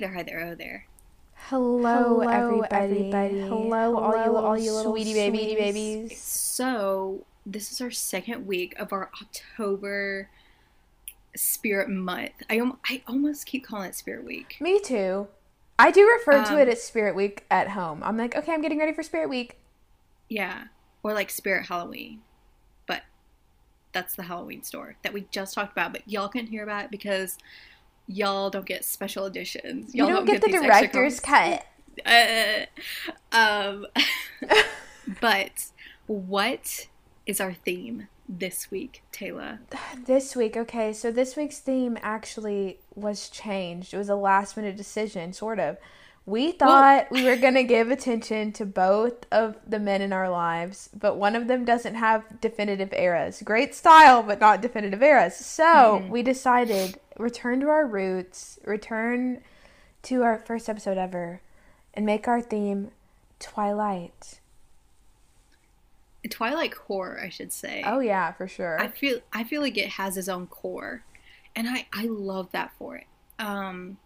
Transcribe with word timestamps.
Hey 0.00 0.06
there, 0.06 0.14
hi 0.14 0.22
there, 0.22 0.40
oh 0.40 0.54
there. 0.54 0.86
Hello, 1.34 2.20
everybody. 2.20 3.10
Hello, 3.12 3.98
all 3.98 4.24
you 4.24 4.34
all 4.34 4.56
you 4.56 4.72
little 4.72 4.92
sweetie 4.92 5.12
baby 5.12 5.54
babies. 5.54 5.74
babies. 5.74 6.22
So, 6.22 7.26
this 7.44 7.70
is 7.70 7.82
our 7.82 7.90
second 7.90 8.46
week 8.46 8.74
of 8.78 8.94
our 8.94 9.10
October 9.20 10.30
Spirit 11.36 11.90
Month. 11.90 12.30
I, 12.48 12.62
I 12.88 13.02
almost 13.06 13.44
keep 13.44 13.66
calling 13.66 13.90
it 13.90 13.94
Spirit 13.94 14.24
Week. 14.24 14.56
Me 14.58 14.80
too. 14.80 15.28
I 15.78 15.90
do 15.90 16.08
refer 16.08 16.46
to 16.46 16.54
Um, 16.54 16.60
it 16.60 16.68
as 16.68 16.82
Spirit 16.82 17.14
Week 17.14 17.44
at 17.50 17.68
home. 17.68 18.02
I'm 18.02 18.16
like, 18.16 18.34
okay, 18.34 18.54
I'm 18.54 18.62
getting 18.62 18.78
ready 18.78 18.94
for 18.94 19.02
Spirit 19.02 19.28
Week. 19.28 19.58
Yeah, 20.30 20.68
or 21.02 21.12
like 21.12 21.28
Spirit 21.28 21.66
Halloween. 21.66 22.22
But 22.86 23.02
that's 23.92 24.14
the 24.14 24.22
Halloween 24.22 24.62
store 24.62 24.96
that 25.02 25.12
we 25.12 25.26
just 25.30 25.52
talked 25.52 25.72
about, 25.72 25.92
but 25.92 26.08
y'all 26.08 26.28
couldn't 26.28 26.48
hear 26.48 26.62
about 26.62 26.86
it 26.86 26.90
because 26.90 27.36
y'all 28.10 28.50
don't 28.50 28.66
get 28.66 28.84
special 28.84 29.26
editions. 29.26 29.94
You 29.94 30.04
Y'all 30.04 30.16
don't 30.16 30.24
get 30.26 30.40
the 30.40 30.48
these 30.48 30.60
director's 30.60 31.20
cut. 31.20 31.64
Uh, 32.04 32.66
um, 33.32 33.86
but 35.20 35.66
what 36.06 36.88
is 37.26 37.40
our 37.40 37.52
theme 37.52 38.08
this 38.28 38.70
week, 38.70 39.02
Taylor? 39.12 39.60
This 40.06 40.34
week, 40.34 40.56
okay, 40.56 40.92
so 40.92 41.12
this 41.12 41.36
week's 41.36 41.60
theme 41.60 41.98
actually 42.02 42.80
was 42.94 43.28
changed. 43.28 43.94
It 43.94 43.98
was 43.98 44.08
a 44.08 44.16
last 44.16 44.56
minute 44.56 44.76
decision, 44.76 45.32
sort 45.32 45.60
of. 45.60 45.76
We 46.26 46.52
thought 46.52 47.10
we 47.10 47.24
were 47.24 47.36
going 47.36 47.54
to 47.54 47.64
give 47.64 47.90
attention 47.90 48.52
to 48.52 48.66
both 48.66 49.26
of 49.32 49.56
the 49.66 49.78
men 49.78 50.00
in 50.02 50.12
our 50.12 50.28
lives, 50.28 50.90
but 50.98 51.16
one 51.16 51.34
of 51.34 51.48
them 51.48 51.64
doesn't 51.64 51.94
have 51.94 52.40
definitive 52.40 52.92
eras. 52.92 53.42
Great 53.44 53.74
style, 53.74 54.22
but 54.22 54.38
not 54.38 54.60
definitive 54.60 55.02
eras. 55.02 55.34
So 55.34 55.64
Mhm. 55.64 56.08
we 56.08 56.22
decided 56.22 57.00
return 57.20 57.60
to 57.60 57.68
our 57.68 57.86
roots, 57.86 58.58
return 58.64 59.42
to 60.02 60.22
our 60.22 60.38
first 60.38 60.68
episode 60.68 60.98
ever, 60.98 61.40
and 61.94 62.06
make 62.06 62.26
our 62.26 62.40
theme 62.40 62.90
Twilight. 63.38 64.40
Twilight 66.28 66.74
core, 66.74 67.18
I 67.22 67.28
should 67.28 67.52
say. 67.52 67.82
Oh, 67.84 68.00
yeah, 68.00 68.32
for 68.32 68.46
sure. 68.46 68.80
I 68.80 68.88
feel 68.88 69.20
I 69.32 69.44
feel 69.44 69.62
like 69.62 69.78
it 69.78 69.88
has 69.88 70.16
its 70.16 70.28
own 70.28 70.46
core, 70.46 71.02
and 71.56 71.68
I 71.68 71.86
I 71.92 72.04
love 72.04 72.50
that 72.52 72.72
for 72.78 72.96
it. 72.96 73.06
Um, 73.38 73.98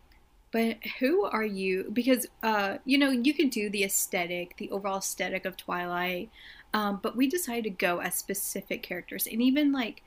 but 0.52 0.76
who 1.00 1.24
are 1.24 1.44
you? 1.44 1.90
Because 1.92 2.26
uh, 2.42 2.78
you 2.84 2.98
know, 2.98 3.10
you 3.10 3.34
can 3.34 3.48
do 3.48 3.68
the 3.68 3.82
aesthetic, 3.82 4.56
the 4.56 4.70
overall 4.70 4.98
aesthetic 4.98 5.44
of 5.44 5.56
Twilight, 5.56 6.30
um, 6.72 7.00
but 7.02 7.16
we 7.16 7.26
decided 7.26 7.64
to 7.64 7.70
go 7.70 8.00
as 8.00 8.14
specific 8.14 8.82
characters, 8.82 9.26
and 9.26 9.42
even 9.42 9.72
like 9.72 10.02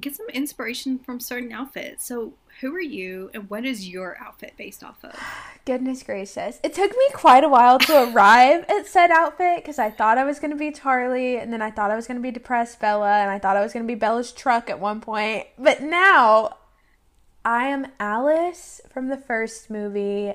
get 0.00 0.14
some 0.14 0.28
inspiration 0.28 0.98
from 0.98 1.18
certain 1.18 1.52
outfits. 1.52 2.06
So, 2.06 2.34
who 2.60 2.74
are 2.74 2.80
you, 2.80 3.30
and 3.34 3.48
what 3.48 3.64
is 3.64 3.88
your 3.88 4.16
outfit 4.20 4.54
based 4.56 4.82
off 4.82 5.04
of? 5.04 5.14
Goodness 5.64 6.02
gracious. 6.02 6.58
It 6.64 6.74
took 6.74 6.90
me 6.90 7.06
quite 7.12 7.44
a 7.44 7.48
while 7.48 7.78
to 7.78 8.12
arrive 8.12 8.64
at 8.68 8.86
said 8.86 9.10
outfit 9.12 9.58
because 9.58 9.78
I 9.78 9.90
thought 9.90 10.18
I 10.18 10.24
was 10.24 10.40
going 10.40 10.50
to 10.50 10.56
be 10.56 10.72
Charlie 10.72 11.36
and 11.36 11.52
then 11.52 11.62
I 11.62 11.70
thought 11.70 11.90
I 11.90 11.96
was 11.96 12.08
going 12.08 12.16
to 12.16 12.22
be 12.22 12.32
depressed 12.32 12.80
Bella 12.80 13.18
and 13.20 13.30
I 13.30 13.38
thought 13.38 13.56
I 13.56 13.62
was 13.62 13.72
going 13.72 13.86
to 13.86 13.92
be 13.92 13.98
Bella's 13.98 14.32
truck 14.32 14.70
at 14.70 14.80
one 14.80 15.00
point. 15.00 15.46
But 15.56 15.82
now 15.82 16.56
I 17.44 17.66
am 17.66 17.88
Alice 18.00 18.80
from 18.88 19.08
the 19.08 19.16
first 19.16 19.70
movie. 19.70 20.32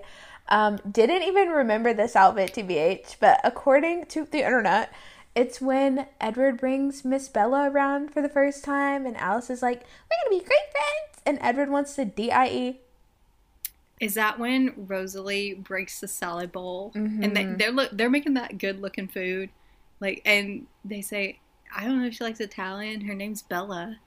Um, 0.48 0.80
didn't 0.90 1.24
even 1.24 1.50
remember 1.50 1.94
this 1.94 2.16
outfit, 2.16 2.54
TBH, 2.54 3.18
but 3.20 3.42
according 3.44 4.06
to 4.08 4.26
the 4.26 4.46
internet, 4.46 4.94
it's 5.36 5.60
when 5.60 6.08
Edward 6.22 6.58
brings 6.60 7.04
Miss 7.04 7.28
Bella 7.28 7.70
around 7.70 8.14
for 8.14 8.22
the 8.22 8.30
first 8.30 8.64
time 8.64 9.06
and 9.06 9.18
Alice 9.18 9.50
is 9.50 9.62
like, 9.62 9.82
we're 9.82 10.30
going 10.30 10.40
to 10.40 10.44
be 10.44 10.48
great 10.48 10.72
friends. 10.72 11.13
And 11.26 11.38
Edward 11.42 11.70
wants 11.70 11.96
to 11.96 12.02
E. 12.04 12.06
DIE. 12.06 12.80
Is 14.00 14.16
that 14.16 14.38
when 14.40 14.74
Rosalie 14.76 15.54
breaks 15.54 16.00
the 16.00 16.08
salad 16.08 16.52
bowl 16.52 16.92
and 16.96 17.36
they, 17.36 17.46
Mhm. 17.46 17.58
they're 17.58 17.72
look 17.72 17.90
they're 17.94 18.10
making 18.10 18.34
that 18.34 18.58
good 18.58 18.82
looking 18.82 19.08
food, 19.08 19.50
like 20.00 20.22
and 20.26 20.68
they 20.84 21.02
say 21.02 21.40
I 21.76 21.86
don't 21.86 22.02
know 22.02 22.08
if 22.08 22.16
she 22.16 22.24
likes 22.24 22.40
Italian. 22.40 23.02
Her 23.02 23.16
name's 23.16 23.42
Bella. 23.42 23.98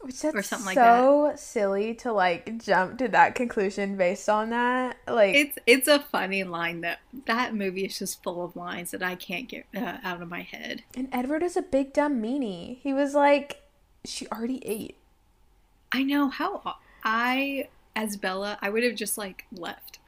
Which 0.00 0.20
that's 0.20 0.34
or 0.36 0.42
something 0.42 0.66
like 0.66 0.76
that 0.76 1.00
so 1.00 1.32
silly 1.36 1.92
to 1.96 2.12
like 2.12 2.58
jump 2.58 2.98
to 2.98 3.08
that 3.08 3.34
conclusion 3.34 3.96
based 3.96 4.28
on 4.28 4.50
that. 4.50 4.98
Like 5.08 5.34
It's 5.34 5.58
it's 5.66 5.88
a 5.88 5.98
funny 6.00 6.44
line 6.44 6.82
that 6.82 7.00
that 7.26 7.52
movie 7.54 7.84
is 7.86 7.98
just 7.98 8.22
full 8.22 8.44
of 8.44 8.54
lines 8.54 8.90
that 8.92 9.02
I 9.02 9.16
can't 9.16 9.48
get 9.48 9.64
uh, 9.74 9.96
out 10.04 10.20
of 10.22 10.28
my 10.28 10.42
head. 10.42 10.84
and 10.94 11.08
Edward 11.12 11.42
is 11.42 11.56
a 11.56 11.62
big 11.62 11.92
dumb 11.94 12.20
meanie. 12.22 12.78
He 12.82 12.92
was 12.92 13.14
like 13.14 13.62
she 14.04 14.28
already 14.28 14.64
ate. 14.66 14.97
I 15.92 16.02
know 16.02 16.28
how 16.28 16.76
I 17.04 17.68
as 17.96 18.16
Bella 18.16 18.58
I 18.62 18.70
would 18.70 18.82
have 18.84 18.94
just 18.94 19.18
like 19.18 19.46
left, 19.52 19.98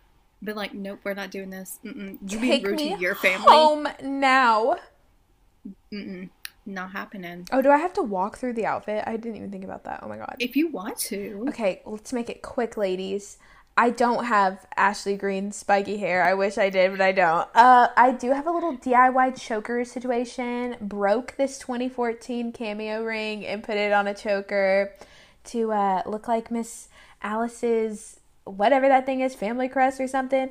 been 0.43 0.57
like, 0.57 0.75
nope, 0.75 1.01
we're 1.05 1.15
not 1.15 1.31
doing 1.31 1.51
this. 1.51 1.79
Mm-mm. 1.85 2.19
You 2.31 2.41
be 2.41 2.63
rude 2.63 2.79
to 2.79 2.99
your 2.99 3.15
family. 3.15 3.47
home 3.47 3.89
now. 4.03 4.77
Mm-mm. 5.93 6.31
Not 6.67 6.93
happening. 6.93 7.49
Oh, 7.53 7.63
do 7.63 7.71
I 7.71 7.79
have 7.79 7.95
to 7.95 8.03
walk 8.03 8.39
through 8.39 8.53
the 8.53 8.67
outfit? 8.67 9.03
I 9.07 9.17
didn't 9.17 9.37
even 9.37 9.51
think 9.51 9.65
about 9.65 9.85
that. 9.85 10.01
Oh 10.03 10.09
my 10.09 10.19
god. 10.19 10.37
If 10.39 10.57
you 10.57 10.69
want 10.69 10.99
to, 10.99 11.47
Okay, 11.49 11.83
let's 11.85 12.13
make 12.13 12.31
it 12.31 12.43
quick, 12.43 12.77
ladies. 12.77 13.39
I 13.77 13.91
don't 13.91 14.25
have 14.25 14.67
Ashley 14.77 15.17
Greene 15.17 15.53
spiky 15.53 15.97
hair. 15.97 16.23
I 16.23 16.35
wish 16.35 16.59
I 16.59 16.69
did, 16.69 16.91
but 16.91 17.01
I 17.01 17.13
don't. 17.13 17.49
Uh, 17.55 17.89
I 17.97 18.13
do 18.13 18.31
have 18.33 18.47
a 18.47 18.51
little 18.51 18.77
DIY 18.77 19.41
choker 19.41 19.85
situation. 19.85 20.77
Broke 20.81 21.37
this 21.39 21.59
2014 21.59 22.53
cameo 22.53 23.03
ring 23.03 23.47
and 23.47 23.63
put 23.63 23.77
it 23.77 23.93
on 23.93 24.07
a 24.07 24.15
choker 24.15 24.93
to 25.45 25.73
uh, 25.73 26.03
look 26.07 26.29
like 26.29 26.51
Miss 26.51 26.89
Alice's 27.23 28.21
whatever 28.45 28.89
that 28.89 29.07
thing 29.07 29.21
is, 29.21 29.35
family 29.35 29.69
crest 29.69 30.01
or 30.01 30.09
something. 30.09 30.51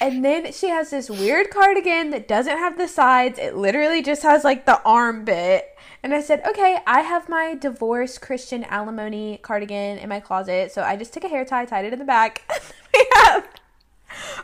And 0.00 0.24
then 0.24 0.52
she 0.52 0.68
has 0.68 0.90
this 0.90 1.10
weird 1.10 1.50
cardigan 1.50 2.10
that 2.10 2.26
doesn't 2.26 2.58
have 2.58 2.78
the 2.78 2.88
sides. 2.88 3.38
It 3.38 3.56
literally 3.56 4.02
just 4.02 4.22
has 4.22 4.42
like 4.42 4.64
the 4.64 4.80
arm 4.82 5.24
bit. 5.24 5.66
And 6.02 6.14
I 6.14 6.22
said, 6.22 6.42
okay, 6.48 6.78
I 6.86 7.00
have 7.00 7.28
my 7.28 7.54
divorce 7.54 8.16
Christian 8.16 8.64
alimony 8.64 9.38
cardigan 9.42 9.98
in 9.98 10.08
my 10.08 10.18
closet. 10.18 10.72
So 10.72 10.82
I 10.82 10.96
just 10.96 11.12
took 11.12 11.24
a 11.24 11.28
hair 11.28 11.44
tie, 11.44 11.66
tied 11.66 11.84
it 11.84 11.92
in 11.92 11.98
the 11.98 12.06
back. 12.06 12.42
we 12.94 13.06
have 13.16 13.46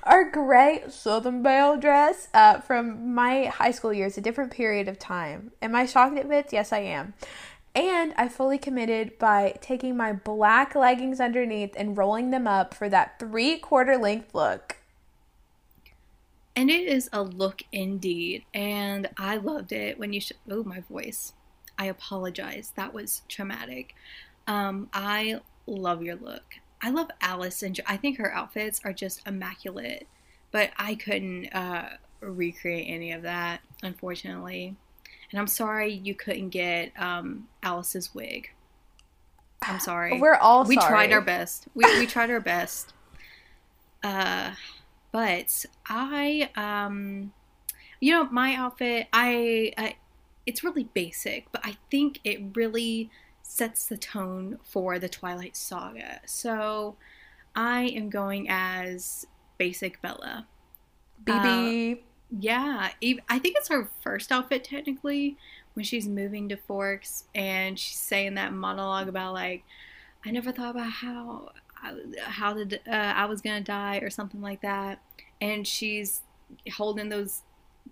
our 0.03 0.31
gray 0.31 0.85
Southern 0.89 1.43
Belle 1.43 1.79
dress 1.79 2.29
uh, 2.35 2.61
from 2.61 3.15
my 3.15 3.47
high 3.47 3.71
school 3.71 3.93
years, 3.93 4.19
a 4.19 4.21
different 4.21 4.53
period 4.53 4.87
of 4.87 4.99
time. 4.99 5.51
Am 5.63 5.75
I 5.75 5.87
shocked 5.87 6.19
it 6.19 6.29
fits? 6.29 6.53
Yes, 6.53 6.75
I 6.75 6.81
am. 6.81 7.15
And 7.77 8.15
I 8.17 8.29
fully 8.29 8.57
committed 8.57 9.19
by 9.19 9.59
taking 9.61 9.99
my 9.99 10.15
black 10.15 10.75
leggings 10.75 11.21
underneath 11.21 11.75
and 11.77 11.97
rolling 11.97 12.31
them 12.31 12.47
up 12.47 12.73
for 12.73 12.89
that 12.89 13.19
three 13.19 13.59
quarter 13.59 13.99
length 13.99 14.35
look. 14.35 14.77
And 16.57 16.71
it 16.71 16.89
is 16.89 17.11
a 17.13 17.23
look 17.23 17.61
indeed. 17.73 18.47
And 18.55 19.11
I 19.19 19.37
loved 19.37 19.73
it 19.73 19.99
when 19.99 20.15
you 20.15 20.23
sh- 20.23 20.33
oh 20.51 20.65
my 20.65 20.81
voice. 20.81 21.35
I 21.79 21.85
apologize. 21.85 22.73
That 22.77 22.95
was 22.95 23.21
traumatic. 23.29 23.95
Um, 24.47 24.89
I 24.95 25.41
love 25.67 26.03
your 26.03 26.17
look. 26.17 26.55
I 26.81 26.89
love 26.89 27.11
Alice 27.21 27.63
and 27.63 27.79
I 27.87 27.99
think 27.99 28.17
her 28.17 28.33
outfits 28.33 28.81
are 28.87 28.95
just 28.95 29.21
immaculate. 29.29 30.09
But 30.51 30.71
I 30.79 30.95
couldn't 30.95 31.49
uh, 31.55 31.91
recreate 32.21 32.87
any 32.89 33.13
of 33.13 33.21
that, 33.21 33.61
unfortunately. 33.83 34.77
And 35.37 35.43
I'm 35.43 35.49
sorry 35.49 35.93
you 35.93 36.15
couldn't 36.15 36.49
get 36.49 36.99
um, 36.99 37.47
Alice's 37.63 38.15
wig. 38.15 38.53
I'm 39.61 39.81
sorry. 39.81 40.19
We're 40.19 40.37
all 40.37 40.65
we 40.65 40.77
sorry. 40.77 40.89
tried 40.89 41.13
our 41.13 41.21
best. 41.21 41.67
We 41.75 41.85
we 41.99 42.07
tried 42.07 42.31
our 42.31 42.41
best. 42.41 42.95
Uh, 44.03 44.53
but 45.13 45.67
I 45.87 46.49
um, 46.57 47.35
you 48.01 48.15
know, 48.15 48.25
my 48.31 48.55
outfit. 48.55 49.09
I, 49.13 49.75
I 49.77 49.97
it's 50.47 50.65
really 50.65 50.85
basic, 50.85 51.53
but 51.53 51.61
I 51.65 51.77
think 51.91 52.21
it 52.25 52.57
really 52.57 53.11
sets 53.43 53.85
the 53.85 53.99
tone 53.99 54.59
for 54.65 54.99
the 54.99 55.11
Twilight 55.11 55.55
Saga. 55.55 56.23
So 56.25 56.97
I 57.55 57.83
am 57.83 58.09
going 58.09 58.47
as 58.49 59.27
basic 59.59 60.01
Bella. 60.01 60.47
BB. 61.25 61.99
Yeah, 62.31 62.91
I 63.29 63.39
think 63.39 63.57
it's 63.57 63.69
her 63.69 63.89
first 64.03 64.33
outfit 64.33 64.65
technically 64.65 65.37
when 65.75 65.85
she's 65.85 66.09
moving 66.09 66.49
to 66.49 66.57
Forks 66.57 67.25
and 67.35 67.79
she's 67.79 67.99
saying 67.99 68.35
that 68.35 68.53
monologue 68.53 69.09
about 69.09 69.33
like 69.35 69.63
I 70.25 70.31
never 70.31 70.51
thought 70.51 70.71
about 70.71 70.91
how 70.91 71.53
how 72.19 72.55
did 72.55 72.81
uh, 72.87 72.91
I 72.91 73.27
was 73.27 73.41
gonna 73.41 73.61
die 73.61 73.99
or 73.99 74.11
something 74.11 74.43
like 74.43 74.61
that, 74.63 75.01
and 75.41 75.67
she's 75.67 76.23
holding 76.75 77.09
those 77.11 77.43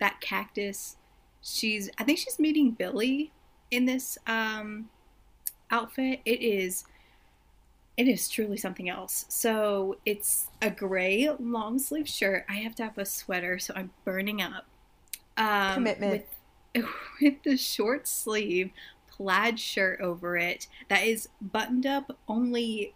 that 0.01 0.21
cactus. 0.21 0.97
She's 1.43 1.91
I 1.99 2.05
think 2.05 2.19
she's 2.19 2.39
meeting 2.39 2.73
Billy 2.73 3.31
in 3.71 3.85
this 3.85 4.19
um, 4.27 4.89
outfit. 5.71 6.21
It 6.25 6.43
is 6.43 6.85
it 7.96 8.08
is 8.08 8.29
truly 8.29 8.56
something 8.56 8.88
else. 8.88 9.25
So 9.29 9.96
it's 10.05 10.49
a 10.61 10.70
gray 10.70 11.29
long 11.38 11.79
sleeve 11.79 12.08
shirt. 12.08 12.44
I 12.49 12.55
have 12.56 12.75
to 12.76 12.85
have 12.85 12.99
a 12.99 13.05
sweater, 13.05 13.58
so 13.58 13.73
I'm 13.76 13.91
burning 14.05 14.43
up. 14.43 14.67
Um, 15.37 15.75
Commitment. 15.75 16.26
With, 16.75 16.87
with 17.20 17.43
the 17.44 17.56
short 17.56 18.08
sleeve 18.08 18.70
plaid 19.08 19.61
shirt 19.61 20.00
over 20.00 20.37
it 20.37 20.67
that 20.88 21.05
is 21.05 21.29
buttoned 21.41 21.87
up 21.87 22.17
only 22.26 22.94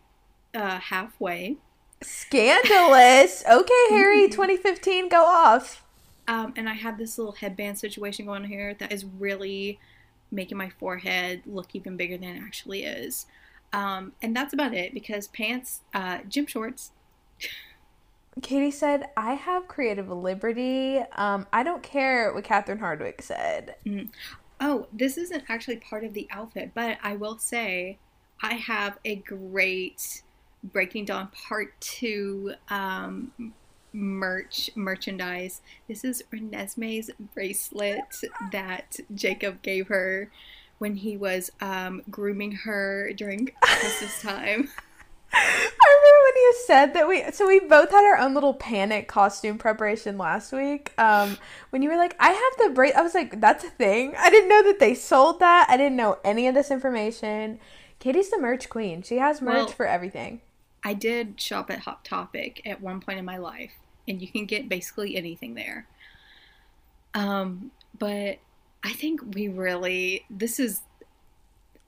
uh, 0.54 0.78
halfway. 0.78 1.56
Scandalous. 2.02 3.44
Okay, 3.50 3.86
Harry, 3.90 4.28
2015, 4.28 5.08
go 5.08 5.24
off. 5.24 5.84
Um, 6.26 6.52
and 6.56 6.68
I 6.68 6.74
have 6.74 6.98
this 6.98 7.16
little 7.18 7.32
headband 7.32 7.78
situation 7.78 8.26
going 8.26 8.42
on 8.42 8.48
here 8.48 8.74
that 8.74 8.92
is 8.92 9.04
really 9.04 9.78
making 10.30 10.58
my 10.58 10.68
forehead 10.68 11.42
look 11.46 11.74
even 11.74 11.96
bigger 11.96 12.18
than 12.18 12.36
it 12.36 12.42
actually 12.42 12.82
is. 12.82 13.26
Um, 13.72 14.12
and 14.22 14.34
that's 14.34 14.52
about 14.52 14.74
it 14.74 14.94
because 14.94 15.28
pants, 15.28 15.82
uh, 15.94 16.18
gym 16.28 16.46
shorts. 16.46 16.92
Katie 18.42 18.70
said, 18.70 19.08
I 19.16 19.34
have 19.34 19.68
creative 19.68 20.08
liberty. 20.08 21.00
Um, 21.16 21.46
I 21.52 21.62
don't 21.62 21.82
care 21.82 22.32
what 22.32 22.44
Catherine 22.44 22.78
Hardwicke 22.78 23.20
said. 23.20 23.74
Mm. 23.84 24.08
Oh, 24.60 24.86
this 24.92 25.16
isn't 25.18 25.44
actually 25.48 25.76
part 25.76 26.04
of 26.04 26.14
the 26.14 26.28
outfit, 26.30 26.72
but 26.74 26.98
I 27.02 27.16
will 27.16 27.38
say 27.38 27.98
I 28.42 28.54
have 28.54 28.98
a 29.04 29.16
great 29.16 30.22
Breaking 30.64 31.04
Dawn 31.04 31.28
Part 31.48 31.80
2 31.80 32.54
um, 32.68 33.32
merch 33.92 34.70
merchandise. 34.74 35.60
This 35.86 36.04
is 36.04 36.22
Renesmee's 36.32 37.10
bracelet 37.34 38.22
that 38.52 38.98
Jacob 39.14 39.62
gave 39.62 39.88
her 39.88 40.30
when 40.78 40.96
he 40.96 41.16
was 41.16 41.50
um, 41.60 42.02
grooming 42.10 42.52
her 42.52 43.12
during 43.14 43.50
Christmas 43.60 44.22
time. 44.22 44.68
I 45.30 46.00
remember 46.00 46.24
when 46.24 46.36
you 46.36 46.54
said 46.66 46.94
that 46.94 47.08
we 47.08 47.32
so 47.32 47.46
we 47.46 47.60
both 47.60 47.90
had 47.90 48.04
our 48.04 48.16
own 48.16 48.32
little 48.32 48.54
panic 48.54 49.08
costume 49.08 49.58
preparation 49.58 50.16
last 50.16 50.52
week. 50.52 50.92
Um, 50.96 51.36
when 51.70 51.82
you 51.82 51.90
were 51.90 51.96
like, 51.96 52.16
"I 52.18 52.30
have 52.30 52.68
the 52.68 52.74
bracelet," 52.74 52.98
I 52.98 53.02
was 53.02 53.14
like, 53.14 53.40
"That's 53.40 53.62
a 53.62 53.68
thing." 53.70 54.14
I 54.16 54.30
didn't 54.30 54.48
know 54.48 54.62
that 54.62 54.78
they 54.78 54.94
sold 54.94 55.40
that. 55.40 55.66
I 55.68 55.76
didn't 55.76 55.96
know 55.96 56.18
any 56.24 56.48
of 56.48 56.54
this 56.54 56.70
information. 56.70 57.60
Katie's 57.98 58.30
the 58.30 58.38
merch 58.38 58.68
queen. 58.70 59.02
She 59.02 59.18
has 59.18 59.42
merch 59.42 59.54
well, 59.54 59.66
for 59.68 59.86
everything. 59.86 60.40
I 60.82 60.94
did 60.94 61.40
shop 61.40 61.70
at 61.70 61.80
Hot 61.80 62.04
Topic 62.04 62.62
at 62.64 62.80
one 62.80 63.00
point 63.00 63.18
in 63.18 63.24
my 63.24 63.36
life, 63.36 63.72
and 64.06 64.22
you 64.22 64.28
can 64.28 64.46
get 64.46 64.68
basically 64.68 65.16
anything 65.16 65.54
there. 65.54 65.86
Um, 67.14 67.72
but 67.98 68.38
I 68.88 68.92
think 68.94 69.20
we 69.34 69.48
really 69.48 70.24
this 70.30 70.58
is 70.58 70.80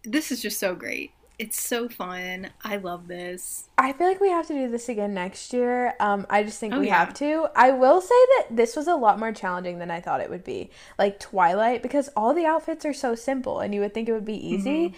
this 0.04 0.30
is 0.30 0.42
just 0.42 0.60
so 0.60 0.74
great. 0.74 1.12
It's 1.38 1.58
so 1.58 1.88
fun. 1.88 2.50
I 2.62 2.76
love 2.76 3.08
this. 3.08 3.70
I 3.78 3.94
feel 3.94 4.06
like 4.06 4.20
we 4.20 4.28
have 4.28 4.46
to 4.48 4.52
do 4.52 4.70
this 4.70 4.90
again 4.90 5.14
next 5.14 5.54
year. 5.54 5.94
Um, 5.98 6.26
I 6.28 6.42
just 6.42 6.60
think 6.60 6.74
oh, 6.74 6.80
we 6.80 6.88
yeah. 6.88 6.98
have 6.98 7.14
to. 7.14 7.48
I 7.56 7.70
will 7.70 8.02
say 8.02 8.08
that 8.08 8.48
this 8.50 8.76
was 8.76 8.86
a 8.86 8.94
lot 8.94 9.18
more 9.18 9.32
challenging 9.32 9.78
than 9.78 9.90
I 9.90 10.02
thought 10.02 10.20
it 10.20 10.28
would 10.28 10.44
be. 10.44 10.68
Like 10.98 11.18
Twilight, 11.18 11.82
because 11.82 12.10
all 12.14 12.34
the 12.34 12.44
outfits 12.44 12.84
are 12.84 12.92
so 12.92 13.14
simple, 13.14 13.60
and 13.60 13.74
you 13.74 13.80
would 13.80 13.94
think 13.94 14.10
it 14.10 14.12
would 14.12 14.26
be 14.26 14.46
easy. 14.46 14.88
Mm-hmm. 14.88 14.96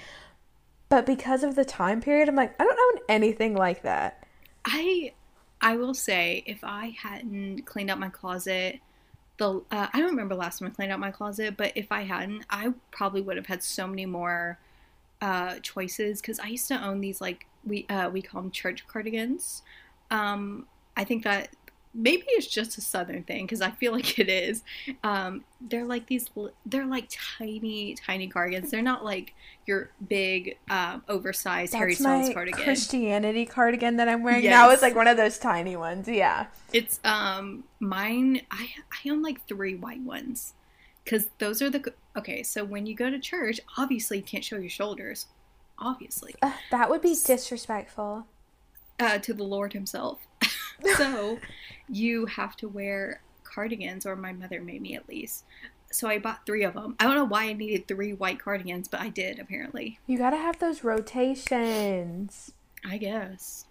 But 0.88 1.06
because 1.06 1.44
of 1.44 1.54
the 1.54 1.64
time 1.64 2.00
period, 2.00 2.28
I'm 2.28 2.34
like, 2.34 2.60
I 2.60 2.64
don't 2.64 2.76
know 2.76 3.02
anything 3.08 3.54
like 3.54 3.82
that. 3.82 4.26
I 4.64 5.12
I 5.60 5.76
will 5.76 5.94
say, 5.94 6.42
if 6.46 6.64
I 6.64 6.96
hadn't 7.00 7.66
cleaned 7.66 7.90
out 7.90 8.00
my 8.00 8.08
closet, 8.08 8.80
the 9.38 9.62
uh, 9.70 9.88
I 9.92 9.98
don't 9.98 10.10
remember 10.10 10.34
last 10.34 10.58
time 10.58 10.68
I 10.68 10.70
cleaned 10.70 10.92
out 10.92 11.00
my 11.00 11.10
closet, 11.10 11.56
but 11.56 11.72
if 11.74 11.90
I 11.90 12.02
hadn't, 12.02 12.44
I 12.50 12.72
probably 12.90 13.22
would 13.22 13.36
have 13.36 13.46
had 13.46 13.62
so 13.62 13.86
many 13.86 14.06
more 14.06 14.58
uh, 15.20 15.56
choices 15.60 16.20
because 16.20 16.38
I 16.38 16.48
used 16.48 16.68
to 16.68 16.84
own 16.84 17.00
these 17.00 17.20
like 17.20 17.46
we 17.64 17.86
uh, 17.88 18.10
we 18.10 18.22
call 18.22 18.42
them 18.42 18.50
church 18.50 18.86
cardigans. 18.86 19.62
Um, 20.10 20.66
I 20.96 21.04
think 21.04 21.24
that 21.24 21.50
maybe 21.94 22.24
it's 22.28 22.46
just 22.46 22.78
a 22.78 22.80
southern 22.80 23.22
thing 23.22 23.44
because 23.44 23.60
I 23.60 23.70
feel 23.70 23.92
like 23.92 24.18
it 24.18 24.28
is. 24.28 24.62
Um, 25.04 25.44
they're 25.60 25.84
like 25.84 26.06
these, 26.06 26.28
they're 26.66 26.86
like 26.86 27.08
tiny, 27.38 27.94
tiny 27.94 28.28
cardigans. 28.28 28.70
They're 28.70 28.82
not 28.82 29.04
like 29.04 29.34
your 29.66 29.90
big, 30.08 30.56
um, 30.70 31.02
oversized 31.08 31.72
That's 31.72 31.78
Harry 31.78 31.94
Styles 31.94 32.28
my 32.28 32.34
cardigan. 32.34 32.62
Christianity 32.62 33.46
cardigan 33.46 33.96
that 33.96 34.08
I'm 34.08 34.22
wearing 34.22 34.44
yes. 34.44 34.50
now 34.50 34.70
is 34.70 34.82
like 34.82 34.94
one 34.94 35.06
of 35.06 35.16
those 35.16 35.38
tiny 35.38 35.76
ones. 35.76 36.08
Yeah, 36.08 36.46
it's 36.72 37.00
um 37.04 37.64
mine. 37.80 38.42
I 38.50 38.68
I 38.90 39.10
own 39.10 39.22
like 39.22 39.46
three 39.46 39.74
white 39.74 40.00
ones 40.00 40.54
because 41.04 41.28
those 41.38 41.62
are 41.62 41.70
the 41.70 41.92
okay. 42.16 42.42
So 42.42 42.64
when 42.64 42.86
you 42.86 42.94
go 42.94 43.10
to 43.10 43.18
church, 43.18 43.60
obviously 43.76 44.18
you 44.18 44.24
can't 44.24 44.44
show 44.44 44.56
your 44.56 44.70
shoulders. 44.70 45.26
Obviously, 45.78 46.34
uh, 46.42 46.52
that 46.70 46.90
would 46.90 47.02
be 47.02 47.16
disrespectful. 47.24 48.26
Uh, 49.00 49.18
to 49.18 49.34
the 49.34 49.42
Lord 49.42 49.72
Himself. 49.72 50.20
So 50.96 51.38
you 51.88 52.26
have 52.26 52.56
to 52.56 52.68
wear 52.68 53.22
cardigans, 53.44 54.06
or 54.06 54.16
my 54.16 54.32
mother 54.32 54.60
made 54.60 54.82
me 54.82 54.94
at 54.94 55.08
least. 55.08 55.44
So 55.90 56.08
I 56.08 56.18
bought 56.18 56.46
three 56.46 56.64
of 56.64 56.74
them. 56.74 56.96
I 56.98 57.04
don't 57.04 57.16
know 57.16 57.24
why 57.24 57.44
I 57.44 57.52
needed 57.52 57.86
three 57.86 58.14
white 58.14 58.40
cardigans, 58.40 58.88
but 58.88 59.00
I 59.00 59.10
did 59.10 59.38
apparently. 59.38 59.98
You 60.06 60.18
gotta 60.18 60.38
have 60.38 60.58
those 60.58 60.82
rotations. 60.84 62.52
I 62.84 62.96
guess. 62.96 63.66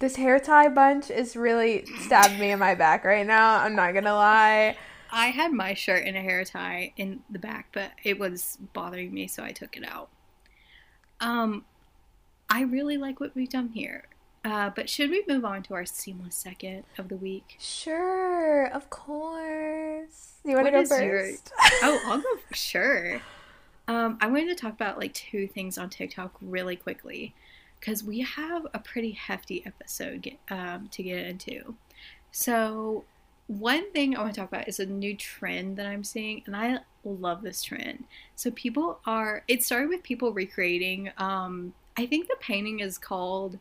This 0.00 0.16
hair 0.16 0.40
tie 0.40 0.68
bunch 0.68 1.10
is 1.10 1.36
really 1.36 1.86
stabbed 2.00 2.38
me 2.40 2.50
in 2.50 2.58
my 2.58 2.74
back 2.74 3.04
right 3.04 3.26
now. 3.26 3.58
I'm 3.58 3.76
not 3.76 3.94
gonna 3.94 4.14
lie. 4.14 4.76
I 5.12 5.26
had 5.26 5.52
my 5.52 5.74
shirt 5.74 6.04
in 6.04 6.16
a 6.16 6.22
hair 6.22 6.44
tie 6.44 6.92
in 6.96 7.20
the 7.30 7.38
back, 7.38 7.68
but 7.72 7.92
it 8.02 8.18
was 8.18 8.58
bothering 8.72 9.12
me, 9.12 9.28
so 9.28 9.44
I 9.44 9.52
took 9.52 9.76
it 9.76 9.84
out. 9.86 10.08
Um, 11.20 11.64
I 12.50 12.62
really 12.62 12.96
like 12.96 13.20
what 13.20 13.34
we've 13.34 13.48
done 13.48 13.68
here. 13.68 14.08
Uh, 14.44 14.70
but 14.74 14.90
should 14.90 15.10
we 15.10 15.24
move 15.28 15.44
on 15.44 15.62
to 15.62 15.74
our 15.74 15.86
seamless 15.86 16.34
second 16.34 16.84
of 16.98 17.08
the 17.08 17.16
week? 17.16 17.56
Sure, 17.60 18.66
of 18.66 18.90
course. 18.90 20.32
You 20.44 20.56
want 20.56 20.66
to 20.66 20.72
go 20.72 20.84
first? 20.84 21.02
Your... 21.02 21.32
oh, 21.82 22.00
I'll 22.06 22.20
go. 22.20 22.28
Sure. 22.52 23.20
Um, 23.88 24.18
I 24.20 24.26
wanted 24.26 24.48
to 24.48 24.54
talk 24.54 24.72
about 24.72 24.98
like 24.98 25.12
two 25.14 25.46
things 25.46 25.78
on 25.78 25.90
TikTok 25.90 26.34
really 26.40 26.76
quickly 26.76 27.34
because 27.78 28.02
we 28.04 28.20
have 28.20 28.66
a 28.74 28.78
pretty 28.78 29.10
hefty 29.12 29.64
episode 29.66 30.22
get, 30.22 30.38
um, 30.50 30.88
to 30.92 31.02
get 31.02 31.26
into. 31.26 31.74
So, 32.30 33.04
one 33.48 33.90
thing 33.92 34.16
I 34.16 34.22
want 34.22 34.34
to 34.34 34.40
talk 34.40 34.48
about 34.48 34.68
is 34.68 34.80
a 34.80 34.86
new 34.86 35.16
trend 35.16 35.76
that 35.76 35.86
I'm 35.86 36.04
seeing, 36.04 36.42
and 36.46 36.56
I 36.56 36.78
love 37.04 37.42
this 37.42 37.62
trend. 37.62 38.04
So, 38.36 38.50
people 38.52 39.00
are, 39.04 39.42
it 39.48 39.62
started 39.62 39.88
with 39.88 40.02
people 40.02 40.32
recreating, 40.32 41.10
um, 41.18 41.74
I 41.96 42.06
think 42.06 42.28
the 42.28 42.36
painting 42.40 42.80
is 42.80 42.98
called 42.98 43.58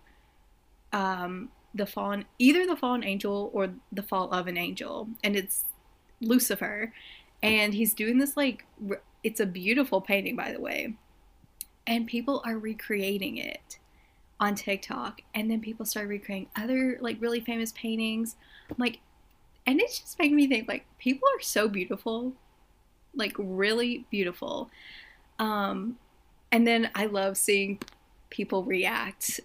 um, 0.94 1.50
the 1.74 1.86
fallen, 1.86 2.26
either 2.38 2.66
the 2.66 2.76
fallen 2.76 3.04
angel 3.04 3.50
or 3.54 3.70
the 3.92 4.04
fall 4.04 4.30
of 4.32 4.48
an 4.48 4.58
angel, 4.58 5.08
and 5.24 5.36
it's 5.36 5.66
Lucifer, 6.20 6.94
and 7.42 7.74
he's 7.74 7.94
doing 7.94 8.18
this 8.18 8.36
like 8.38 8.66
it's 9.24 9.40
a 9.40 9.46
beautiful 9.46 10.02
painting, 10.02 10.36
by 10.36 10.52
the 10.52 10.60
way, 10.60 10.96
and 11.88 12.08
people 12.08 12.42
are 12.46 12.58
recreating 12.58 13.38
it 13.38 13.78
on 14.40 14.56
TikTok, 14.56 15.22
and 15.34 15.50
then 15.50 15.62
people 15.62 15.86
start 15.86 16.08
recreating 16.08 16.48
other 16.56 16.98
like 17.00 17.18
really 17.20 17.40
famous 17.40 17.72
paintings, 17.74 18.36
like, 18.78 19.00
and 19.66 19.80
it's 19.80 20.00
just 20.00 20.20
making 20.20 20.36
me 20.36 20.48
think 20.48 20.68
like 20.68 20.86
people 20.98 21.28
are 21.36 21.42
so 21.42 21.68
beautiful, 21.68 22.34
like 23.16 23.34
really 23.38 24.06
beautiful, 24.10 24.70
um, 25.40 25.98
and 26.52 26.68
then 26.68 26.90
I 26.96 27.06
love 27.06 27.38
seeing 27.38 27.80
people 28.30 28.64
react 28.64 29.40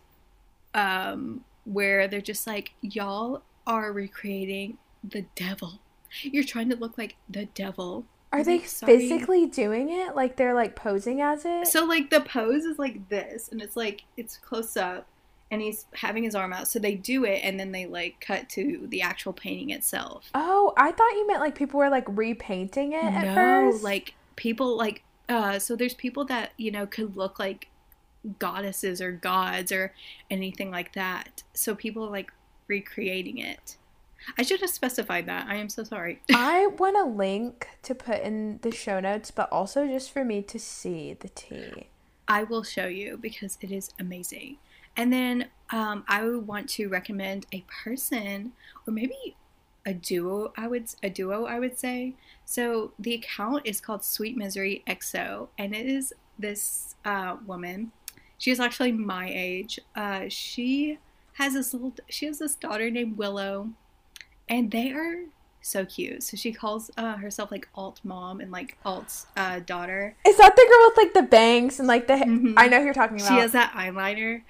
um, 0.77 1.43
where 1.65 2.07
they're 2.07 2.21
just 2.21 2.47
like, 2.47 2.75
y'all 2.83 3.43
are 3.67 3.91
recreating 3.91 4.79
the 5.03 5.25
devil. 5.35 5.81
You're 6.23 6.45
trying 6.45 6.69
to 6.71 6.77
look 6.77 6.97
like 6.97 7.17
the 7.29 7.47
devil. 7.47 8.05
Are 8.33 8.45
they 8.45 8.59
physically 8.59 9.47
doing 9.47 9.91
it? 9.91 10.15
Like 10.15 10.37
they're 10.37 10.55
like 10.55 10.77
posing 10.77 11.21
as 11.21 11.45
it? 11.45 11.67
So 11.69 11.85
like 11.85 12.11
the 12.11 12.21
pose 12.21 12.65
is 12.65 12.79
like 12.79 13.09
this, 13.09 13.49
and 13.49 13.63
it's 13.63 13.77
like 13.77 14.03
it's 14.17 14.37
close 14.37 14.77
up, 14.77 15.07
and 15.51 15.63
he's 15.63 15.87
having 15.95 16.25
his 16.25 16.35
arm 16.35 16.53
out. 16.53 16.69
So 16.69 16.79
they 16.79 16.95
do 16.95 17.25
it, 17.25 17.41
and 17.43 17.59
then 17.59 17.73
they 17.73 17.87
like 17.87 18.21
cut 18.21 18.49
to 18.51 18.87
the 18.89 19.01
actual 19.01 19.33
painting 19.33 19.71
itself. 19.71 20.29
Oh, 20.35 20.75
I 20.77 20.93
thought 20.93 21.13
you 21.13 21.27
meant 21.27 21.41
like 21.41 21.55
people 21.55 21.79
were 21.79 21.89
like 21.89 22.07
repainting 22.09 22.93
it 22.93 23.03
no, 23.03 23.09
at 23.09 23.35
first. 23.35 23.83
like 23.83 24.15
people 24.37 24.77
like 24.77 25.03
uh, 25.29 25.59
so 25.59 25.75
there's 25.75 25.95
people 25.95 26.25
that 26.27 26.53
you 26.57 26.71
know 26.71 26.87
could 26.87 27.17
look 27.17 27.39
like 27.39 27.69
goddesses 28.39 29.01
or 29.01 29.13
gods 29.13 29.73
or 29.73 29.93
anything 30.31 30.71
like 30.71 30.93
that. 30.95 31.43
So 31.55 31.75
people 31.75 32.11
like 32.11 32.31
recreating 32.69 33.39
it. 33.39 33.77
I 34.39 34.43
should 34.43 34.61
have 34.61 34.71
specified 34.71 35.27
that. 35.27 35.47
I 35.49 35.57
am 35.57 35.69
so 35.69 35.85
sorry. 35.85 36.21
I 36.33 36.67
want 36.67 36.97
a 36.97 37.05
link 37.05 37.69
to 37.83 37.95
put 37.95 38.23
in 38.23 38.59
the 38.63 38.73
show 38.73 39.01
notes, 39.01 39.31
but 39.31 39.51
also 39.53 39.87
just 39.87 40.11
for 40.11 40.25
me 40.25 40.43
to 40.43 40.59
see 40.59 41.17
the 41.19 41.29
tea. 41.29 41.89
I 42.29 42.43
will 42.43 42.65
show 42.65 42.87
you 42.87 43.19
because 43.19 43.57
it 43.61 43.71
is 43.71 43.91
amazing. 44.01 44.57
And 44.97 45.13
then 45.13 45.47
um, 45.71 46.05
I 46.09 46.25
would 46.25 46.47
want 46.47 46.69
to 46.71 46.89
recommend 46.89 47.47
a 47.53 47.65
person 47.85 48.53
or 48.87 48.93
maybe 48.93 49.37
a 49.85 49.95
duo. 49.95 50.53
I 50.57 50.67
would 50.67 50.89
a 51.03 51.11
duo. 51.11 51.45
I 51.45 51.59
would 51.59 51.79
say. 51.79 52.15
So 52.45 52.93
the 52.99 53.15
account 53.15 53.63
is 53.65 53.81
called 53.81 54.05
Sweet 54.05 54.37
Misery 54.37 54.83
XO, 54.87 55.49
and 55.59 55.75
it 55.75 55.87
is 55.87 56.13
this 56.39 56.97
uh, 57.05 57.37
woman 57.47 57.93
she 58.39 58.51
is 58.51 58.61
actually 58.61 58.93
my 58.93 59.31
age. 59.33 59.79
Uh, 59.95 60.25
she 60.29 60.99
has 61.35 61.55
this 61.55 61.73
little. 61.73 61.95
She 62.09 62.27
has 62.27 62.39
this 62.39 62.55
daughter 62.55 62.91
named 62.91 63.17
Willow, 63.17 63.71
and 64.49 64.71
they 64.71 64.93
are 64.93 65.25
so 65.61 65.85
cute. 65.85 66.23
So 66.23 66.37
she 66.37 66.53
calls 66.53 66.91
uh, 66.97 67.17
herself 67.17 67.51
like 67.51 67.69
alt 67.75 68.01
mom 68.05 68.41
and 68.41 68.51
like 68.53 68.79
alt's 68.85 69.27
uh, 69.37 69.61
daughter. 69.61 70.17
Is 70.27 70.37
that 70.37 70.55
the 70.55 70.63
girl 70.63 70.89
with 70.89 70.97
like 70.97 71.15
the 71.15 71.29
bangs 71.29 71.79
and 71.79 71.89
like 71.89 72.07
the? 72.07 72.15
Mm-hmm. 72.15 72.55
I 72.57 72.69
know 72.69 72.79
who 72.79 72.85
you're 72.85 72.95
talking 72.95 73.17
about. 73.17 73.29
She 73.29 73.35
has 73.41 73.53
that 73.53 73.73
eyeliner. 73.73 74.43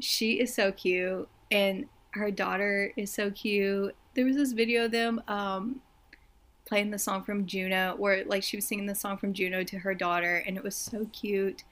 She 0.00 0.40
is 0.40 0.54
so 0.54 0.72
cute. 0.72 1.28
and 1.50 1.86
her 2.12 2.30
daughter 2.30 2.92
is 2.96 3.12
so 3.12 3.30
cute. 3.30 3.94
There 4.14 4.24
was 4.24 4.36
this 4.36 4.52
video 4.52 4.86
of 4.86 4.90
them 4.90 5.22
um, 5.28 5.80
playing 6.64 6.90
the 6.90 6.98
song 6.98 7.22
from 7.22 7.46
Juno, 7.46 7.94
where 7.96 8.24
like 8.24 8.42
she 8.42 8.56
was 8.56 8.66
singing 8.66 8.86
the 8.86 8.94
song 8.94 9.16
from 9.16 9.32
Juno 9.32 9.62
to 9.64 9.78
her 9.78 9.94
daughter, 9.94 10.42
and 10.46 10.56
it 10.56 10.62
was 10.62 10.74
so 10.74 11.06
cute. 11.12 11.64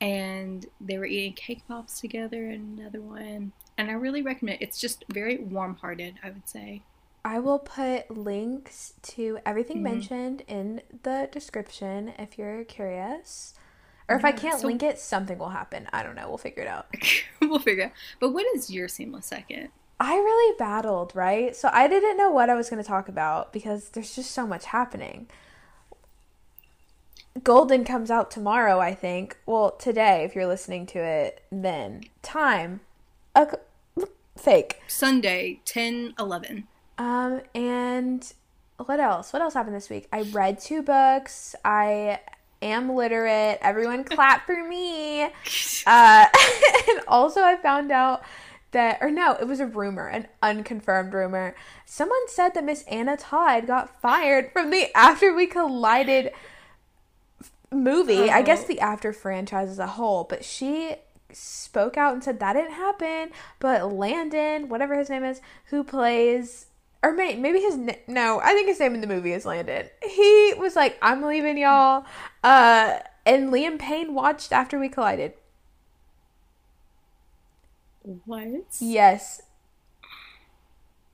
And 0.00 0.66
they 0.80 0.96
were 0.98 1.06
eating 1.06 1.32
cake 1.32 1.62
pops 1.66 2.00
together, 2.00 2.48
and 2.48 2.78
another 2.78 3.00
one. 3.00 3.52
And 3.76 3.90
I 3.90 3.94
really 3.94 4.22
recommend 4.22 4.60
it. 4.60 4.64
It's 4.64 4.80
just 4.80 5.04
very 5.12 5.38
warm-hearted, 5.38 6.14
I 6.22 6.30
would 6.30 6.48
say. 6.48 6.82
I 7.24 7.40
will 7.40 7.58
put 7.58 8.10
links 8.10 8.94
to 9.02 9.38
everything 9.44 9.78
Mhm. 9.78 9.82
mentioned 9.82 10.42
in 10.46 10.82
the 11.02 11.28
description 11.32 12.12
if 12.18 12.38
you're 12.38 12.64
curious. 12.64 13.54
Or 14.08 14.16
if 14.16 14.24
I 14.24 14.32
can't 14.32 14.60
so- 14.60 14.66
link 14.68 14.82
it, 14.82 14.98
something 14.98 15.36
will 15.36 15.50
happen. 15.50 15.88
I 15.92 16.02
don't 16.02 16.14
know. 16.14 16.28
We'll 16.28 16.38
figure 16.38 16.62
it 16.62 16.68
out. 16.68 16.86
we'll 17.42 17.58
figure 17.58 17.86
out. 17.86 17.92
But 18.20 18.30
what 18.32 18.46
is 18.54 18.70
your 18.70 18.88
seamless 18.88 19.26
second? 19.26 19.68
I 20.00 20.14
really 20.14 20.56
battled, 20.58 21.12
right? 21.14 21.54
So 21.56 21.68
I 21.72 21.88
didn't 21.88 22.16
know 22.16 22.30
what 22.30 22.48
I 22.48 22.54
was 22.54 22.70
going 22.70 22.80
to 22.82 22.88
talk 22.88 23.08
about 23.08 23.52
because 23.52 23.90
there's 23.90 24.14
just 24.14 24.30
so 24.30 24.46
much 24.46 24.66
happening. 24.66 25.28
Golden 27.42 27.84
comes 27.84 28.10
out 28.10 28.30
tomorrow, 28.30 28.80
I 28.80 28.94
think. 28.94 29.36
Well, 29.44 29.72
today, 29.72 30.24
if 30.24 30.34
you're 30.34 30.46
listening 30.46 30.86
to 30.86 30.98
it, 30.98 31.42
then 31.50 32.04
time. 32.22 32.80
Uh, 33.34 33.46
fake. 34.36 34.80
Sunday, 34.86 35.60
10, 35.64 36.14
11. 36.18 36.66
Um, 36.96 37.42
and 37.54 38.32
what 38.84 39.00
else? 39.00 39.32
What 39.32 39.42
else 39.42 39.54
happened 39.54 39.76
this 39.76 39.90
week? 39.90 40.08
I 40.12 40.22
read 40.22 40.58
two 40.60 40.82
books. 40.82 41.54
I 41.64 42.20
am 42.62 42.94
literate. 42.94 43.58
Everyone 43.60 44.04
clap 44.04 44.46
for 44.46 44.66
me. 44.66 45.28
Uh, 45.86 46.26
and 46.90 47.00
also, 47.08 47.40
I 47.40 47.56
found 47.56 47.90
out 47.90 48.22
that, 48.72 48.98
or 49.00 49.10
no, 49.10 49.32
it 49.40 49.46
was 49.46 49.58
a 49.58 49.66
rumor, 49.66 50.06
an 50.06 50.26
unconfirmed 50.42 51.14
rumor. 51.14 51.56
Someone 51.86 52.28
said 52.28 52.50
that 52.50 52.64
Miss 52.64 52.82
Anna 52.82 53.16
Todd 53.16 53.66
got 53.66 53.98
fired 54.02 54.52
from 54.52 54.70
the 54.70 54.94
After 54.94 55.34
We 55.34 55.46
Collided 55.46 56.32
movie. 57.72 58.30
I 58.30 58.42
guess 58.42 58.64
Oh. 58.64 58.66
the 58.68 58.80
After 58.80 59.12
franchise 59.12 59.68
as 59.68 59.78
a 59.78 59.86
whole, 59.86 60.24
but 60.24 60.44
she 60.44 60.96
spoke 61.32 61.96
out 61.96 62.14
and 62.14 62.24
said 62.24 62.40
that 62.40 62.54
didn't 62.54 62.72
happen. 62.72 63.30
But 63.58 63.92
Landon, 63.92 64.68
whatever 64.68 64.96
his 64.98 65.10
name 65.10 65.24
is, 65.24 65.40
who 65.66 65.84
plays. 65.84 66.66
Or 67.02 67.12
may, 67.12 67.36
maybe 67.36 67.60
his 67.60 67.76
na- 67.76 67.92
no, 68.08 68.40
I 68.42 68.52
think 68.54 68.66
his 68.66 68.80
name 68.80 68.94
in 68.94 69.00
the 69.00 69.06
movie 69.06 69.32
is 69.32 69.46
Landon. 69.46 69.88
He 70.02 70.52
was 70.58 70.74
like, 70.74 70.98
"I'm 71.00 71.22
leaving 71.22 71.56
y'all," 71.56 72.04
uh, 72.42 72.98
and 73.24 73.50
Liam 73.52 73.78
Payne 73.78 74.14
watched 74.14 74.52
after 74.52 74.80
we 74.80 74.88
collided. 74.88 75.34
What? 78.24 78.48
Yes, 78.80 79.42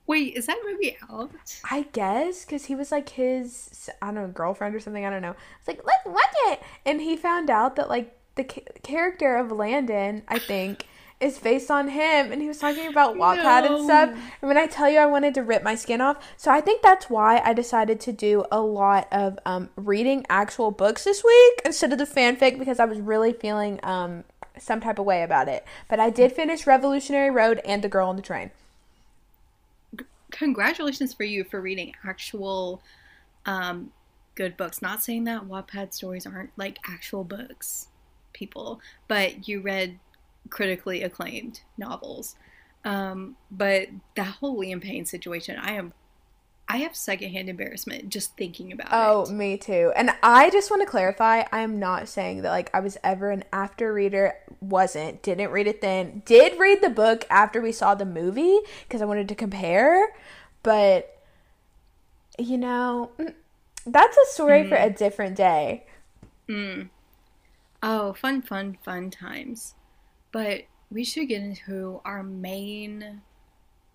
Wait, 0.07 0.35
is 0.35 0.45
that 0.45 0.59
movie 0.63 0.97
out? 1.09 1.31
I 1.69 1.87
guess 1.91 2.45
because 2.45 2.65
he 2.65 2.75
was 2.75 2.91
like 2.91 3.09
his 3.09 3.89
I 4.01 4.07
don't 4.07 4.15
know 4.15 4.27
girlfriend 4.27 4.75
or 4.75 4.79
something. 4.79 5.05
I 5.05 5.09
don't 5.09 5.21
know. 5.21 5.35
It's 5.59 5.67
like 5.67 5.81
let's 5.85 6.05
watch 6.05 6.35
it, 6.47 6.61
and 6.85 7.01
he 7.01 7.15
found 7.15 7.49
out 7.49 7.75
that 7.75 7.89
like 7.89 8.15
the 8.35 8.43
ca- 8.43 8.65
character 8.83 9.35
of 9.35 9.51
Landon, 9.51 10.23
I 10.27 10.37
think, 10.39 10.85
is 11.19 11.39
based 11.39 11.71
on 11.71 11.87
him, 11.87 12.31
and 12.31 12.41
he 12.41 12.47
was 12.47 12.59
talking 12.59 12.87
about 12.87 13.15
Wattpad 13.17 13.65
and 13.65 13.83
stuff. 13.83 14.09
And 14.09 14.47
when 14.47 14.57
I 14.57 14.67
tell 14.67 14.89
you, 14.89 14.99
I 14.99 15.05
wanted 15.05 15.33
to 15.35 15.43
rip 15.43 15.63
my 15.63 15.75
skin 15.75 16.01
off. 16.01 16.17
So 16.37 16.51
I 16.51 16.61
think 16.61 16.81
that's 16.81 17.09
why 17.09 17.41
I 17.43 17.53
decided 17.53 17.99
to 18.01 18.11
do 18.11 18.45
a 18.51 18.59
lot 18.61 19.07
of 19.11 19.39
um, 19.45 19.69
reading 19.75 20.25
actual 20.29 20.71
books 20.71 21.03
this 21.03 21.23
week 21.23 21.61
instead 21.65 21.91
of 21.91 21.97
the 21.97 22.05
fanfic 22.05 22.59
because 22.59 22.79
I 22.79 22.85
was 22.85 22.99
really 22.99 23.33
feeling 23.33 23.79
um, 23.83 24.23
some 24.59 24.81
type 24.81 24.99
of 24.99 25.05
way 25.05 25.23
about 25.23 25.47
it. 25.47 25.65
But 25.87 25.99
I 25.99 26.09
did 26.09 26.31
finish 26.31 26.67
Revolutionary 26.67 27.31
Road 27.31 27.61
and 27.65 27.83
The 27.83 27.89
Girl 27.89 28.09
on 28.09 28.17
the 28.17 28.21
Train. 28.21 28.51
Congratulations 30.35 31.13
for 31.13 31.23
you 31.23 31.45
for 31.45 31.61
reading 31.61 31.93
actual 32.05 32.81
um, 33.45 33.91
good 34.35 34.57
books. 34.57 34.81
Not 34.81 35.01
saying 35.01 35.23
that 35.23 35.43
Wattpad 35.43 35.93
stories 35.93 36.25
aren't 36.25 36.49
like 36.57 36.77
actual 36.85 37.23
books, 37.23 37.87
people, 38.33 38.81
but 39.07 39.47
you 39.47 39.61
read 39.61 39.97
critically 40.49 41.03
acclaimed 41.03 41.61
novels. 41.77 42.35
Um, 42.83 43.37
but 43.49 43.87
that 44.15 44.27
whole 44.27 44.59
Liam 44.59 44.81
Payne 44.81 45.05
situation, 45.05 45.57
I 45.57 45.71
am, 45.71 45.93
I 46.67 46.77
have 46.77 46.95
secondhand 46.95 47.49
embarrassment 47.49 48.09
just 48.09 48.35
thinking 48.37 48.71
about 48.71 48.87
Oh, 48.91 49.21
it. 49.23 49.29
Oh, 49.29 49.33
me 49.33 49.57
too. 49.57 49.91
And 49.95 50.11
I 50.23 50.49
just 50.49 50.71
want 50.71 50.81
to 50.81 50.87
clarify, 50.87 51.43
I 51.51 51.59
am 51.59 51.79
not 51.79 52.07
saying 52.07 52.41
that 52.41 52.49
like 52.49 52.69
I 52.73 52.79
was 52.79 52.97
ever 53.03 53.29
an 53.31 53.43
after 53.53 53.93
reader. 53.93 54.35
Wasn't. 54.61 55.21
Didn't 55.21 55.51
read 55.51 55.67
it 55.67 55.81
then. 55.81 56.23
Did 56.25 56.59
read 56.59 56.81
the 56.81 56.89
book 56.89 57.25
after 57.29 57.61
we 57.61 57.71
saw 57.71 57.93
the 57.93 58.05
movie 58.05 58.59
because 58.83 59.01
I 59.01 59.05
wanted 59.05 59.29
to 59.29 59.35
compare. 59.35 60.15
But 60.63 61.11
you 62.37 62.57
know, 62.57 63.11
mm, 63.19 63.33
that's 63.85 64.17
a 64.17 64.25
story 64.33 64.63
for 64.63 64.75
a 64.75 64.89
different 64.89 65.35
day. 65.35 65.85
Mm. 66.49 66.89
Oh, 67.83 68.13
fun, 68.13 68.41
fun, 68.41 68.77
fun 68.83 69.09
times. 69.11 69.75
But 70.31 70.63
we 70.91 71.03
should 71.03 71.27
get 71.29 71.41
into 71.41 72.01
our 72.05 72.23
main 72.23 73.21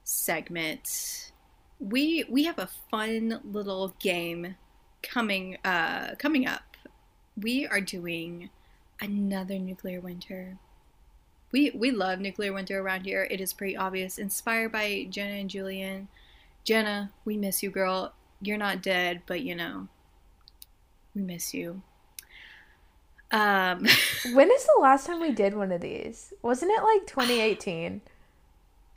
segment. 0.04 1.32
We 1.80 2.24
we 2.28 2.44
have 2.44 2.58
a 2.58 2.68
fun 2.90 3.40
little 3.42 3.94
game 3.98 4.56
coming 5.02 5.56
uh 5.64 6.14
coming 6.18 6.46
up. 6.46 6.76
We 7.40 7.66
are 7.66 7.80
doing 7.80 8.50
another 9.00 9.58
nuclear 9.58 10.00
winter. 10.00 10.58
We 11.52 11.70
we 11.70 11.90
love 11.90 12.20
nuclear 12.20 12.52
winter 12.52 12.78
around 12.80 13.04
here. 13.04 13.26
It 13.30 13.40
is 13.40 13.52
pretty 13.52 13.76
obvious. 13.76 14.18
Inspired 14.18 14.72
by 14.72 15.06
Jenna 15.10 15.34
and 15.34 15.50
Julian. 15.50 16.08
Jenna, 16.64 17.10
we 17.24 17.36
miss 17.36 17.62
you, 17.62 17.70
girl. 17.70 18.12
You're 18.42 18.58
not 18.58 18.82
dead, 18.82 19.22
but 19.26 19.40
you 19.40 19.54
know, 19.54 19.88
we 21.14 21.22
miss 21.22 21.54
you. 21.54 21.82
Um, 23.32 23.86
When 24.32 24.50
is 24.50 24.64
the 24.66 24.80
last 24.80 25.06
time 25.06 25.20
we 25.20 25.32
did 25.32 25.54
one 25.54 25.72
of 25.72 25.80
these? 25.80 26.32
Wasn't 26.42 26.70
it 26.70 26.82
like 26.82 27.06
2018? 27.06 28.02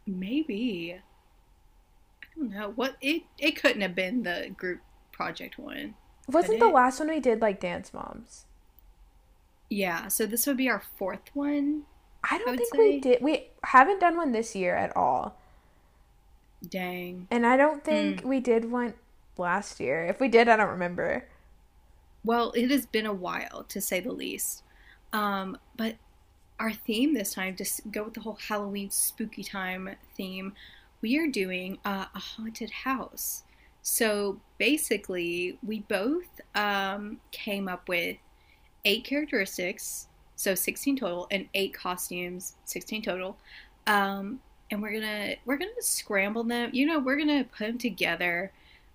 maybe. 0.05 0.99
I 2.35 2.39
don't 2.39 2.49
know. 2.51 2.71
What 2.75 2.95
it 3.01 3.23
it 3.37 3.61
couldn't 3.61 3.81
have 3.81 3.95
been 3.95 4.23
the 4.23 4.51
group 4.55 4.81
project 5.11 5.57
one. 5.57 5.95
Wasn't 6.27 6.59
the 6.59 6.67
it? 6.67 6.73
last 6.73 6.99
one 6.99 7.09
we 7.09 7.19
did 7.19 7.41
like 7.41 7.59
Dance 7.59 7.93
Moms? 7.93 8.45
Yeah, 9.69 10.07
so 10.07 10.25
this 10.25 10.45
would 10.47 10.57
be 10.57 10.69
our 10.69 10.79
fourth 10.97 11.29
one. 11.33 11.83
I 12.23 12.37
don't 12.37 12.51
would 12.51 12.59
think 12.59 12.73
say- 12.73 12.79
we 12.79 12.99
did. 12.99 13.21
We 13.21 13.47
haven't 13.63 13.99
done 13.99 14.15
one 14.17 14.31
this 14.31 14.55
year 14.55 14.75
at 14.75 14.95
all. 14.95 15.35
Dang. 16.67 17.27
And 17.29 17.45
I 17.45 17.57
don't 17.57 17.83
think 17.83 18.21
Hmm. 18.21 18.29
we 18.29 18.39
did 18.39 18.71
one 18.71 18.93
last 19.37 19.79
year. 19.79 20.05
If 20.05 20.19
we 20.19 20.27
did, 20.29 20.47
I 20.47 20.55
don't 20.55 20.69
remember. 20.69 21.27
Well, 22.23 22.51
it 22.53 22.71
has 22.71 22.85
been 22.85 23.05
a 23.05 23.13
while 23.13 23.65
to 23.67 23.81
say 23.81 23.99
the 23.99 24.13
least. 24.13 24.63
Um, 25.11 25.57
but 25.75 25.95
our 26.59 26.71
theme 26.71 27.13
this 27.13 27.33
time, 27.33 27.57
just 27.57 27.91
go 27.91 28.03
with 28.03 28.13
the 28.13 28.21
whole 28.21 28.35
Halloween 28.47 28.89
spooky 28.91 29.43
time 29.43 29.89
theme. 30.15 30.53
We 31.03 31.19
are 31.19 31.27
doing 31.27 31.79
uh, 31.83 32.05
a 32.15 32.19
haunted 32.19 32.72
house. 32.72 33.43
So 33.81 34.39
basically, 34.57 35.60
we 35.62 35.81
both 35.81 36.39
um, 36.55 37.17
came 37.31 37.67
up 37.67 37.89
with 37.89 38.15
eight 38.86 39.03
characteristics, 39.03 40.07
so 40.38 40.55
16 40.55 40.95
total, 40.95 41.27
and 41.29 41.50
eight 41.55 41.74
costumes, 41.74 42.55
16 42.63 43.01
total. 43.01 43.38
Um, 43.86 44.39
and 44.72 44.81
we're 44.81 44.93
gonna 44.93 45.36
we're 45.45 45.57
gonna 45.57 45.72
scramble 45.81 46.45
them. 46.45 46.69
You 46.72 46.86
know, 46.86 47.00
we're 47.00 47.17
gonna 47.17 47.43
put 47.43 47.67
them 47.67 47.77
together. 47.77 48.53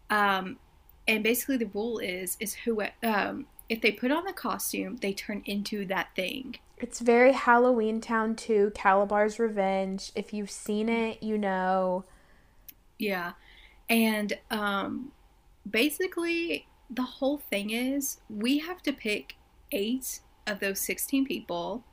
Um, 0.08 0.56
and 1.06 1.22
basically, 1.22 1.58
the 1.58 1.66
rule 1.74 1.98
is 1.98 2.38
is 2.40 2.54
who 2.54 2.82
um, 3.02 3.46
if 3.68 3.82
they 3.82 3.92
put 3.92 4.10
on 4.10 4.24
the 4.24 4.32
costume, 4.32 4.96
they 5.02 5.12
turn 5.12 5.42
into 5.44 5.84
that 5.86 6.08
thing. 6.16 6.56
It's 6.80 7.00
very 7.00 7.32
Halloween 7.32 8.00
Town 8.00 8.36
2, 8.36 8.72
Kalabar's 8.74 9.38
Revenge. 9.38 10.12
If 10.14 10.32
you've 10.32 10.50
seen 10.50 10.88
it, 10.88 11.22
you 11.22 11.36
know. 11.36 12.04
Yeah. 12.98 13.32
And 13.88 14.38
um 14.50 15.12
basically 15.68 16.66
the 16.90 17.02
whole 17.02 17.38
thing 17.38 17.70
is 17.70 18.18
we 18.30 18.58
have 18.58 18.82
to 18.82 18.92
pick 18.92 19.36
8 19.72 20.20
of 20.46 20.60
those 20.60 20.80
16 20.80 21.26
people, 21.26 21.84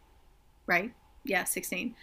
right? 0.67 0.93
Yeah, 1.23 1.43
16. 1.43 1.95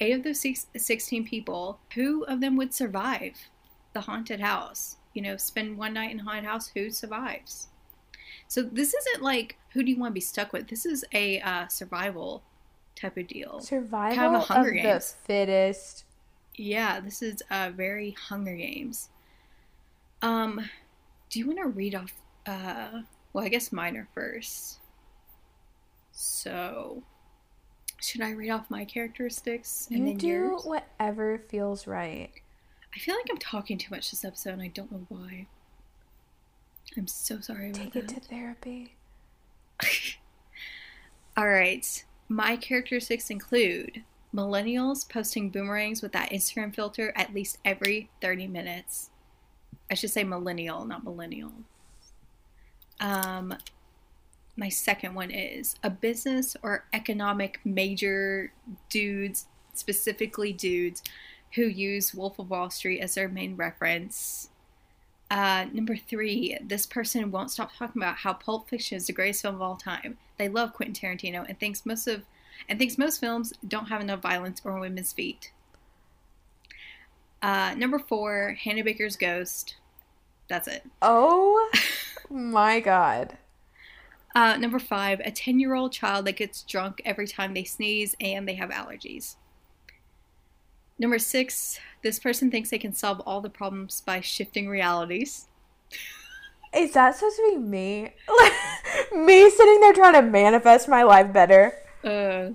8 0.00 0.12
of 0.12 0.22
those 0.24 0.40
six, 0.40 0.66
16 0.76 1.24
people, 1.24 1.78
who 1.94 2.24
of 2.24 2.40
them 2.40 2.56
would 2.56 2.74
survive 2.74 3.48
the 3.92 4.02
haunted 4.02 4.40
house? 4.40 4.96
You 5.14 5.22
know, 5.22 5.36
spend 5.36 5.78
one 5.78 5.94
night 5.94 6.10
in 6.10 6.18
haunted 6.18 6.44
house, 6.44 6.72
who 6.74 6.90
survives? 6.90 7.68
So 8.54 8.62
this 8.62 8.94
isn't 8.94 9.20
like 9.20 9.58
who 9.72 9.82
do 9.82 9.90
you 9.90 9.98
want 9.98 10.12
to 10.12 10.14
be 10.14 10.20
stuck 10.20 10.52
with? 10.52 10.68
This 10.68 10.86
is 10.86 11.04
a 11.12 11.40
uh, 11.40 11.66
survival 11.66 12.44
type 12.94 13.16
of 13.16 13.26
deal. 13.26 13.58
Survival 13.58 14.14
Kind 14.14 14.36
of 14.36 14.42
a 14.42 14.44
Hunger 14.44 14.68
of 14.68 14.74
Games. 14.76 15.10
the 15.10 15.26
fittest. 15.26 16.04
Yeah, 16.54 17.00
this 17.00 17.20
is 17.20 17.42
uh, 17.50 17.72
very 17.74 18.12
Hunger 18.12 18.54
Games. 18.54 19.08
Um, 20.22 20.70
do 21.30 21.40
you 21.40 21.48
want 21.48 21.58
to 21.58 21.66
read 21.66 21.96
off? 21.96 22.12
Uh, 22.46 23.02
well, 23.32 23.44
I 23.44 23.48
guess 23.48 23.72
mine 23.72 23.96
are 23.96 24.06
first. 24.14 24.78
So, 26.12 27.02
should 28.00 28.20
I 28.20 28.30
read 28.30 28.50
off 28.50 28.70
my 28.70 28.84
characteristics 28.84 29.88
and 29.90 30.08
You 30.08 30.14
do 30.16 30.26
yours? 30.28 30.62
whatever 30.64 31.42
feels 31.48 31.88
right. 31.88 32.30
I 32.94 33.00
feel 33.00 33.16
like 33.16 33.26
I'm 33.28 33.38
talking 33.38 33.78
too 33.78 33.90
much 33.90 34.12
this 34.12 34.24
episode 34.24 34.52
and 34.52 34.62
I 34.62 34.68
don't 34.68 34.92
know 34.92 35.06
why. 35.08 35.48
I'm 36.96 37.06
so 37.06 37.40
sorry 37.40 37.70
about 37.70 37.82
Take 37.82 37.96
it 37.96 38.08
that. 38.08 38.22
to 38.22 38.28
therapy. 38.28 38.94
All 41.36 41.48
right. 41.48 42.04
My 42.28 42.56
characteristics 42.56 43.30
include 43.30 44.04
millennials 44.34 45.08
posting 45.08 45.50
boomerangs 45.50 46.02
with 46.02 46.12
that 46.12 46.30
Instagram 46.30 46.74
filter 46.74 47.12
at 47.16 47.34
least 47.34 47.58
every 47.64 48.10
30 48.20 48.46
minutes. 48.48 49.10
I 49.90 49.94
should 49.94 50.10
say 50.10 50.24
millennial, 50.24 50.84
not 50.84 51.04
millennial. 51.04 51.52
Um, 53.00 53.54
my 54.56 54.68
second 54.68 55.14
one 55.14 55.30
is 55.30 55.74
a 55.82 55.90
business 55.90 56.56
or 56.62 56.84
economic 56.92 57.60
major 57.64 58.52
dudes, 58.88 59.46
specifically 59.74 60.52
dudes, 60.52 61.02
who 61.54 61.62
use 61.62 62.14
Wolf 62.14 62.38
of 62.38 62.50
Wall 62.50 62.70
Street 62.70 63.00
as 63.00 63.14
their 63.14 63.28
main 63.28 63.56
reference. 63.56 64.50
Uh, 65.34 65.66
number 65.72 65.96
three, 65.96 66.56
this 66.62 66.86
person 66.86 67.32
won't 67.32 67.50
stop 67.50 67.74
talking 67.76 68.00
about 68.00 68.18
how 68.18 68.32
Pulp 68.32 68.68
Fiction 68.68 68.96
is 68.96 69.08
the 69.08 69.12
greatest 69.12 69.42
film 69.42 69.56
of 69.56 69.62
all 69.62 69.74
time. 69.74 70.16
They 70.38 70.48
love 70.48 70.72
Quentin 70.72 70.94
Tarantino 70.94 71.44
and 71.48 71.58
thinks 71.58 71.84
most 71.84 72.06
of 72.06 72.22
and 72.68 72.78
thinks 72.78 72.96
most 72.96 73.18
films 73.18 73.52
don't 73.66 73.88
have 73.88 74.00
enough 74.00 74.20
violence 74.20 74.62
or 74.62 74.78
women's 74.78 75.12
feet. 75.12 75.50
Uh, 77.42 77.74
number 77.76 77.98
four, 77.98 78.56
Hannah 78.62 78.84
Baker's 78.84 79.16
Ghost. 79.16 79.74
That's 80.46 80.68
it. 80.68 80.84
Oh 81.02 81.68
my 82.30 82.78
god. 82.78 83.36
Uh, 84.36 84.56
number 84.56 84.78
five, 84.78 85.18
a 85.24 85.32
10 85.32 85.58
year 85.58 85.74
old 85.74 85.90
child 85.90 86.26
that 86.26 86.36
gets 86.36 86.62
drunk 86.62 87.02
every 87.04 87.26
time 87.26 87.54
they 87.54 87.64
sneeze 87.64 88.14
and 88.20 88.46
they 88.46 88.54
have 88.54 88.70
allergies. 88.70 89.34
Number 90.96 91.18
six, 91.18 91.80
this 92.04 92.20
person 92.20 92.50
thinks 92.50 92.70
they 92.70 92.78
can 92.78 92.92
solve 92.92 93.20
all 93.26 93.40
the 93.40 93.50
problems 93.50 94.02
by 94.02 94.20
shifting 94.20 94.68
realities. 94.68 95.48
Is 96.76 96.92
that 96.92 97.16
supposed 97.16 97.36
to 97.36 97.50
be 97.50 97.56
me? 97.56 98.12
me 99.16 99.50
sitting 99.50 99.80
there 99.80 99.92
trying 99.94 100.12
to 100.12 100.22
manifest 100.22 100.88
my 100.88 101.02
life 101.02 101.32
better. 101.32 101.72
Uh, 102.04 102.50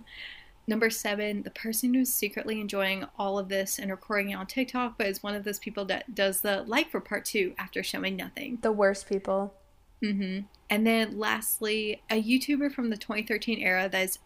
number 0.68 0.90
seven, 0.92 1.42
the 1.42 1.50
person 1.50 1.94
who's 1.94 2.14
secretly 2.14 2.62
enjoying 2.62 3.06
all 3.18 3.40
of 3.40 3.50
this 3.50 3.80
and 3.80 3.90
recording 3.90 4.30
it 4.30 4.36
on 4.36 4.46
TikTok, 4.46 4.98
but 4.98 5.08
is 5.08 5.24
one 5.24 5.34
of 5.34 5.44
those 5.44 5.60
people 5.60 5.84
that 5.86 6.14
does 6.14 6.42
the 6.42 6.64
like 6.68 6.92
for 6.92 7.02
part 7.02 7.26
two 7.26 7.56
after 7.58 7.82
showing 7.82 8.16
nothing. 8.16 8.60
The 8.62 8.72
worst 8.72 9.10
people. 9.10 9.56
Mm-hmm. 10.04 10.46
And 10.70 10.88
then 10.88 11.18
lastly, 11.18 12.04
a 12.10 12.22
YouTuber 12.22 12.72
from 12.72 12.92
the 12.92 12.98
2013 12.98 13.58
era 13.58 13.90
that 13.90 14.02
is 14.02 14.20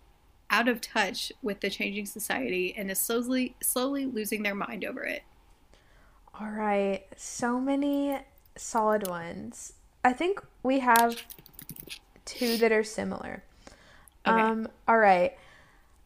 out 0.53 0.67
of 0.67 0.79
touch 0.79 1.31
with 1.41 1.61
the 1.61 1.69
changing 1.69 2.05
society 2.05 2.75
and 2.77 2.91
is 2.91 2.99
slowly 2.99 3.55
slowly 3.61 4.05
losing 4.05 4.43
their 4.43 4.53
mind 4.53 4.85
over 4.85 5.03
it. 5.03 5.23
All 6.39 6.51
right. 6.51 7.03
So 7.17 7.59
many 7.59 8.19
solid 8.55 9.07
ones. 9.07 9.73
I 10.05 10.13
think 10.13 10.43
we 10.61 10.79
have 10.79 11.23
two 12.23 12.57
that 12.57 12.71
are 12.71 12.83
similar. 12.83 13.43
Okay. 14.27 14.39
Um, 14.39 14.67
all 14.87 14.99
right. 14.99 15.33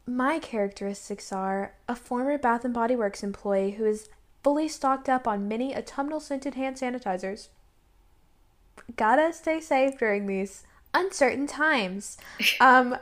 My 0.05 0.39
characteristics 0.39 1.33
are 1.33 1.73
a 1.89 1.95
former 1.95 2.37
Bath 2.37 2.63
and 2.63 2.73
Body 2.73 2.95
Works 2.95 3.23
employee 3.23 3.71
who 3.71 3.85
is 3.85 4.07
fully 4.43 4.69
stocked 4.69 5.09
up 5.09 5.27
on 5.27 5.49
many 5.49 5.75
autumnal 5.75 6.21
scented 6.21 6.55
hand 6.55 6.77
sanitizers. 6.77 7.49
Gotta 8.95 9.33
stay 9.33 9.59
safe 9.59 9.97
during 9.97 10.25
these 10.25 10.63
uncertain 10.93 11.47
times. 11.47 12.17
Um, 12.61 12.97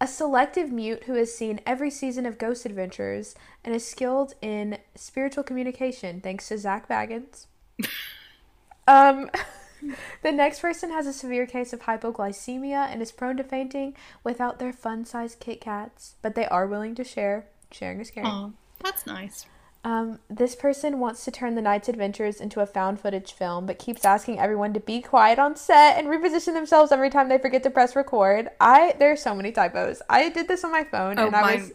a 0.00 0.06
selective 0.06 0.70
mute 0.70 1.04
who 1.04 1.14
has 1.14 1.34
seen 1.34 1.60
every 1.66 1.90
season 1.90 2.26
of 2.26 2.38
Ghost 2.38 2.64
Adventures 2.64 3.34
and 3.64 3.74
is 3.74 3.86
skilled 3.86 4.34
in 4.40 4.78
spiritual 4.94 5.42
communication 5.42 6.20
thanks 6.20 6.48
to 6.48 6.58
Zak 6.58 6.88
Bagans. 6.88 7.46
um, 8.86 9.30
the 10.22 10.32
next 10.32 10.60
person 10.60 10.90
has 10.90 11.06
a 11.06 11.12
severe 11.12 11.46
case 11.46 11.72
of 11.72 11.80
hypoglycemia 11.80 12.90
and 12.90 13.02
is 13.02 13.12
prone 13.12 13.36
to 13.36 13.44
fainting 13.44 13.94
without 14.22 14.58
their 14.58 14.72
fun-sized 14.72 15.40
Kit 15.40 15.60
Kats, 15.60 16.14
but 16.22 16.34
they 16.34 16.46
are 16.46 16.66
willing 16.66 16.94
to 16.94 17.04
share. 17.04 17.46
Sharing 17.70 18.00
is 18.00 18.10
caring. 18.10 18.28
Oh, 18.28 18.52
that's 18.82 19.06
nice. 19.06 19.46
Um, 19.88 20.18
this 20.28 20.54
person 20.54 20.98
wants 20.98 21.24
to 21.24 21.30
turn 21.30 21.54
the 21.54 21.62
night's 21.62 21.88
adventures 21.88 22.42
into 22.42 22.60
a 22.60 22.66
found 22.66 23.00
footage 23.00 23.32
film, 23.32 23.64
but 23.64 23.78
keeps 23.78 24.04
asking 24.04 24.38
everyone 24.38 24.74
to 24.74 24.80
be 24.80 25.00
quiet 25.00 25.38
on 25.38 25.56
set 25.56 25.96
and 25.96 26.08
reposition 26.08 26.52
themselves 26.52 26.92
every 26.92 27.08
time 27.08 27.30
they 27.30 27.38
forget 27.38 27.62
to 27.62 27.70
press 27.70 27.96
record. 27.96 28.50
I 28.60 28.96
there 28.98 29.10
are 29.10 29.16
so 29.16 29.34
many 29.34 29.50
typos. 29.50 30.02
I 30.10 30.28
did 30.28 30.46
this 30.46 30.62
on 30.62 30.72
my 30.72 30.84
phone 30.84 31.18
Oh, 31.18 31.28
and 31.28 31.34
I 31.34 31.54
was 31.54 31.72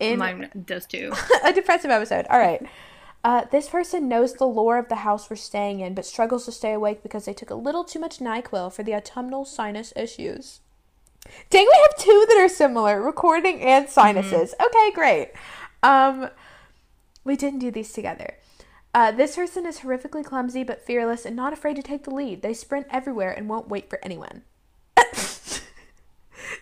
in 0.00 0.18
Mine 0.18 0.50
does 0.66 0.86
too. 0.86 1.12
a 1.44 1.52
depressive 1.52 1.92
episode. 1.92 2.26
All 2.28 2.38
right. 2.38 2.66
Uh, 3.24 3.44
this 3.52 3.68
person 3.68 4.08
knows 4.08 4.34
the 4.34 4.44
lore 4.44 4.78
of 4.78 4.88
the 4.88 4.96
house 4.96 5.30
we're 5.30 5.36
staying 5.36 5.78
in, 5.78 5.94
but 5.94 6.04
struggles 6.04 6.44
to 6.44 6.50
stay 6.50 6.72
awake 6.72 7.04
because 7.04 7.24
they 7.24 7.32
took 7.32 7.50
a 7.50 7.54
little 7.54 7.84
too 7.84 8.00
much 8.00 8.18
NyQuil 8.18 8.72
for 8.72 8.82
the 8.82 8.96
autumnal 8.96 9.44
sinus 9.44 9.92
issues. 9.94 10.58
Dang, 11.48 11.64
we 11.64 11.86
have 11.88 11.96
two 11.96 12.26
that 12.28 12.36
are 12.36 12.48
similar 12.48 13.00
recording 13.00 13.60
and 13.62 13.88
sinuses. 13.88 14.56
Okay, 14.60 14.90
great. 14.90 15.30
Um, 15.84 16.30
we 17.24 17.36
didn't 17.36 17.60
do 17.60 17.70
these 17.70 17.92
together. 17.92 18.34
Uh, 18.94 19.10
this 19.10 19.36
person 19.36 19.64
is 19.64 19.80
horrifically 19.80 20.24
clumsy 20.24 20.62
but 20.62 20.84
fearless 20.84 21.24
and 21.24 21.34
not 21.34 21.52
afraid 21.52 21.76
to 21.76 21.82
take 21.82 22.04
the 22.04 22.14
lead. 22.14 22.42
They 22.42 22.52
sprint 22.52 22.86
everywhere 22.90 23.32
and 23.32 23.48
won't 23.48 23.68
wait 23.68 23.88
for 23.88 23.98
anyone. 24.02 24.42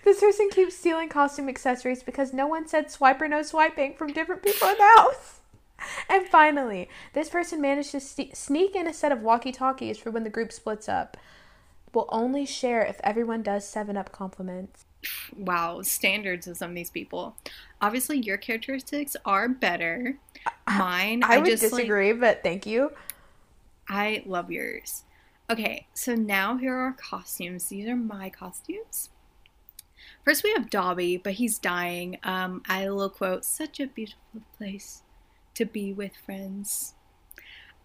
this 0.05 0.20
person 0.20 0.49
keeps 0.51 0.77
stealing 0.77 1.09
costume 1.09 1.49
accessories 1.49 2.03
because 2.05 2.33
no 2.33 2.46
one 2.46 2.68
said 2.68 2.90
swipe 2.90 3.20
or 3.20 3.29
no 3.29 3.42
swiping 3.42 3.94
from 3.94 4.12
different 4.12 4.42
people 4.42 4.68
in 4.68 4.77
the 4.79 4.92
house. 4.96 5.37
And 6.11 6.27
finally, 6.27 6.90
this 7.14 7.31
person 7.31 7.59
managed 7.59 7.92
to 7.92 8.01
ste 8.01 8.37
sneak 8.37 8.77
in 8.77 8.87
a 8.87 8.92
set 8.92 9.12
of 9.12 9.23
walkie 9.23 9.51
talkies 9.51 9.96
for 9.96 10.11
when 10.11 10.25
the 10.25 10.31
group 10.31 10.53
splits 10.53 10.90
up. 10.90 11.16
Will 11.94 12.07
only 12.11 12.44
share 12.44 12.85
if 12.85 13.01
everyone 13.03 13.42
does 13.42 13.66
7 13.66 13.96
Up 13.96 14.12
compliments. 14.12 14.85
Wow, 15.36 15.82
standards 15.82 16.46
of 16.46 16.56
some 16.56 16.70
of 16.70 16.76
these 16.76 16.90
people. 16.90 17.36
Obviously, 17.80 18.18
your 18.18 18.36
characteristics 18.36 19.16
are 19.24 19.48
better. 19.48 20.18
Mine, 20.68 21.22
I, 21.24 21.38
would 21.38 21.46
just 21.46 21.62
like- 21.62 21.70
disagree, 21.72 22.12
but 22.12 22.42
thank 22.42 22.66
you. 22.66 22.92
I 23.88 24.22
love 24.26 24.50
yours. 24.50 25.04
Okay, 25.50 25.88
so 25.94 26.14
now 26.14 26.56
here 26.58 26.72
are 26.74 26.84
our 26.84 26.92
costumes. 26.92 27.68
These 27.68 27.88
are 27.88 27.96
my 27.96 28.30
costumes. 28.30 29.10
First, 30.24 30.44
we 30.44 30.52
have 30.52 30.70
Dobby, 30.70 31.16
but 31.16 31.34
he's 31.34 31.58
dying. 31.58 32.18
Um, 32.22 32.62
I 32.68 32.88
will 32.90 33.10
quote, 33.10 33.44
"Such 33.44 33.80
a 33.80 33.86
beautiful 33.86 34.42
place 34.56 35.02
to 35.54 35.64
be 35.64 35.92
with 35.92 36.14
friends." 36.14 36.94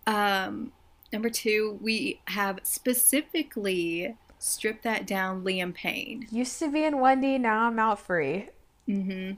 Um, 0.05 0.73
number 1.11 1.29
two, 1.29 1.79
we 1.81 2.21
have 2.27 2.59
specifically 2.63 4.15
stripped 4.39 4.83
that 4.83 5.05
down 5.07 5.43
Liam 5.43 5.73
Payne. 5.73 6.27
Used 6.31 6.59
to 6.59 6.71
be 6.71 6.83
in 6.83 6.95
1D, 6.95 7.39
now 7.39 7.67
I'm 7.67 7.79
out 7.79 7.99
free. 7.99 8.49
Mm-hmm. 8.87 9.33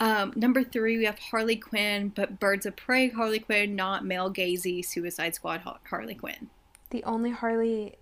Um, 0.00 0.32
number 0.34 0.64
three, 0.64 0.98
we 0.98 1.04
have 1.04 1.18
Harley 1.18 1.56
Quinn, 1.56 2.08
but 2.14 2.40
Birds 2.40 2.66
of 2.66 2.74
Prey 2.74 3.08
Harley 3.10 3.38
Quinn, 3.38 3.76
not 3.76 4.04
male 4.04 4.32
gazy 4.32 4.84
Suicide 4.84 5.34
Squad 5.34 5.60
Har- 5.60 5.78
Harley 5.88 6.14
Quinn. 6.14 6.50
The 6.90 7.04
only 7.04 7.30
Harley 7.30 7.96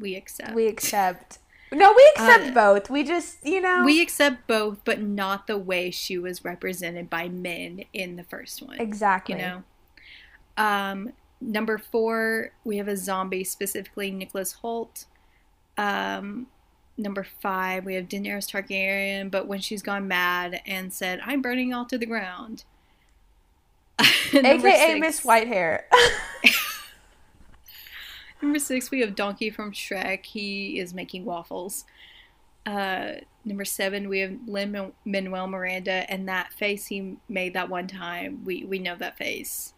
We 0.00 0.16
accept. 0.16 0.54
we 0.54 0.66
accept. 0.66 1.38
No, 1.72 1.92
we 1.96 2.12
accept 2.16 2.48
Uh, 2.48 2.50
both. 2.52 2.90
We 2.90 3.04
just, 3.04 3.46
you 3.46 3.60
know. 3.60 3.84
We 3.84 4.02
accept 4.02 4.48
both, 4.48 4.78
but 4.84 5.00
not 5.00 5.46
the 5.46 5.56
way 5.58 5.92
she 5.92 6.18
was 6.18 6.44
represented 6.44 7.08
by 7.08 7.28
men 7.28 7.84
in 7.92 8.16
the 8.16 8.24
first 8.24 8.60
one. 8.60 8.80
exactly. 8.80 9.36
You 9.36 9.40
know. 9.40 9.62
Um, 10.56 11.12
number 11.40 11.78
four, 11.78 12.50
we 12.64 12.76
have 12.76 12.88
a 12.88 12.96
zombie, 12.96 13.44
specifically 13.44 14.10
Nicholas 14.10 14.56
Hoult. 14.62 15.06
Um, 15.78 16.46
number 16.98 17.24
five, 17.24 17.84
we 17.84 17.94
have 17.94 18.08
Daenerys 18.08 18.50
Targaryen, 18.50 19.30
but 19.30 19.46
when 19.46 19.60
she's 19.60 19.82
gone 19.82 20.06
mad 20.08 20.60
and 20.66 20.92
said, 20.92 21.20
"I'm 21.24 21.42
burning 21.42 21.72
all 21.72 21.86
to 21.86 21.98
the 21.98 22.06
ground." 22.06 22.64
AKA 24.32 24.60
six- 24.60 25.00
Miss 25.00 25.20
Whitehair. 25.22 25.82
Number 28.42 28.58
six, 28.58 28.90
we 28.90 29.00
have 29.00 29.14
Donkey 29.14 29.50
from 29.50 29.72
Shrek. 29.72 30.24
He 30.24 30.78
is 30.78 30.94
making 30.94 31.26
waffles. 31.26 31.84
Uh, 32.64 33.12
number 33.44 33.64
seven, 33.64 34.08
we 34.08 34.20
have 34.20 34.34
Lin 34.46 34.92
Manuel 35.04 35.46
Miranda, 35.46 36.10
and 36.10 36.28
that 36.28 36.52
face 36.52 36.86
he 36.86 37.16
made 37.28 37.54
that 37.54 37.68
one 37.68 37.86
time. 37.86 38.42
We 38.44 38.64
we 38.64 38.78
know 38.78 38.96
that 38.96 39.18
face. 39.18 39.74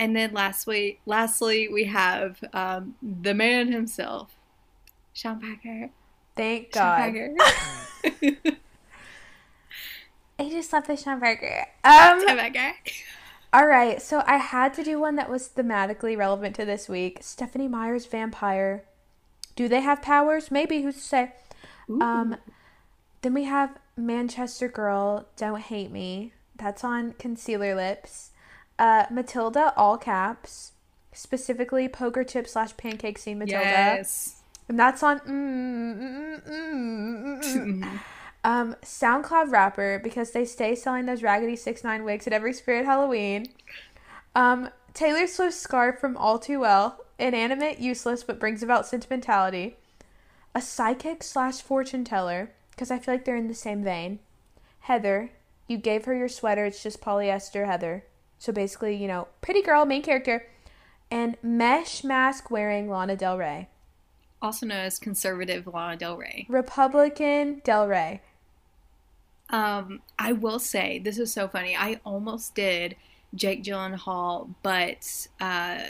And 0.00 0.16
then 0.16 0.32
lastly, 0.32 0.98
lastly, 1.04 1.68
we 1.68 1.84
have 1.84 2.42
um, 2.54 2.94
the 3.02 3.34
man 3.34 3.70
himself, 3.70 4.34
Sean 5.12 5.38
Packer. 5.38 5.90
Thank 6.34 6.72
Sean 6.72 6.82
God. 6.82 6.96
Packer. 6.96 8.56
I 10.38 10.48
just 10.48 10.72
love 10.72 10.86
the 10.86 10.96
Sean 10.96 11.20
Parker. 11.20 11.66
Um, 11.84 12.26
Sean 12.26 12.38
Packer. 12.38 12.72
all 13.52 13.66
right, 13.66 14.00
so 14.00 14.22
I 14.26 14.38
had 14.38 14.72
to 14.72 14.82
do 14.82 14.98
one 14.98 15.16
that 15.16 15.28
was 15.28 15.50
thematically 15.50 16.16
relevant 16.16 16.56
to 16.56 16.64
this 16.64 16.88
week. 16.88 17.18
Stephenie 17.20 17.68
Meyer's 17.68 18.06
vampire. 18.06 18.84
Do 19.54 19.68
they 19.68 19.82
have 19.82 20.00
powers? 20.00 20.50
Maybe. 20.50 20.80
Who's 20.80 20.94
to 20.94 21.00
say? 21.02 21.32
Um, 21.90 22.36
then 23.20 23.34
we 23.34 23.44
have 23.44 23.76
Manchester 23.98 24.68
Girl, 24.68 25.26
Don't 25.36 25.60
Hate 25.60 25.90
Me. 25.90 26.32
That's 26.56 26.84
on 26.84 27.12
Concealer 27.18 27.74
Lips. 27.74 28.29
Uh, 28.80 29.04
Matilda, 29.10 29.74
all 29.76 29.98
caps. 29.98 30.72
Specifically, 31.12 31.86
Poker 31.86 32.24
Chip 32.24 32.48
slash 32.48 32.74
Pancake 32.78 33.18
Scene 33.18 33.38
Matilda. 33.38 33.62
Yes. 33.62 34.36
And 34.68 34.78
that's 34.78 35.02
on. 35.02 35.20
Mm, 35.20 35.98
mm, 36.00 36.48
mm, 36.48 37.42
mm, 37.44 37.82
mm. 37.82 38.00
um, 38.44 38.74
SoundCloud 38.82 39.50
rapper 39.50 40.00
because 40.02 40.30
they 40.30 40.46
stay 40.46 40.74
selling 40.74 41.04
those 41.04 41.22
Raggedy 41.22 41.56
Six 41.56 41.84
Nine 41.84 42.04
wigs 42.04 42.26
at 42.26 42.32
every 42.32 42.54
Spirit 42.54 42.86
Halloween. 42.86 43.48
Um, 44.34 44.70
Taylor 44.94 45.26
Swift's 45.26 45.60
scarf 45.60 45.98
from 45.98 46.16
All 46.16 46.38
Too 46.38 46.60
Well, 46.60 47.04
inanimate, 47.18 47.80
useless, 47.80 48.22
but 48.24 48.40
brings 48.40 48.62
about 48.62 48.86
sentimentality. 48.86 49.76
A 50.54 50.62
psychic 50.62 51.22
slash 51.22 51.60
fortune 51.60 52.02
teller 52.02 52.52
because 52.70 52.90
I 52.90 52.98
feel 52.98 53.12
like 53.12 53.26
they're 53.26 53.36
in 53.36 53.48
the 53.48 53.54
same 53.54 53.84
vein. 53.84 54.20
Heather, 54.80 55.32
you 55.68 55.76
gave 55.76 56.06
her 56.06 56.14
your 56.14 56.28
sweater. 56.28 56.64
It's 56.64 56.82
just 56.82 57.02
polyester, 57.02 57.66
Heather. 57.66 58.04
So 58.40 58.54
basically, 58.54 58.96
you 58.96 59.06
know, 59.06 59.28
pretty 59.42 59.60
girl, 59.60 59.84
main 59.84 60.00
character, 60.00 60.46
and 61.10 61.36
mesh 61.42 62.02
mask 62.02 62.50
wearing 62.50 62.88
Lana 62.88 63.14
Del 63.14 63.36
Rey. 63.36 63.68
Also 64.40 64.64
known 64.64 64.78
as 64.78 64.98
conservative 64.98 65.66
Lana 65.66 65.98
Del 65.98 66.16
Rey. 66.16 66.46
Republican 66.48 67.60
Del 67.62 67.86
Rey. 67.86 68.22
Um, 69.50 70.00
I 70.18 70.32
will 70.32 70.58
say 70.58 70.98
this 70.98 71.18
is 71.18 71.30
so 71.30 71.48
funny. 71.48 71.76
I 71.76 72.00
almost 72.02 72.54
did 72.54 72.96
Jake 73.34 73.62
Gyllenhaal, 73.62 74.54
but 74.62 75.26
uh, 75.38 75.80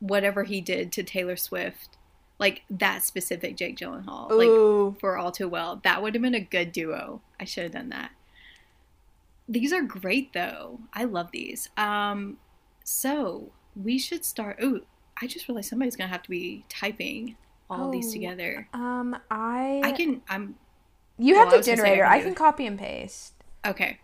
whatever 0.00 0.44
he 0.44 0.60
did 0.60 0.92
to 0.92 1.02
Taylor 1.02 1.36
Swift, 1.36 1.96
like 2.38 2.64
that 2.68 3.02
specific 3.02 3.56
Jake 3.56 3.78
Gyllenhaal, 3.78 4.30
Ooh. 4.30 4.90
like 4.90 5.00
for 5.00 5.16
All 5.16 5.32
Too 5.32 5.48
Well, 5.48 5.80
that 5.84 6.02
would 6.02 6.14
have 6.14 6.22
been 6.22 6.34
a 6.34 6.40
good 6.40 6.70
duo. 6.70 7.22
I 7.40 7.44
should 7.44 7.62
have 7.62 7.72
done 7.72 7.88
that. 7.88 8.10
These 9.48 9.72
are 9.72 9.82
great 9.82 10.32
though. 10.32 10.80
I 10.92 11.04
love 11.04 11.30
these. 11.30 11.68
Um, 11.76 12.38
so 12.84 13.52
we 13.80 13.98
should 13.98 14.24
start. 14.24 14.58
Oh, 14.62 14.80
I 15.20 15.26
just 15.26 15.48
realized 15.48 15.68
somebody's 15.68 15.96
gonna 15.96 16.08
have 16.10 16.22
to 16.24 16.30
be 16.30 16.64
typing 16.68 17.36
all 17.70 17.90
these 17.90 18.08
Oh, 18.10 18.12
together. 18.12 18.68
Um, 18.72 19.16
I. 19.30 19.80
I 19.84 19.92
can. 19.92 20.22
I'm 20.28 20.56
You 21.18 21.34
well, 21.34 21.44
have 21.44 21.52
the 21.52 21.58
was 21.58 21.68
I 21.68 21.74
generator. 21.76 22.02
can 22.04 22.12
I 22.12 22.22
can 22.22 22.34
copy 22.34 22.66
and 22.66 22.78
paste. 22.78 23.34
Okay. 23.64 23.98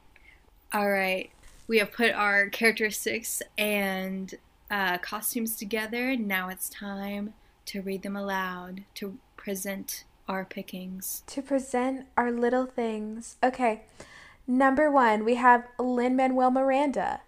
All 0.73 0.89
right. 0.91 1.31
We 1.69 1.79
have 1.79 1.93
put 1.93 2.13
our 2.13 2.49
characteristics 2.49 3.43
and 3.57 4.35
uh, 4.71 4.99
costumes 4.99 5.57
together. 5.57 6.17
Now 6.17 6.49
it's 6.49 6.69
time 6.69 7.35
to 7.67 7.83
read 7.83 8.03
them 8.03 8.17
aloud, 8.17 8.85
to 8.95 9.19
present 9.37 10.05
our 10.29 10.45
pickings. 10.45 11.23
to 11.27 11.43
present 11.43 12.07
our 12.17 12.31
little 12.33 12.67
things. 12.67 13.37
Okay, 13.43 13.83
number 14.47 14.91
one, 14.91 15.25
we 15.25 15.37
have 15.37 15.69
Lin 15.79 16.17
Manuel 16.17 16.51
Miranda. 16.51 17.21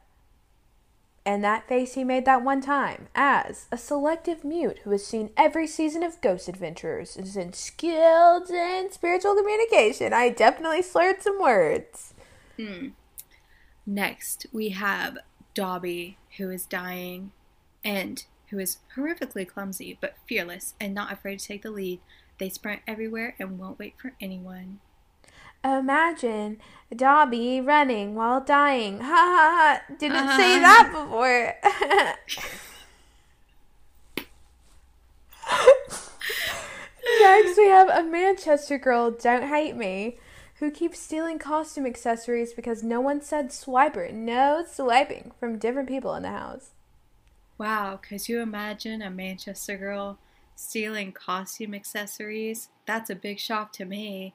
And 1.27 1.42
that 1.42 1.66
face 1.66 1.94
he 1.94 2.05
made 2.05 2.27
that 2.27 2.44
one 2.44 2.61
time 2.61 3.09
as 3.14 3.66
a 3.72 3.79
selective 3.79 4.44
mute 4.44 4.81
who 4.85 4.90
has 4.90 5.07
seen 5.07 5.31
every 5.37 5.66
season 5.66 6.03
of 6.03 6.20
Ghost 6.20 6.48
Adventurers 6.48 7.16
and 7.16 7.27
is 7.27 7.37
in 7.37 7.55
skilled 7.55 8.50
in 8.50 8.92
spiritual 8.92 9.35
communication. 9.35 10.12
I 10.12 10.29
definitely 10.29 10.83
slurred 10.83 11.22
some 11.22 11.40
words. 11.40 12.12
Hmm. 12.59 12.88
Next, 13.87 14.46
we 14.53 14.70
have 14.70 15.16
Dobby, 15.55 16.18
who 16.37 16.50
is 16.50 16.66
dying 16.66 17.33
and 17.83 18.24
who 18.48 18.59
is 18.59 18.79
horrifically 18.96 19.48
clumsy 19.48 19.96
but 20.00 20.16
fearless 20.27 20.74
and 20.79 20.94
not 20.94 21.12
afraid 21.12 21.38
to 21.38 21.46
take 21.46 21.62
the 21.62 21.70
lead. 21.70 22.00
They 22.38 22.50
sprint 22.50 22.83
everywhere 22.87 23.35
and 23.38 23.59
won't 23.59 23.79
wait 23.79 23.94
for 23.98 24.12
anyone. 24.20 24.81
Imagine 25.64 26.59
Dobby 26.94 27.61
running 27.61 28.14
while 28.14 28.40
dying. 28.40 29.00
Ha 29.00 29.07
ha 29.07 29.81
ha. 29.88 29.94
Didn't 29.98 30.29
say 30.37 30.57
Uh-huh. 30.57 30.61
that 30.61 30.90
before. 30.92 31.55
Next, 37.20 37.57
we 37.57 37.66
have 37.68 37.88
a 37.88 38.03
Manchester 38.03 38.79
girl, 38.79 39.11
Don't 39.11 39.48
Hate 39.48 39.77
Me, 39.77 40.18
who 40.59 40.70
keeps 40.70 40.98
stealing 40.98 41.38
costume 41.38 41.87
accessories 41.87 42.53
because 42.55 42.83
no 42.83 43.00
one 43.00 43.20
said 43.20 43.48
swiper. 43.50 44.12
No 44.12 44.64
swiping 44.70 45.33
from 45.38 45.59
different 45.59 45.88
people 45.88 46.14
in 46.14 46.22
the 46.22 46.31
house. 46.31 46.70
Wow, 47.59 48.00
could 48.07 48.29
you 48.29 48.40
imagine 48.40 49.03
a 49.03 49.11
Manchester 49.11 49.77
girl 49.77 50.18
stealing 50.57 51.12
costume 51.12 51.74
accessories? 51.74 52.68
That's 52.87 53.11
a 53.11 53.14
big 53.14 53.38
shock 53.38 53.72
to 53.74 53.85
me. 53.85 54.35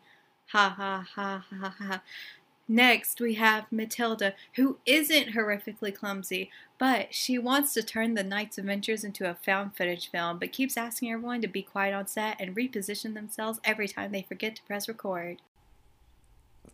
Ha 0.52 0.70
ha 0.70 1.08
ha 1.16 1.46
ha 1.50 1.76
ha. 1.78 2.02
Next, 2.72 3.20
we 3.20 3.34
have 3.34 3.66
Matilda, 3.72 4.36
who 4.56 4.78
isn't 4.86 5.34
horrifically 5.34 5.94
clumsy, 5.94 6.52
but 6.78 7.14
she 7.14 7.40
wants 7.40 7.74
to 7.74 7.82
turn 7.82 8.14
the 8.14 8.24
Night's 8.24 8.60
Adventures 8.60 9.04
into 9.04 9.28
a 9.28 9.34
found 9.34 9.76
footage 9.76 10.12
film, 10.12 10.38
but 10.38 10.52
keeps 10.52 10.78
asking 10.78 11.12
everyone 11.12 11.42
to 11.42 11.48
be 11.48 11.64
quiet 11.64 11.96
on 11.96 12.06
set 12.06 12.40
and 12.40 12.56
reposition 12.56 13.16
themselves 13.16 13.60
every 13.64 13.88
time 13.88 14.12
they 14.12 14.22
forget 14.22 14.56
to 14.56 14.64
press 14.64 14.88
record. 14.88 15.42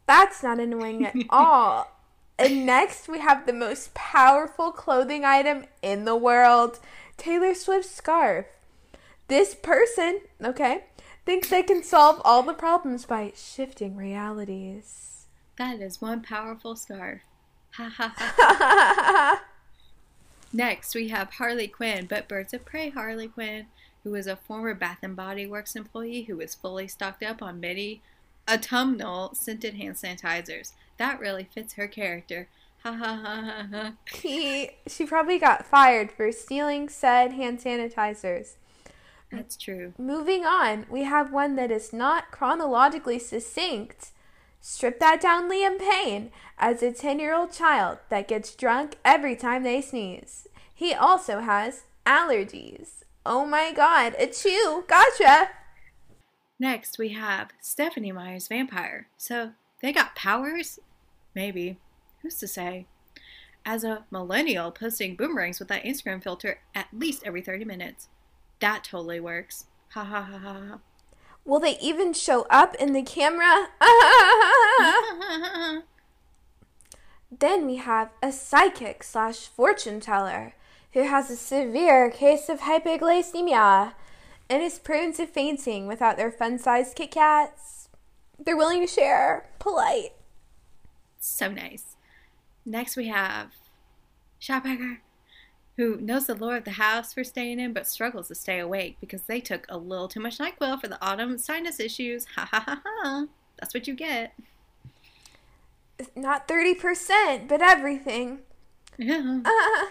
That's 0.05 0.43
not 0.43 0.59
annoying 0.59 1.05
at 1.05 1.15
all. 1.29 1.91
And 2.37 2.65
next, 2.65 3.07
we 3.07 3.19
have 3.19 3.45
the 3.45 3.53
most 3.53 3.93
powerful 3.93 4.71
clothing 4.71 5.23
item 5.23 5.65
in 5.81 6.03
the 6.03 6.17
world 6.17 6.79
Taylor 7.15 7.53
Swift's 7.53 7.91
scarf. 7.91 8.45
This 9.29 9.55
person, 9.55 10.19
okay, 10.43 10.83
thinks 11.25 11.49
they 11.49 11.63
can 11.63 11.83
solve 11.83 12.21
all 12.23 12.43
the 12.43 12.53
problems 12.53 13.05
by 13.05 13.33
shifting 13.35 13.95
realities. 13.95 15.25
That 15.57 15.81
is 15.81 16.01
one 16.01 16.21
powerful 16.21 16.75
scarf. 16.75 17.21
Ha 17.73 17.91
ha 17.97 18.13
ha. 18.17 19.43
Next, 20.53 20.95
we 20.95 21.09
have 21.09 21.31
Harley 21.31 21.67
Quinn, 21.67 22.05
but 22.05 22.29
Birds 22.29 22.53
of 22.53 22.63
Prey 22.63 22.89
Harley 22.89 23.27
Quinn, 23.27 23.65
who 24.03 24.15
is 24.15 24.27
a 24.27 24.35
former 24.35 24.73
Bath 24.73 24.99
and 25.01 25.15
Body 25.15 25.45
Works 25.47 25.75
employee 25.75 26.23
who 26.23 26.39
is 26.39 26.55
fully 26.55 26.87
stocked 26.87 27.23
up 27.23 27.41
on 27.41 27.59
many 27.59 28.01
autumnal 28.47 29.33
scented 29.33 29.75
hand 29.75 29.95
sanitizers. 29.95 30.71
That 30.97 31.19
really 31.19 31.43
fits 31.43 31.73
her 31.73 31.87
character. 31.87 32.47
Ha 32.83 32.93
ha 32.93 33.19
ha 33.21 33.41
ha 33.41 33.67
ha. 33.71 33.93
he, 34.13 34.71
she 34.87 35.05
probably 35.05 35.39
got 35.39 35.65
fired 35.65 36.11
for 36.11 36.31
stealing 36.31 36.87
said 36.87 37.33
hand 37.33 37.59
sanitizers. 37.59 38.53
That's 39.35 39.57
true. 39.57 39.93
Moving 39.97 40.45
on, 40.45 40.85
we 40.89 41.03
have 41.03 41.31
one 41.31 41.55
that 41.55 41.71
is 41.71 41.93
not 41.93 42.31
chronologically 42.31 43.19
succinct. 43.19 44.11
Strip 44.61 44.99
that 44.99 45.21
down, 45.21 45.49
Liam 45.49 45.77
Payne, 45.77 46.31
as 46.57 46.81
a 46.81 46.91
10 46.91 47.19
year 47.19 47.35
old 47.35 47.51
child 47.51 47.99
that 48.09 48.27
gets 48.27 48.55
drunk 48.55 48.95
every 49.05 49.35
time 49.35 49.63
they 49.63 49.81
sneeze. 49.81 50.47
He 50.73 50.93
also 50.93 51.39
has 51.39 51.83
allergies. 52.05 53.03
Oh 53.25 53.45
my 53.45 53.71
god, 53.71 54.15
achoo, 54.19 54.87
gotcha! 54.87 55.49
Next, 56.59 56.97
we 56.97 57.09
have 57.09 57.49
Stephenie 57.61 58.11
Meyer's 58.11 58.47
vampire. 58.47 59.07
So, 59.17 59.51
they 59.81 59.91
got 59.91 60.15
powers? 60.15 60.79
Maybe. 61.33 61.77
Who's 62.21 62.35
to 62.39 62.47
say? 62.47 62.87
As 63.65 63.83
a 63.83 64.05
millennial, 64.09 64.71
posting 64.71 65.15
boomerangs 65.15 65.59
with 65.59 65.67
that 65.67 65.83
Instagram 65.83 66.23
filter 66.23 66.59
at 66.73 66.87
least 66.93 67.23
every 67.25 67.41
30 67.41 67.65
minutes. 67.65 68.07
That 68.59 68.83
totally 68.83 69.19
works. 69.19 69.65
Ha 69.89 70.03
ha 70.03 70.21
ha 70.21 70.37
ha 70.37 70.79
Will 71.43 71.59
they 71.59 71.77
even 71.79 72.13
show 72.13 72.47
up 72.49 72.73
in 72.75 72.93
the 72.93 73.03
camera? 73.03 73.67
ha. 73.81 75.81
Then 77.39 77.65
we 77.65 77.75
have 77.77 78.11
a 78.23 78.31
psychic 78.31 79.03
slash 79.03 79.47
fortune 79.47 79.99
teller 79.99 80.53
who 80.93 81.03
has 81.03 81.29
a 81.29 81.35
severe 81.35 82.09
case 82.09 82.47
of 82.49 82.61
hypoglycemia 82.61 83.93
and 84.49 84.63
is 84.63 84.79
prone 84.79 85.11
to 85.13 85.25
fainting 85.25 85.87
without 85.87 86.17
their 86.17 86.31
fun 86.31 86.57
sized 86.57 86.95
Kit 86.95 87.11
Kats. 87.11 87.89
They're 88.39 88.55
willing 88.57 88.81
to 88.81 88.87
share. 88.87 89.49
Polite. 89.59 90.13
so 91.19 91.51
nice. 91.51 91.95
Next, 92.65 92.95
we 92.95 93.07
have 93.07 93.51
Sean 94.39 94.61
Packer, 94.61 95.01
who 95.77 95.97
knows 95.97 96.27
the 96.27 96.35
lore 96.35 96.57
of 96.57 96.63
the 96.63 96.71
house 96.71 97.15
we're 97.15 97.23
staying 97.23 97.59
in 97.59 97.73
but 97.73 97.87
struggles 97.87 98.29
to 98.29 98.35
stay 98.35 98.59
awake 98.59 98.97
because 99.01 99.23
they 99.23 99.41
took 99.41 99.65
a 99.69 99.77
little 99.77 100.07
too 100.07 100.19
much 100.19 100.37
NyQuil 100.37 100.79
for 100.79 100.87
the 100.87 101.03
autumn 101.05 101.37
sinus 101.37 101.79
issues. 101.79 102.25
Ha 102.35 102.47
ha 102.49 102.63
ha 102.65 102.81
ha. 102.83 103.25
That's 103.59 103.73
what 103.73 103.87
you 103.87 103.93
get. 103.93 104.33
Not 106.15 106.47
30%, 106.47 107.47
but 107.47 107.61
everything. 107.61 108.39
Yeah. 108.97 109.41
Uh, 109.45 109.85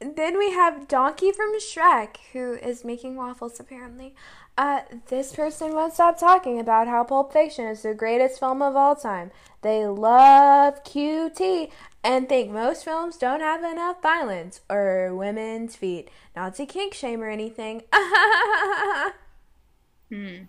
then 0.00 0.38
we 0.38 0.52
have 0.52 0.88
Donkey 0.88 1.32
from 1.32 1.58
Shrek, 1.58 2.16
who 2.32 2.54
is 2.54 2.84
making 2.84 3.16
waffles 3.16 3.58
apparently. 3.58 4.14
Uh, 4.58 4.80
this 5.08 5.34
person 5.34 5.74
won't 5.74 5.92
stop 5.92 6.18
talking 6.18 6.58
about 6.58 6.88
how 6.88 7.04
Pulp 7.04 7.32
Fiction 7.32 7.66
is 7.66 7.82
the 7.82 7.92
greatest 7.92 8.40
film 8.40 8.62
of 8.62 8.74
all 8.74 8.96
time. 8.96 9.30
They 9.60 9.86
love 9.86 10.82
QT 10.84 11.70
and 12.06 12.28
think 12.28 12.52
most 12.52 12.84
films 12.84 13.16
don't 13.16 13.40
have 13.40 13.64
enough 13.64 14.00
violence 14.00 14.60
or 14.70 15.12
women's 15.12 15.74
feet. 15.74 16.08
Not 16.36 16.54
to 16.54 16.64
kink 16.64 16.94
shame 16.94 17.20
or 17.20 17.28
anything. 17.28 17.82
Hmm. 20.08 20.44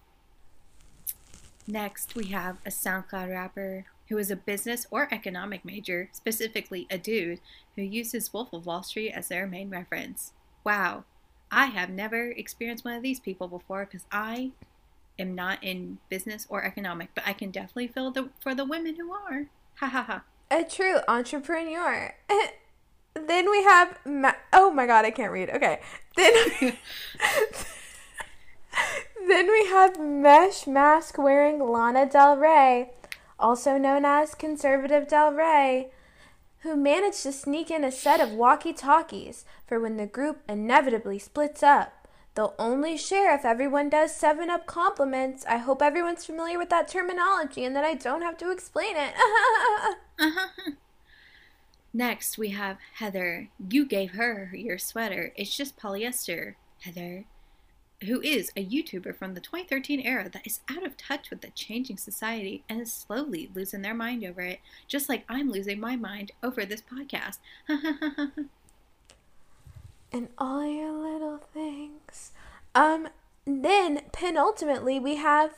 Next, 1.67 2.13
we 2.13 2.25
have 2.25 2.57
a 2.63 2.69
SoundCloud 2.69 3.31
rapper 3.31 3.85
who 4.07 4.19
is 4.19 4.29
a 4.29 4.35
business 4.35 4.85
or 4.91 5.11
economic 5.11 5.65
major, 5.65 6.09
specifically 6.11 6.85
a 6.91 6.99
dude 6.99 7.39
who 7.75 7.81
uses 7.81 8.31
Wolf 8.31 8.53
of 8.53 8.67
Wall 8.67 8.83
Street 8.83 9.13
as 9.13 9.29
their 9.29 9.47
main 9.47 9.71
reference. 9.71 10.33
Wow, 10.63 11.05
I 11.51 11.65
have 11.65 11.89
never 11.89 12.29
experienced 12.29 12.85
one 12.85 12.93
of 12.93 13.01
these 13.01 13.19
people 13.19 13.47
before 13.47 13.85
because 13.85 14.05
I 14.11 14.51
am 15.17 15.33
not 15.33 15.63
in 15.63 15.97
business 16.07 16.45
or 16.51 16.63
economic, 16.63 17.09
but 17.15 17.23
I 17.25 17.33
can 17.33 17.49
definitely 17.49 17.87
feel 17.87 18.11
the 18.11 18.29
for 18.39 18.53
the 18.53 18.63
women 18.63 18.95
who 18.95 19.11
are. 19.11 19.47
Ha 19.77 19.87
ha 19.87 20.03
ha. 20.03 20.21
A 20.49 20.63
true 20.63 20.99
entrepreneur. 21.07 22.15
then 23.13 23.49
we 23.49 23.63
have 23.63 23.99
Ma- 24.05 24.33
oh 24.53 24.71
my 24.71 24.85
god, 24.85 25.05
I 25.05 25.11
can't 25.11 25.31
read. 25.31 25.49
Okay. 25.49 25.79
Then 26.15 26.77
Then 29.27 29.47
we 29.47 29.65
have 29.65 29.99
mesh 29.99 30.67
mask 30.67 31.17
wearing 31.17 31.59
Lana 31.59 32.05
Del 32.05 32.37
Rey, 32.37 32.91
also 33.37 33.77
known 33.77 34.05
as 34.05 34.33
Conservative 34.33 35.07
Del 35.07 35.33
Rey, 35.33 35.91
who 36.59 36.77
managed 36.77 37.23
to 37.23 37.33
sneak 37.33 37.69
in 37.69 37.83
a 37.83 37.91
set 37.91 38.21
of 38.21 38.31
walkie 38.31 38.71
talkies 38.71 39.43
for 39.65 39.81
when 39.81 39.97
the 39.97 40.05
group 40.05 40.43
inevitably 40.47 41.19
splits 41.19 41.61
up. 41.61 41.96
They'll 42.37 42.53
only 42.59 42.97
share 42.97 43.33
if 43.33 43.43
everyone 43.43 43.89
does 43.89 44.15
7 44.15 44.47
Up 44.51 44.67
compliments. 44.67 45.43
I 45.49 45.57
hope 45.57 45.81
everyone's 45.81 46.23
familiar 46.23 46.59
with 46.59 46.69
that 46.69 46.87
terminology 46.87 47.65
and 47.65 47.75
that 47.75 47.83
I 47.83 47.95
don't 47.95 48.21
have 48.21 48.37
to 48.37 48.51
explain 48.51 48.95
it. 48.95 49.15
Next, 51.95 52.37
we 52.37 52.49
have 52.49 52.77
Heather. 52.93 53.49
You 53.67 53.87
gave 53.87 54.11
her 54.11 54.51
your 54.53 54.77
sweater. 54.77 55.33
It's 55.35 55.57
just 55.57 55.79
polyester. 55.79 56.53
Heather, 56.81 57.25
who 58.03 58.21
is 58.21 58.51
a 58.55 58.63
YouTuber 58.63 59.15
from 59.15 59.33
the 59.33 59.41
2013 59.41 60.01
era 60.01 60.29
that 60.29 60.45
is 60.45 60.59
out 60.69 60.85
of 60.85 60.95
touch 60.95 61.31
with 61.31 61.41
the 61.41 61.49
changing 61.49 61.97
society 61.97 62.63
and 62.69 62.79
is 62.79 62.93
slowly 62.93 63.49
losing 63.55 63.81
their 63.81 63.95
mind 63.95 64.23
over 64.23 64.41
it, 64.41 64.59
just 64.87 65.09
like 65.09 65.23
I'm 65.27 65.49
losing 65.49 65.79
my 65.79 65.95
mind 65.95 66.33
over 66.43 66.67
this 66.67 66.83
podcast. 66.83 67.39
and 70.11 70.29
all 70.37 70.65
your 70.65 70.91
little 70.91 71.37
things. 71.37 72.31
Um, 72.75 73.09
then 73.45 74.01
penultimately 74.11 74.99
we 74.99 75.15
have. 75.15 75.51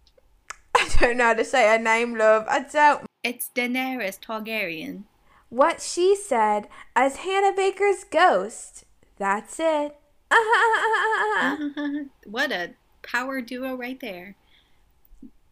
I 0.74 0.88
don't 1.00 1.16
know 1.18 1.24
how 1.24 1.34
to 1.34 1.44
say 1.44 1.68
her 1.68 1.78
name, 1.82 2.16
love. 2.16 2.46
I 2.48 2.60
don't. 2.60 3.06
It's 3.22 3.50
Daenerys 3.54 4.20
Targaryen. 4.20 5.04
What 5.50 5.80
she 5.80 6.14
said 6.14 6.68
as 6.94 7.16
Hannah 7.16 7.54
Baker's 7.54 8.04
ghost. 8.04 8.84
That's 9.18 9.58
it. 9.58 9.96
what 12.24 12.52
a 12.52 12.74
power 13.02 13.40
duo 13.40 13.74
right 13.74 13.98
there. 14.00 14.36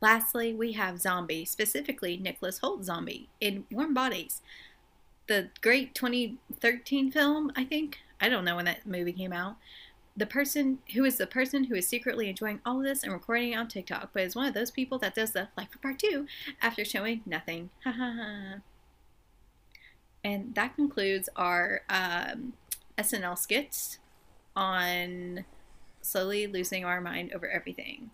Lastly, 0.01 0.53
we 0.53 0.73
have 0.73 1.01
Zombie, 1.01 1.45
specifically 1.45 2.17
Nicholas 2.17 2.61
Hoult 2.61 2.85
Zombie 2.85 3.29
in 3.41 3.65
Warm 3.71 3.95
Bodies. 3.95 4.43
The 5.27 5.49
great 5.61 5.95
2013 5.95 7.11
film, 7.11 7.51
I 7.57 7.65
think. 7.65 7.99
I 8.21 8.29
don't 8.29 8.45
know 8.45 8.57
when 8.57 8.65
that 8.65 8.87
movie 8.87 9.13
came 9.13 9.33
out. 9.33 9.57
The 10.17 10.27
person 10.27 10.79
who 10.95 11.05
is 11.05 11.19
the 11.19 11.27
person 11.27 11.65
who 11.65 11.75
is 11.75 11.87
secretly 11.87 12.31
enjoying 12.31 12.61
all 12.65 12.79
of 12.79 12.85
this 12.85 13.03
and 13.03 13.13
recording 13.13 13.53
it 13.53 13.57
on 13.57 13.69
TikTok, 13.69 14.11
but 14.13 14.23
is 14.23 14.35
one 14.35 14.47
of 14.47 14.55
those 14.55 14.71
people 14.71 14.99
that 15.01 15.15
does 15.15 15.33
the 15.33 15.49
like 15.57 15.71
for 15.71 15.79
part 15.79 15.99
two 15.99 16.27
after 16.63 16.85
showing 16.85 17.21
nothing. 17.27 17.69
and 20.25 20.55
that 20.55 20.75
concludes 20.75 21.29
our 21.37 21.83
um, 21.91 22.55
SNL 22.97 23.37
skits 23.37 23.99
on 24.55 25.45
slowly 26.01 26.47
losing 26.47 26.85
our 26.85 27.01
mind 27.01 27.33
over 27.35 27.49
everything. 27.49 28.11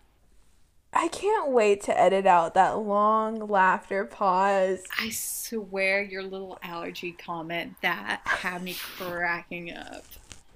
I 0.93 1.07
can't 1.07 1.49
wait 1.49 1.81
to 1.83 1.99
edit 1.99 2.25
out 2.25 2.53
that 2.53 2.77
long 2.77 3.47
laughter 3.47 4.05
pause. 4.05 4.83
I 4.99 5.09
swear 5.09 6.01
your 6.01 6.23
little 6.23 6.59
allergy 6.61 7.11
comment 7.11 7.75
that 7.81 8.21
had 8.25 8.63
me 8.63 8.75
cracking 8.75 9.73
up. 9.73 10.05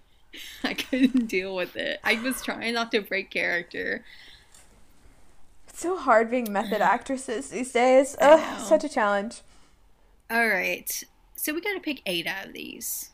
I 0.63 0.73
couldn't 0.73 1.27
deal 1.27 1.55
with 1.55 1.75
it. 1.75 1.99
I 2.03 2.21
was 2.21 2.41
trying 2.41 2.73
not 2.73 2.91
to 2.91 3.01
break 3.01 3.31
character. 3.31 4.03
It's 5.67 5.79
so 5.79 5.97
hard 5.97 6.29
being 6.29 6.51
method 6.51 6.81
actresses 6.81 7.49
these 7.49 7.71
days. 7.71 8.15
Ugh, 8.19 8.59
such 8.59 8.83
a 8.83 8.89
challenge. 8.89 9.41
All 10.29 10.47
right. 10.47 11.03
So 11.35 11.53
we 11.53 11.61
got 11.61 11.73
to 11.73 11.79
pick 11.79 12.01
eight 12.05 12.27
out 12.27 12.47
of 12.47 12.53
these 12.53 13.11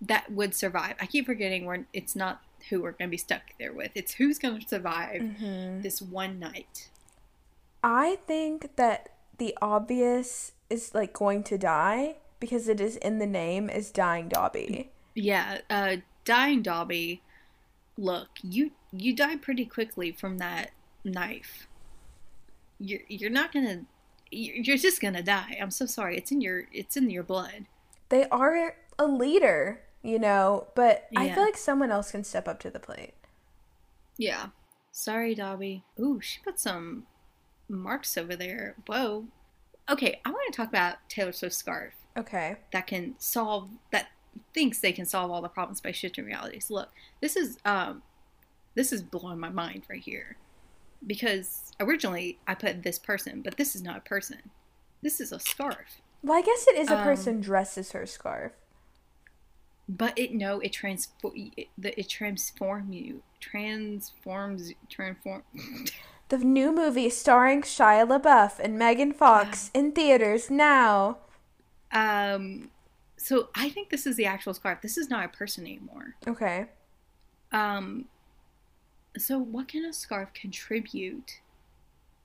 that 0.00 0.30
would 0.30 0.54
survive. 0.54 0.94
I 1.00 1.06
keep 1.06 1.26
forgetting 1.26 1.64
we're 1.64 1.84
it's 1.92 2.16
not 2.16 2.42
who 2.68 2.82
we're 2.82 2.92
going 2.92 3.08
to 3.08 3.10
be 3.10 3.16
stuck 3.16 3.42
there 3.58 3.72
with. 3.72 3.92
It's 3.94 4.14
who's 4.14 4.38
going 4.38 4.60
to 4.60 4.68
survive 4.68 5.22
mm-hmm. 5.22 5.82
this 5.82 6.00
one 6.00 6.38
night. 6.38 6.90
I 7.82 8.18
think 8.26 8.76
that 8.76 9.10
the 9.38 9.56
obvious 9.62 10.52
is 10.68 10.94
like 10.94 11.12
going 11.12 11.42
to 11.44 11.58
die 11.58 12.16
because 12.40 12.68
it 12.68 12.80
is 12.80 12.96
in 12.96 13.18
the 13.18 13.26
name 13.26 13.70
is 13.70 13.90
dying 13.90 14.28
Dobby. 14.28 14.90
Yeah, 15.14 15.58
uh 15.70 15.96
dying 16.24 16.62
Dobby. 16.62 17.22
Look, 17.96 18.28
you 18.42 18.72
you 18.92 19.14
die 19.14 19.36
pretty 19.36 19.64
quickly 19.64 20.12
from 20.12 20.38
that 20.38 20.70
knife. 21.04 21.66
You're 22.78 23.00
you're 23.08 23.30
not 23.30 23.52
going 23.52 23.66
to 23.66 23.80
you're 24.30 24.76
just 24.76 25.00
going 25.00 25.14
to 25.14 25.22
die. 25.22 25.56
I'm 25.60 25.70
so 25.70 25.86
sorry. 25.86 26.16
It's 26.16 26.30
in 26.30 26.40
your 26.40 26.64
it's 26.72 26.96
in 26.96 27.10
your 27.10 27.22
blood. 27.22 27.66
They 28.08 28.26
are 28.28 28.76
a 28.98 29.06
leader, 29.06 29.80
you 30.08 30.18
know, 30.18 30.68
but 30.74 31.06
yeah. 31.10 31.20
I 31.20 31.34
feel 31.34 31.44
like 31.44 31.56
someone 31.56 31.90
else 31.90 32.10
can 32.10 32.24
step 32.24 32.48
up 32.48 32.58
to 32.60 32.70
the 32.70 32.80
plate. 32.80 33.14
Yeah. 34.16 34.48
Sorry, 34.90 35.34
Dobby. 35.34 35.84
Ooh, 36.00 36.20
she 36.20 36.40
put 36.42 36.58
some 36.58 37.04
marks 37.68 38.16
over 38.16 38.34
there. 38.34 38.74
Whoa. 38.86 39.26
Okay, 39.90 40.20
I 40.24 40.30
want 40.30 40.52
to 40.52 40.56
talk 40.56 40.68
about 40.68 40.96
Taylor 41.08 41.32
Swift's 41.32 41.58
scarf. 41.58 41.94
Okay. 42.16 42.56
That 42.72 42.86
can 42.86 43.14
solve 43.18 43.68
that 43.92 44.08
thinks 44.54 44.78
they 44.80 44.92
can 44.92 45.04
solve 45.04 45.30
all 45.30 45.42
the 45.42 45.48
problems 45.48 45.80
by 45.80 45.92
shifting 45.92 46.24
realities. 46.24 46.70
Look, 46.70 46.88
this 47.20 47.36
is 47.36 47.58
um 47.64 48.02
this 48.74 48.92
is 48.92 49.02
blowing 49.02 49.38
my 49.38 49.50
mind 49.50 49.84
right 49.88 50.00
here. 50.00 50.36
Because 51.06 51.72
originally 51.78 52.38
I 52.46 52.54
put 52.54 52.82
this 52.82 52.98
person, 52.98 53.42
but 53.42 53.56
this 53.56 53.76
is 53.76 53.82
not 53.82 53.98
a 53.98 54.00
person. 54.00 54.50
This 55.02 55.20
is 55.20 55.32
a 55.32 55.38
scarf. 55.38 56.00
Well, 56.22 56.38
I 56.38 56.42
guess 56.42 56.66
it 56.66 56.76
is 56.76 56.90
a 56.90 56.96
person 56.96 57.36
um, 57.36 57.40
dressed 57.40 57.78
as 57.78 57.92
her 57.92 58.04
scarf 58.04 58.52
but 59.88 60.16
it 60.18 60.34
no 60.34 60.60
it 60.60 60.72
transform 60.72 61.32
it, 61.56 61.68
it 61.82 62.08
transform 62.08 62.92
you 62.92 63.22
transforms 63.40 64.72
transform 64.90 65.42
the 66.28 66.38
new 66.38 66.74
movie 66.74 67.08
starring 67.08 67.62
Shia 67.62 68.06
LaBeouf 68.06 68.58
and 68.58 68.78
Megan 68.78 69.12
Fox 69.12 69.70
in 69.72 69.92
theaters 69.92 70.50
now. 70.50 71.18
Um 71.90 72.70
so 73.16 73.48
I 73.54 73.70
think 73.70 73.88
this 73.88 74.06
is 74.06 74.16
the 74.16 74.26
actual 74.26 74.52
scarf 74.52 74.82
this 74.82 74.98
is 74.98 75.08
not 75.08 75.24
a 75.24 75.28
person 75.28 75.64
anymore. 75.64 76.16
Okay. 76.26 76.66
Um 77.50 78.06
so 79.16 79.38
what 79.38 79.68
can 79.68 79.86
a 79.86 79.92
scarf 79.92 80.34
contribute 80.34 81.40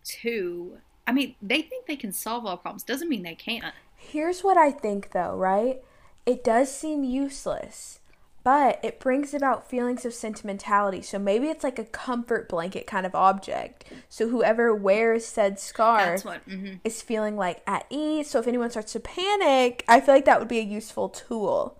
to 0.03 0.79
I 1.07 1.13
mean 1.13 1.35
they 1.41 1.61
think 1.61 1.85
they 1.85 1.95
can 1.95 2.11
solve 2.11 2.45
all 2.45 2.57
problems. 2.57 2.83
Doesn't 2.83 3.07
mean 3.07 3.23
they 3.23 3.35
can't. 3.35 3.73
Here's 3.95 4.43
what 4.43 4.57
I 4.57 4.69
think 4.69 5.11
though 5.11 5.33
right 5.37 5.81
it 6.25 6.43
does 6.43 6.73
seem 6.73 7.03
useless, 7.03 7.99
but 8.43 8.79
it 8.83 8.99
brings 8.99 9.33
about 9.33 9.69
feelings 9.69 10.05
of 10.05 10.13
sentimentality. 10.13 11.01
So 11.01 11.17
maybe 11.17 11.47
it's 11.47 11.63
like 11.63 11.79
a 11.79 11.85
comfort 11.85 12.49
blanket 12.49 12.87
kind 12.87 13.05
of 13.05 13.15
object. 13.15 13.85
So 14.09 14.29
whoever 14.29 14.73
wears 14.75 15.25
said 15.25 15.59
scarf 15.59 16.25
what, 16.25 16.47
mm-hmm. 16.47 16.75
is 16.83 17.01
feeling 17.01 17.37
like 17.37 17.61
at 17.65 17.85
ease. 17.89 18.29
So 18.29 18.39
if 18.39 18.47
anyone 18.47 18.69
starts 18.69 18.93
to 18.93 18.99
panic, 18.99 19.83
I 19.87 19.99
feel 20.01 20.15
like 20.15 20.25
that 20.25 20.39
would 20.39 20.49
be 20.49 20.59
a 20.59 20.63
useful 20.63 21.09
tool. 21.09 21.77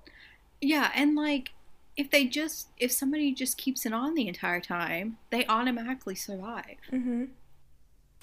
Yeah, 0.62 0.92
and 0.96 1.16
like 1.16 1.52
if 1.96 2.10
they 2.10 2.26
just 2.26 2.70
if 2.78 2.92
somebody 2.92 3.34
just 3.34 3.58
keeps 3.58 3.86
it 3.86 3.94
on 3.94 4.16
the 4.16 4.28
entire 4.28 4.62
time, 4.62 5.18
they 5.30 5.46
automatically 5.48 6.16
survive. 6.16 6.78
Mm-hmm. 6.92 7.26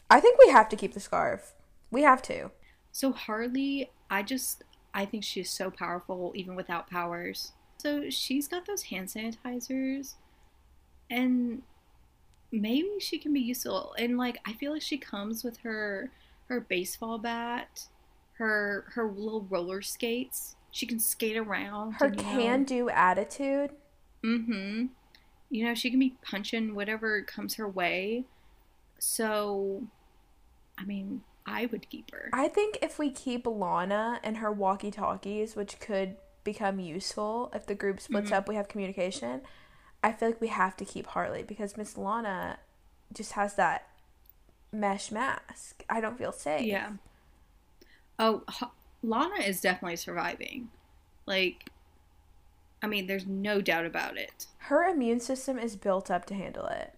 I 0.08 0.20
think 0.20 0.38
we 0.38 0.50
have 0.50 0.68
to 0.70 0.76
keep 0.76 0.94
the 0.94 1.00
scarf. 1.00 1.52
We 1.90 2.02
have 2.02 2.22
to. 2.22 2.50
So 2.90 3.12
Harley, 3.12 3.90
I 4.10 4.22
just 4.22 4.64
I 4.92 5.04
think 5.04 5.24
she's 5.24 5.50
so 5.50 5.70
powerful 5.70 6.32
even 6.34 6.54
without 6.54 6.90
powers. 6.90 7.52
So 7.78 8.10
she's 8.10 8.48
got 8.48 8.66
those 8.66 8.84
hand 8.84 9.08
sanitizers 9.08 10.14
and 11.08 11.62
maybe 12.52 12.88
she 12.98 13.18
can 13.18 13.32
be 13.32 13.40
useful 13.40 13.94
and 13.98 14.18
like 14.18 14.38
I 14.46 14.52
feel 14.52 14.72
like 14.72 14.82
she 14.82 14.98
comes 14.98 15.44
with 15.44 15.58
her 15.58 16.10
her 16.48 16.60
baseball 16.60 17.18
bat, 17.18 17.86
her 18.34 18.84
her 18.94 19.10
little 19.10 19.46
roller 19.48 19.82
skates. 19.82 20.56
She 20.72 20.86
can 20.86 21.00
skate 21.00 21.36
around. 21.36 21.92
Her 21.94 22.10
can 22.10 22.64
do 22.64 22.90
attitude. 22.90 23.70
Mm-hmm. 24.24 24.86
You 25.50 25.64
know, 25.64 25.74
she 25.74 25.90
can 25.90 25.98
be 25.98 26.16
punching 26.22 26.74
whatever 26.74 27.22
comes 27.22 27.54
her 27.54 27.68
way. 27.68 28.24
So 28.98 29.84
I 30.76 30.84
mean, 30.84 31.22
I 31.46 31.66
would 31.66 31.88
keep 31.88 32.10
her. 32.12 32.30
I 32.32 32.48
think 32.48 32.78
if 32.82 32.98
we 32.98 33.10
keep 33.10 33.46
Lana 33.46 34.20
and 34.22 34.38
her 34.38 34.52
walkie 34.52 34.90
talkies, 34.90 35.56
which 35.56 35.80
could 35.80 36.16
become 36.44 36.80
useful 36.80 37.50
if 37.54 37.66
the 37.66 37.74
group 37.74 38.00
splits 38.00 38.26
mm-hmm. 38.26 38.34
up, 38.34 38.48
we 38.48 38.54
have 38.54 38.68
communication. 38.68 39.42
I 40.02 40.12
feel 40.12 40.30
like 40.30 40.40
we 40.40 40.48
have 40.48 40.76
to 40.78 40.84
keep 40.84 41.06
Harley 41.08 41.42
because 41.42 41.76
Miss 41.76 41.96
Lana 41.96 42.58
just 43.12 43.32
has 43.32 43.54
that 43.54 43.88
mesh 44.72 45.10
mask. 45.10 45.84
I 45.88 46.00
don't 46.00 46.16
feel 46.16 46.32
safe. 46.32 46.66
Yeah. 46.66 46.92
Oh, 48.18 48.42
H- 48.48 48.68
Lana 49.02 49.42
is 49.42 49.60
definitely 49.60 49.96
surviving. 49.96 50.70
Like, 51.26 51.70
I 52.82 52.86
mean, 52.86 53.06
there's 53.06 53.26
no 53.26 53.60
doubt 53.60 53.86
about 53.86 54.16
it. 54.16 54.46
Her 54.58 54.84
immune 54.84 55.20
system 55.20 55.58
is 55.58 55.76
built 55.76 56.10
up 56.10 56.24
to 56.26 56.34
handle 56.34 56.66
it. 56.66 56.94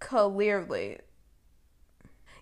Clearly. 0.00 0.98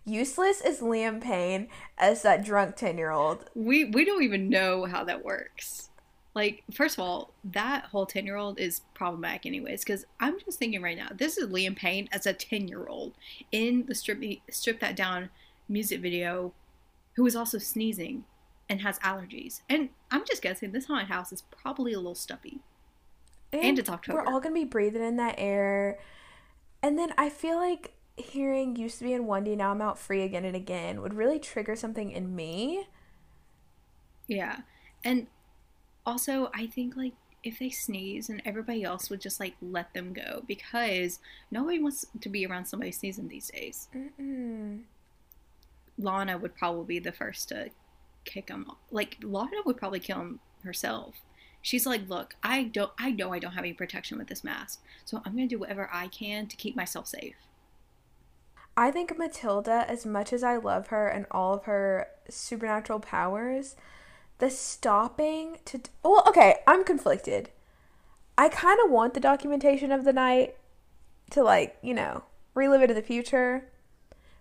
Useless 0.07 0.61
as 0.61 0.81
Liam 0.81 1.21
Payne 1.21 1.69
as 1.99 2.23
that 2.23 2.45
drunk 2.45 2.77
10 2.77 2.97
year 2.97 3.11
old. 3.11 3.51
We 3.55 3.85
we 3.85 4.05
don't 4.05 4.23
even 4.23 4.49
know 4.49 4.85
how 4.87 5.05
that 5.05 5.25
works. 5.25 5.91
Like, 6.37 6.65
first 6.71 6.99
of 6.99 7.03
all, 7.03 7.33
that 7.45 7.87
whole 7.87 8.05
ten 8.05 8.27
year 8.27 8.37
old 8.37 8.61
is 8.61 8.83
problematic, 8.93 9.47
anyways. 9.47 9.83
Because 9.83 10.05
I'm 10.21 10.39
just 10.39 10.59
thinking 10.59 10.83
right 10.83 10.97
now, 10.97 11.09
this 11.11 11.39
is 11.39 11.49
Liam 11.49 11.75
Payne 11.75 12.11
as 12.13 12.27
a 12.27 12.35
ten 12.35 12.69
year 12.69 12.87
old 12.87 13.15
in 13.51 13.87
the 13.87 13.95
strip 13.95 14.23
strip 14.51 14.79
that 14.81 14.95
down 14.95 15.31
music 15.67 16.03
video, 16.03 16.53
who 17.15 17.25
is 17.25 17.35
also 17.35 17.57
sneezing 17.57 18.25
and 18.69 18.83
has 18.83 18.99
allergies. 18.99 19.63
And 19.71 19.89
I'm 20.11 20.27
just 20.27 20.43
guessing 20.43 20.73
this 20.73 20.85
haunted 20.85 21.09
house 21.09 21.33
is 21.33 21.41
probably 21.41 21.95
a 21.95 21.99
little 21.99 22.15
stuffy. 22.15 22.61
And 23.51 23.79
it's 23.79 23.89
October. 23.89 24.19
We're 24.19 24.27
all 24.27 24.41
going 24.41 24.55
to 24.55 24.61
be 24.61 24.65
breathing 24.65 25.03
in 25.03 25.17
that 25.17 25.37
air. 25.39 25.99
And 26.83 26.99
then 26.99 27.15
I 27.17 27.31
feel 27.31 27.57
like 27.57 27.95
hearing 28.17 28.77
used 28.77 28.99
to 28.99 29.05
be 29.05 29.13
in 29.13 29.25
1D, 29.25 29.57
now 29.57 29.71
I'm 29.71 29.83
out 29.83 29.99
free 29.99 30.23
again 30.23 30.45
and 30.45 30.57
again 30.57 31.03
would 31.03 31.15
really 31.15 31.39
trigger 31.39 31.77
something 31.77 32.11
in 32.11 32.35
me. 32.35 32.89
Yeah. 34.27 34.61
And 35.05 35.27
also, 36.05 36.51
I 36.55 36.67
think 36.67 36.97
like 36.97 37.13
if 37.45 37.59
they 37.59 37.71
sneeze 37.71 38.29
and 38.29 38.43
everybody 38.45 38.83
else 38.83 39.09
would 39.09 39.21
just 39.21 39.39
like 39.39 39.55
let 39.63 39.93
them 39.95 40.13
go 40.13 40.43
because 40.49 41.21
nobody 41.51 41.79
wants 41.79 42.05
to 42.21 42.29
be 42.29 42.45
around 42.45 42.65
somebody 42.67 42.91
sneezing 42.91 43.29
these 43.29 43.51
days. 43.51 43.89
Mm-mm. 43.95 44.81
Lana 45.99 46.39
would 46.39 46.57
probably 46.57 46.97
be 46.97 46.99
the 46.99 47.13
first 47.13 47.49
to 47.51 47.71
kick 48.25 48.49
him. 48.49 48.67
off. 48.69 48.79
Like 48.91 49.19
Lana 49.23 49.59
would 49.65 49.77
probably 49.77 50.01
kill 50.01 50.21
him 50.21 50.41
herself. 50.65 51.15
She's 51.63 51.87
like, 51.87 52.09
"Look, 52.09 52.37
I 52.43 52.65
don't 52.65 52.93
I 52.99 53.13
know 53.13 53.33
I 53.33 53.39
don't 53.39 53.53
have 53.53 53.65
any 53.65 53.73
protection 53.73 54.19
with 54.19 54.29
this 54.29 54.45
mask. 54.45 54.83
So 55.05 55.23
I'm 55.25 55.35
going 55.37 55.49
to 55.49 55.55
do 55.55 55.59
whatever 55.59 55.89
I 55.93 56.09
can 56.09 56.47
to 56.49 56.57
keep 56.57 56.77
myself 56.77 57.07
safe." 57.07 57.37
I 58.77 58.91
think 58.91 59.17
Matilda, 59.17 59.87
as 59.89 60.05
much 60.05 60.33
as 60.33 60.43
I 60.43 60.57
love 60.57 60.89
her 60.89 61.09
and 61.09 61.27
all 61.31 61.55
of 61.55 61.65
her 61.65 62.09
supernatural 62.29 63.01
powers, 63.01 63.77
the 64.39 64.51
stopping 64.51 65.59
to. 65.65 65.81
Well, 66.03 66.25
okay, 66.29 66.57
I'm 66.67 66.85
conflicted. 66.85 67.51
I 68.37 68.51
kind 68.51 68.79
of 68.85 68.91
want 68.91 69.15
the 69.15 69.21
documentation 69.21 69.91
of 69.91 70.05
the 70.05 70.13
night 70.13 70.57
to, 71.31 71.43
like, 71.43 71.79
you 71.83 71.95
know, 71.95 72.25
relive 72.55 72.83
it 72.83 72.91
in 72.91 72.97
the 72.97 73.03
future. 73.03 73.69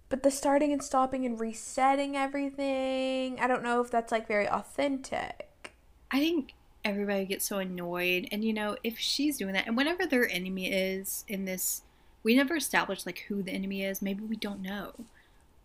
But 0.09 0.21
the 0.21 0.31
starting 0.31 0.73
and 0.73 0.83
stopping 0.83 1.25
and 1.25 1.39
resetting 1.39 2.17
everything, 2.17 3.39
I 3.39 3.47
don't 3.47 3.63
know 3.63 3.81
if 3.81 3.89
that's, 3.89 4.11
like, 4.11 4.27
very 4.27 4.49
authentic. 4.49 5.73
I 6.11 6.19
think 6.19 6.53
everybody 6.83 7.25
gets 7.25 7.45
so 7.45 7.57
annoyed 7.57 8.27
and 8.31 8.45
you 8.45 8.53
know, 8.53 8.77
if 8.83 8.99
she's 8.99 9.37
doing 9.37 9.53
that 9.53 9.65
and 9.65 9.75
whatever 9.75 10.05
their 10.05 10.29
enemy 10.29 10.71
is 10.71 11.25
in 11.27 11.45
this 11.45 11.81
we 12.25 12.35
never 12.35 12.55
established 12.55 13.05
like 13.05 13.25
who 13.27 13.43
the 13.43 13.51
enemy 13.51 13.83
is, 13.83 14.01
maybe 14.01 14.23
we 14.23 14.35
don't 14.35 14.59
know. 14.59 14.93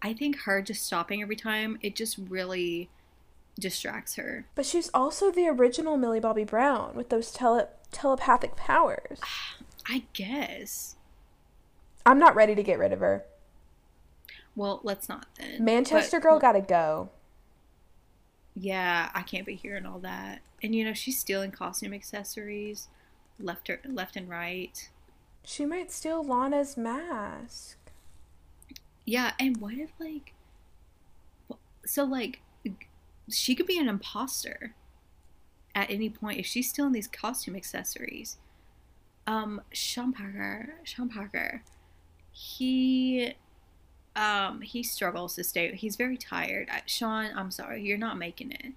I 0.02 0.12
think 0.12 0.40
her 0.40 0.60
just 0.60 0.84
stopping 0.84 1.22
every 1.22 1.34
time, 1.34 1.78
it 1.80 1.96
just 1.96 2.18
really 2.18 2.90
distracts 3.58 4.16
her. 4.16 4.44
But 4.54 4.66
she's 4.66 4.90
also 4.92 5.30
the 5.30 5.48
original 5.48 5.96
Millie 5.96 6.20
Bobby 6.20 6.44
Brown 6.44 6.94
with 6.94 7.08
those 7.08 7.32
tele- 7.32 7.68
telepathic 7.90 8.56
powers. 8.56 9.20
I 9.86 10.04
guess. 10.12 10.96
I'm 12.04 12.18
not 12.18 12.34
ready 12.34 12.54
to 12.54 12.62
get 12.62 12.78
rid 12.78 12.92
of 12.92 13.00
her. 13.00 13.24
Well, 14.54 14.80
let's 14.82 15.08
not 15.08 15.26
then. 15.38 15.64
Manchester 15.64 16.18
But- 16.18 16.22
Girl 16.24 16.38
gotta 16.38 16.60
go. 16.60 17.08
Yeah, 18.54 19.08
I 19.14 19.22
can't 19.22 19.46
be 19.46 19.54
hearing 19.54 19.86
all 19.86 20.00
that. 20.00 20.42
And 20.62 20.74
you 20.74 20.84
know, 20.84 20.92
she's 20.92 21.18
stealing 21.18 21.52
costume 21.52 21.94
accessories 21.94 22.88
left 23.38 23.68
her 23.68 23.80
left 23.86 24.16
and 24.16 24.28
right. 24.28 24.90
She 25.44 25.64
might 25.64 25.90
steal 25.90 26.22
Lana's 26.22 26.76
mask. 26.76 27.76
Yeah, 29.04 29.32
and 29.38 29.56
what 29.58 29.74
if 29.74 29.90
like 29.98 30.34
so 31.84 32.04
like 32.04 32.40
she 33.28 33.54
could 33.54 33.66
be 33.66 33.78
an 33.78 33.88
imposter 33.88 34.74
at 35.74 35.90
any 35.90 36.10
point 36.10 36.38
if 36.38 36.46
she's 36.46 36.68
stealing 36.68 36.92
these 36.92 37.08
costume 37.08 37.56
accessories. 37.56 38.36
Um, 39.26 39.60
Sean 39.72 40.12
Packer, 40.12 40.74
Sean 40.84 41.08
Packer, 41.08 41.62
he 42.32 43.34
um 44.16 44.60
he 44.60 44.82
struggles 44.82 45.34
to 45.36 45.44
stay. 45.44 45.74
He's 45.74 45.96
very 45.96 46.16
tired. 46.16 46.68
I, 46.70 46.82
Sean, 46.86 47.30
I'm 47.36 47.50
sorry, 47.50 47.82
you're 47.82 47.98
not 47.98 48.18
making 48.18 48.52
it. 48.52 48.72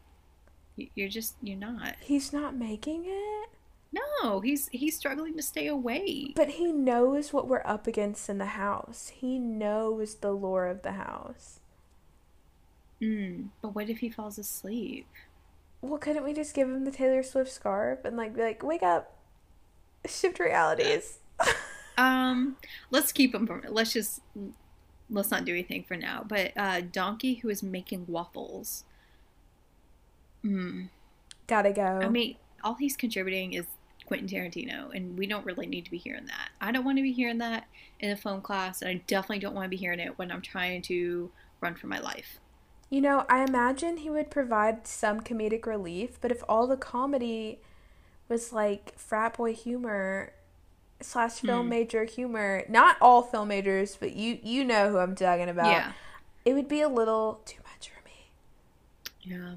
You- 0.76 0.90
You're 0.96 1.10
just 1.10 1.36
you're 1.42 1.58
not. 1.58 1.96
He's 2.02 2.32
not 2.34 2.56
making 2.56 3.06
it, 3.08 3.50
No, 3.94 4.40
he's 4.40 4.70
he's 4.70 4.98
struggling 4.98 5.36
to 5.38 5.44
stay 5.44 5.68
awake. 5.68 6.34
but 6.36 6.50
he 6.50 6.72
knows 6.72 7.32
what 7.32 7.48
we're 7.48 7.62
up 7.66 7.86
against 7.88 8.28
in 8.30 8.40
the 8.40 8.46
house. 8.46 9.12
He 9.16 9.38
knows 9.38 10.16
the 10.16 10.32
lore 10.32 10.68
of 10.68 10.82
the 10.82 10.94
house. 10.94 11.60
Mm, 13.02 13.50
but 13.62 13.76
what 13.76 13.90
if 13.90 14.00
he 14.00 14.10
falls 14.10 14.38
asleep? 14.40 15.08
Well, 15.82 16.00
couldn't 16.00 16.24
we 16.24 16.34
just 16.34 16.56
give 16.56 16.70
him 16.70 16.86
the 16.86 16.92
Taylor 16.92 17.22
Swift 17.22 17.52
scarf 17.52 18.06
and 18.06 18.18
like 18.18 18.36
be 18.36 18.42
like, 18.42 18.64
"Wake 18.64 18.84
up, 18.84 19.16
shift 20.06 20.40
realities." 20.40 21.20
Um, 21.96 22.58
let's 22.90 23.12
keep 23.12 23.36
him 23.36 23.46
from. 23.46 23.64
Let's 23.70 23.94
just 23.94 24.22
let's 25.10 25.30
not 25.30 25.46
do 25.46 25.52
anything 25.54 25.84
for 25.84 25.96
now. 25.96 26.26
But 26.28 26.52
uh, 26.58 26.82
Donkey, 26.82 27.36
who 27.36 27.50
is 27.50 27.62
making 27.62 28.06
waffles. 28.08 28.84
Hmm. 30.42 30.86
Gotta 31.46 31.72
go. 31.72 32.00
I 32.02 32.10
mean, 32.10 32.38
all 32.64 32.74
he's 32.76 32.98
contributing 32.98 33.54
is 33.54 33.66
Quentin 34.06 34.28
Tarantino, 34.28 34.94
and 34.96 35.18
we 35.18 35.28
don't 35.28 35.46
really 35.46 35.66
need 35.66 35.86
to 35.86 35.92
be 35.92 35.98
hearing 35.98 36.26
that. 36.26 36.50
I 36.62 36.72
don't 36.72 36.86
want 36.86 36.98
to 36.98 37.04
be 37.04 37.12
hearing 37.14 37.38
that 37.40 37.68
in 38.00 38.12
a 38.12 38.16
film 38.18 38.42
class, 38.42 38.82
and 38.82 38.90
I 38.90 39.02
definitely 39.08 39.40
don't 39.40 39.56
want 39.56 39.66
to 39.66 39.70
be 39.70 39.78
hearing 39.78 40.00
it 40.00 40.18
when 40.18 40.32
I'm 40.32 40.42
trying 40.42 40.82
to 40.84 41.32
run 41.62 41.76
for 41.76 41.88
my 41.88 42.00
life. 42.00 42.40
You 42.90 43.02
know, 43.02 43.26
I 43.30 43.44
imagine 43.44 43.98
he 43.98 44.10
would 44.10 44.30
provide 44.30 44.86
some 44.86 45.22
comedic 45.22 45.66
relief, 45.66 46.20
but 46.22 46.32
if 46.32 46.44
all 46.48 46.68
the 46.68 46.78
comedy 46.78 47.60
was 48.30 48.54
like 48.54 48.98
frat 48.98 49.38
boy 49.38 49.54
humor 49.54 50.34
slash 51.02 51.34
film 51.40 51.66
Hmm. 51.66 51.70
major 51.70 52.04
humor, 52.06 52.64
not 52.70 52.98
all 53.02 53.22
film 53.24 53.48
majors, 53.50 53.96
but 54.00 54.14
you 54.14 54.40
you 54.44 54.64
know 54.64 54.90
who 54.92 54.98
I'm 55.00 55.16
talking 55.16 55.50
about. 55.50 55.68
Yeah. 55.72 55.92
It 56.46 56.54
would 56.54 56.68
be 56.68 56.82
a 56.82 56.90
little 56.90 57.42
too 57.46 57.60
much 57.64 57.90
for 57.90 58.04
me. 58.06 58.30
Yeah. 59.22 59.56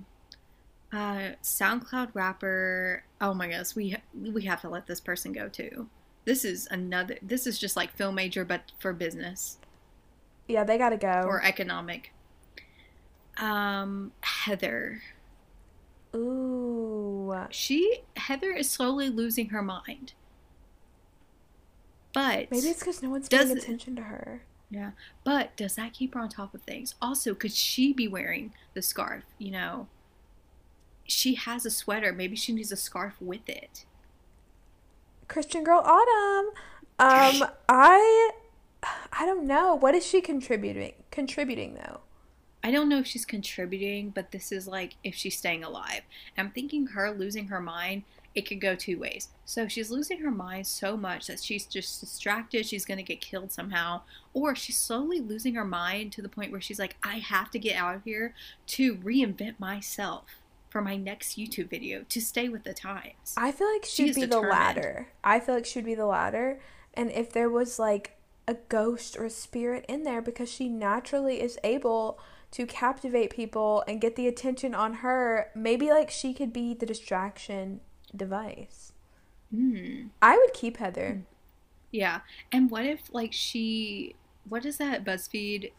Uh, 0.92 1.34
SoundCloud 1.42 2.10
rapper. 2.14 3.04
Oh 3.20 3.32
my 3.34 3.48
gosh, 3.48 3.74
we 3.74 3.96
we 4.14 4.42
have 4.44 4.60
to 4.62 4.68
let 4.68 4.86
this 4.86 5.00
person 5.00 5.32
go 5.32 5.48
too. 5.48 5.88
This 6.24 6.44
is 6.44 6.68
another. 6.70 7.16
This 7.22 7.46
is 7.46 7.58
just 7.58 7.76
like 7.76 7.96
film 7.96 8.16
major, 8.16 8.44
but 8.44 8.72
for 8.78 8.92
business 8.92 9.58
Yeah, 10.48 10.64
they 10.64 10.76
gotta 10.78 10.96
go. 10.96 11.22
or 11.26 11.42
economic. 11.42 12.12
Um, 13.38 14.12
Heather. 14.22 15.02
Ooh. 16.14 17.34
She 17.50 18.00
Heather 18.16 18.52
is 18.52 18.70
slowly 18.70 19.08
losing 19.10 19.50
her 19.50 19.62
mind. 19.62 20.12
But 22.12 22.50
Maybe 22.50 22.68
it's 22.68 22.78
because 22.80 23.02
no 23.02 23.10
one's 23.10 23.28
paying 23.28 23.50
attention 23.50 23.96
to 23.96 24.02
her. 24.02 24.42
yeah. 24.70 24.92
But 25.24 25.54
does 25.56 25.74
that 25.74 25.92
keep 25.92 26.14
her 26.14 26.20
on 26.20 26.28
top 26.30 26.54
of 26.54 26.62
things? 26.62 26.94
Also, 27.02 27.34
could 27.34 27.52
she 27.52 27.92
be 27.92 28.08
wearing 28.08 28.54
the 28.74 28.80
scarf? 28.80 29.24
You 29.38 29.50
know, 29.50 29.88
she 31.06 31.34
has 31.34 31.64
a 31.66 31.70
sweater. 31.70 32.12
Maybe 32.12 32.36
she 32.36 32.52
needs 32.52 32.72
a 32.72 32.76
scarf 32.76 33.14
with 33.20 33.48
it. 33.48 33.84
Christian 35.28 35.64
Girl 35.64 35.80
Autumn. 35.84 36.52
Um, 36.98 37.48
I 37.68 38.30
I 39.12 39.26
don't 39.26 39.46
know. 39.46 39.74
What 39.74 39.94
is 39.94 40.06
she 40.06 40.20
contributing 40.20 40.94
contributing 41.10 41.74
though? 41.74 42.00
I 42.62 42.70
don't 42.72 42.88
know 42.88 42.98
if 42.98 43.06
she's 43.06 43.24
contributing, 43.24 44.10
but 44.10 44.32
this 44.32 44.50
is 44.50 44.66
like 44.66 44.96
if 45.04 45.14
she's 45.14 45.38
staying 45.38 45.62
alive. 45.62 46.00
And 46.36 46.46
I'm 46.46 46.52
thinking 46.52 46.88
her 46.88 47.12
losing 47.12 47.46
her 47.46 47.60
mind, 47.60 48.02
it 48.34 48.46
could 48.46 48.60
go 48.60 48.74
two 48.74 48.98
ways. 48.98 49.28
So 49.44 49.68
she's 49.68 49.90
losing 49.90 50.18
her 50.18 50.30
mind 50.30 50.66
so 50.66 50.96
much 50.96 51.26
that 51.26 51.42
she's 51.42 51.64
just 51.64 52.00
distracted, 52.00 52.66
she's 52.66 52.84
going 52.84 52.98
to 52.98 53.04
get 53.04 53.20
killed 53.20 53.52
somehow, 53.52 54.02
or 54.34 54.54
she's 54.54 54.78
slowly 54.78 55.20
losing 55.20 55.54
her 55.54 55.64
mind 55.64 56.12
to 56.12 56.22
the 56.22 56.28
point 56.28 56.52
where 56.52 56.60
she's 56.60 56.78
like, 56.78 56.96
I 57.02 57.18
have 57.18 57.50
to 57.52 57.58
get 57.58 57.76
out 57.76 57.94
of 57.94 58.04
here 58.04 58.34
to 58.66 58.96
reinvent 58.96 59.58
myself 59.58 60.24
for 60.68 60.82
my 60.82 60.96
next 60.96 61.36
YouTube 61.36 61.70
video 61.70 62.04
to 62.08 62.20
stay 62.20 62.48
with 62.48 62.64
the 62.64 62.74
times. 62.74 63.34
I 63.36 63.52
feel 63.52 63.70
like 63.72 63.84
She 63.84 64.04
she'd 64.04 64.10
is 64.10 64.16
be 64.16 64.26
the 64.26 64.40
latter. 64.40 65.08
I 65.24 65.40
feel 65.40 65.54
like 65.54 65.66
she'd 65.66 65.84
be 65.84 65.94
the 65.94 66.06
latter. 66.06 66.60
And 66.94 67.10
if 67.10 67.32
there 67.32 67.50
was 67.50 67.78
like 67.78 68.16
a 68.48 68.54
ghost 68.54 69.16
or 69.16 69.24
a 69.24 69.30
spirit 69.30 69.84
in 69.88 70.02
there, 70.04 70.22
because 70.22 70.50
she 70.50 70.68
naturally 70.68 71.40
is 71.40 71.58
able 71.64 72.18
to 72.52 72.66
captivate 72.66 73.30
people 73.30 73.84
and 73.88 74.00
get 74.00 74.16
the 74.16 74.28
attention 74.28 74.74
on 74.74 74.94
her, 74.94 75.50
maybe 75.54 75.90
like 75.90 76.10
she 76.10 76.32
could 76.32 76.52
be 76.52 76.74
the 76.74 76.86
distraction 76.86 77.80
device. 78.14 78.92
Hmm. 79.54 80.06
I 80.22 80.36
would 80.36 80.52
keep 80.52 80.78
Heather. 80.78 81.22
Yeah. 81.90 82.20
And 82.52 82.70
what 82.70 82.84
if 82.84 83.12
like 83.12 83.32
she 83.32 84.14
what 84.48 84.64
is 84.64 84.76
that 84.78 85.04
BuzzFeed? 85.04 85.72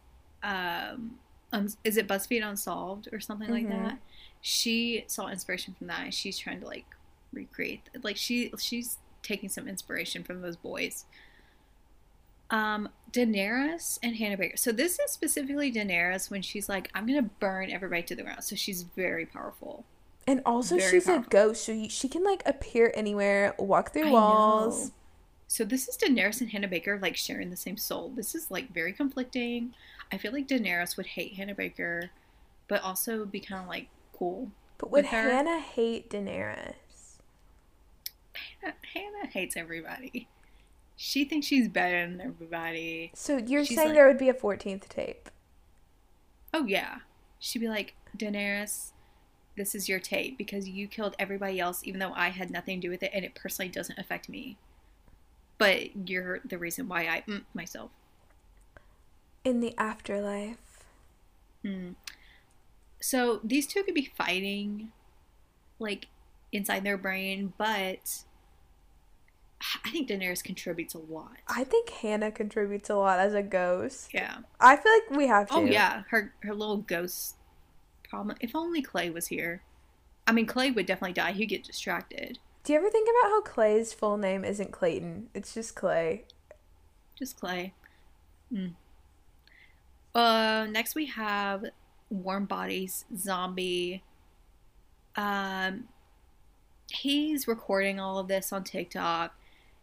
Um, 0.43 1.19
um, 1.53 1.67
is 1.83 1.97
it 1.97 2.07
BuzzFeed 2.07 2.45
Unsolved 2.45 3.07
or 3.11 3.19
something 3.19 3.49
like 3.49 3.65
Mhm. 3.65 3.69
that? 3.69 3.97
She 4.41 5.03
saw 5.07 5.27
inspiration 5.27 5.75
from 5.77 5.87
that, 5.87 6.03
and 6.03 6.13
she's 6.13 6.37
trying 6.37 6.61
to 6.61 6.67
like 6.67 6.85
recreate. 7.33 7.89
Like 8.03 8.17
she 8.17 8.51
she's 8.59 8.97
taking 9.23 9.49
some 9.49 9.67
inspiration 9.67 10.23
from 10.23 10.41
those 10.41 10.55
boys. 10.55 11.05
Um, 12.49 12.89
Daenerys 13.11 13.99
and 14.01 14.15
Hannah 14.15 14.37
Baker. 14.37 14.55
So 14.55 14.71
this 14.71 14.99
is 14.99 15.11
specifically 15.11 15.71
Daenerys 15.71 16.31
when 16.31 16.41
she's 16.41 16.69
like, 16.69 16.89
"I'm 16.95 17.05
gonna 17.05 17.23
burn 17.23 17.71
everybody 17.71 18.03
to 18.03 18.15
the 18.15 18.23
ground." 18.23 18.43
So 18.43 18.55
she's 18.55 18.83
very 18.83 19.25
powerful. 19.25 19.85
And 20.27 20.41
also, 20.45 20.77
Very 20.77 20.91
she's 20.91 21.05
powerful. 21.05 21.25
a 21.25 21.29
ghost, 21.29 21.63
so 21.63 21.71
you, 21.71 21.89
she 21.89 22.09
can 22.09 22.21
like 22.23 22.43
appear 22.45 22.91
anywhere, 22.93 23.55
walk 23.57 23.93
through 23.93 24.11
walls. 24.11 24.91
So 25.47 25.63
this 25.63 25.87
is 25.87 25.95
Daenerys 25.95 26.41
and 26.41 26.49
Hannah 26.49 26.67
Baker 26.67 26.99
like 27.01 27.15
sharing 27.15 27.49
the 27.49 27.55
same 27.55 27.77
soul. 27.77 28.11
This 28.13 28.35
is 28.35 28.51
like 28.51 28.73
very 28.73 28.91
conflicting. 28.91 29.73
I 30.11 30.17
feel 30.17 30.33
like 30.33 30.47
Daenerys 30.47 30.97
would 30.97 31.05
hate 31.05 31.35
Hannah 31.35 31.55
Baker, 31.55 32.09
but 32.67 32.83
also 32.83 33.25
be 33.25 33.39
kind 33.39 33.61
of 33.61 33.69
like 33.69 33.87
cool. 34.17 34.51
But 34.77 34.91
would 34.91 35.05
her- 35.07 35.31
Hannah 35.31 35.59
hate 35.59 36.09
Daenerys? 36.09 37.17
Hannah, 38.61 38.75
Hannah 38.93 39.27
hates 39.31 39.55
everybody. 39.57 40.27
She 40.95 41.25
thinks 41.25 41.47
she's 41.47 41.67
better 41.67 42.07
than 42.07 42.21
everybody. 42.21 43.11
So 43.13 43.37
you're 43.37 43.65
She's 43.65 43.77
saying 43.77 43.89
like- 43.89 43.95
there 43.95 44.07
would 44.07 44.17
be 44.17 44.29
a 44.29 44.33
14th 44.33 44.87
tape? 44.89 45.29
Oh 46.53 46.65
yeah, 46.65 46.99
she'd 47.39 47.59
be 47.59 47.67
like 47.67 47.95
Daenerys. 48.17 48.91
This 49.55 49.75
is 49.75 49.89
your 49.89 49.99
tape 49.99 50.37
because 50.37 50.69
you 50.69 50.87
killed 50.87 51.15
everybody 51.19 51.59
else, 51.59 51.81
even 51.83 51.99
though 51.99 52.13
I 52.13 52.29
had 52.29 52.49
nothing 52.51 52.79
to 52.79 52.87
do 52.87 52.91
with 52.91 53.03
it, 53.03 53.11
and 53.13 53.25
it 53.25 53.35
personally 53.35 53.69
doesn't 53.69 53.97
affect 53.99 54.29
me. 54.29 54.57
But 55.57 56.07
you're 56.07 56.39
the 56.45 56.57
reason 56.57 56.87
why 56.87 57.01
I 57.07 57.23
mm, 57.27 57.43
myself. 57.53 57.91
In 59.43 59.59
the 59.59 59.73
afterlife. 59.77 60.83
Hmm. 61.63 61.91
So 62.99 63.39
these 63.43 63.67
two 63.67 63.83
could 63.83 63.93
be 63.93 64.11
fighting, 64.17 64.91
like 65.79 66.07
inside 66.51 66.83
their 66.83 66.97
brain, 66.97 67.53
but 67.57 68.23
I 69.85 69.89
think 69.89 70.09
Daenerys 70.09 70.43
contributes 70.43 70.93
a 70.93 70.99
lot. 70.99 71.37
I 71.47 71.63
think 71.63 71.89
Hannah 71.89 72.31
contributes 72.31 72.89
a 72.89 72.95
lot 72.95 73.19
as 73.19 73.33
a 73.33 73.43
ghost. 73.43 74.09
yeah. 74.13 74.37
I 74.59 74.75
feel 74.75 74.91
like 74.91 75.17
we 75.17 75.27
have 75.27 75.47
to. 75.49 75.55
Oh 75.55 75.65
yeah, 75.65 76.03
her 76.09 76.33
her 76.41 76.53
little 76.53 76.77
ghost 76.77 77.35
problem. 78.09 78.37
If 78.39 78.55
only 78.55 78.81
Clay 78.81 79.09
was 79.09 79.27
here. 79.27 79.61
I 80.25 80.33
mean, 80.33 80.45
Clay 80.45 80.71
would 80.71 80.85
definitely 80.85 81.13
die. 81.13 81.31
He'd 81.31 81.45
get 81.45 81.63
distracted. 81.63 82.39
Do 82.63 82.73
you 82.73 82.79
ever 82.79 82.89
think 82.89 83.07
about 83.07 83.31
how 83.31 83.41
Clay's 83.41 83.93
full 83.93 84.17
name 84.17 84.43
isn't 84.43 84.71
Clayton? 84.71 85.29
It's 85.33 85.53
just 85.53 85.73
Clay. 85.73 86.25
Just 87.17 87.39
Clay. 87.39 87.73
Hmm. 88.51 88.67
Uh, 90.13 90.65
next 90.69 90.93
we 90.95 91.05
have 91.05 91.63
Warm 92.09 92.45
Bodies 92.45 93.05
Zombie. 93.17 94.03
Um, 95.15 95.87
he's 96.91 97.47
recording 97.47 97.99
all 97.99 98.19
of 98.19 98.27
this 98.27 98.51
on 98.53 98.63
TikTok. 98.63 99.35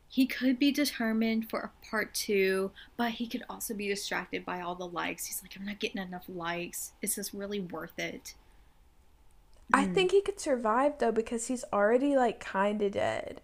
He 0.08 0.26
could 0.26 0.58
be 0.58 0.70
determined 0.72 1.50
for 1.50 1.60
a 1.60 1.86
part 1.90 2.14
two, 2.14 2.72
but 2.96 3.12
he 3.12 3.26
could 3.26 3.42
also 3.50 3.74
be 3.74 3.88
distracted 3.88 4.44
by 4.44 4.60
all 4.60 4.74
the 4.76 4.86
likes. 4.86 5.26
He's 5.26 5.42
like, 5.42 5.56
I'm 5.56 5.66
not 5.66 5.80
getting 5.80 6.02
enough 6.02 6.24
likes. 6.28 6.92
Is 7.02 7.16
this 7.16 7.34
really 7.34 7.60
worth 7.60 7.98
it? 7.98 8.34
I 9.74 9.84
Hmm. 9.84 9.92
think 9.92 10.12
he 10.12 10.22
could 10.22 10.40
survive 10.40 10.96
though 11.00 11.12
because 11.12 11.48
he's 11.48 11.64
already 11.70 12.16
like 12.16 12.40
kind 12.40 12.80
of 12.80 12.92
dead. 12.92 13.42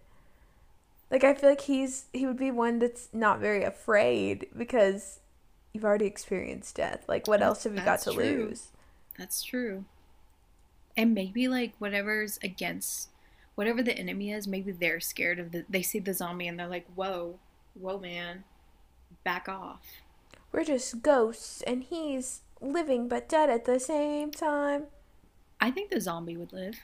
Like 1.11 1.25
I 1.25 1.35
feel 1.35 1.51
like 1.51 1.63
he's 1.63 2.07
he 2.13 2.27
would 2.27 2.37
be 2.37 2.51
one 2.51 2.79
that's 2.79 3.09
not 3.13 3.41
very 3.41 3.65
afraid 3.65 4.47
because 4.57 5.21
you've 5.73 5.85
already 5.85 6.07
experienced 6.07 6.77
death. 6.77 7.05
Like 7.09 7.27
what 7.27 7.43
else 7.43 7.65
have 7.65 7.75
you 7.75 7.85
got 7.85 8.01
to 8.03 8.13
true. 8.13 8.25
lose? 8.25 8.69
That's 9.19 9.43
true. 9.43 9.85
And 10.97 11.15
maybe 11.15 11.49
like 11.49 11.75
whatever's 11.79 12.39
against 12.43 13.11
whatever 13.55 13.83
the 13.83 13.97
enemy 13.97 14.33
is, 14.33 14.47
maybe 14.47 14.73
they're 14.73 15.01
scared 15.01 15.39
of 15.39 15.53
the 15.53 15.65
they 15.69 15.83
see 15.83 15.99
the 15.99 16.15
zombie 16.15 16.49
and 16.49 16.59
they're 16.59 16.67
like, 16.67 16.87
Whoa, 16.95 17.39
whoa 17.75 17.99
man. 17.99 18.45
Back 19.25 19.49
off. 19.49 19.83
We're 20.53 20.65
just 20.65 21.03
ghosts 21.03 21.63
and 21.63 21.85
he's 21.85 22.41
living 22.61 23.09
but 23.09 23.29
dead 23.29 23.51
at 23.51 23.65
the 23.65 23.79
same 23.79 24.31
time. 24.31 24.85
I 25.61 25.71
think 25.71 25.91
the 25.91 26.01
zombie 26.01 26.37
would 26.37 26.53
live. 26.53 26.77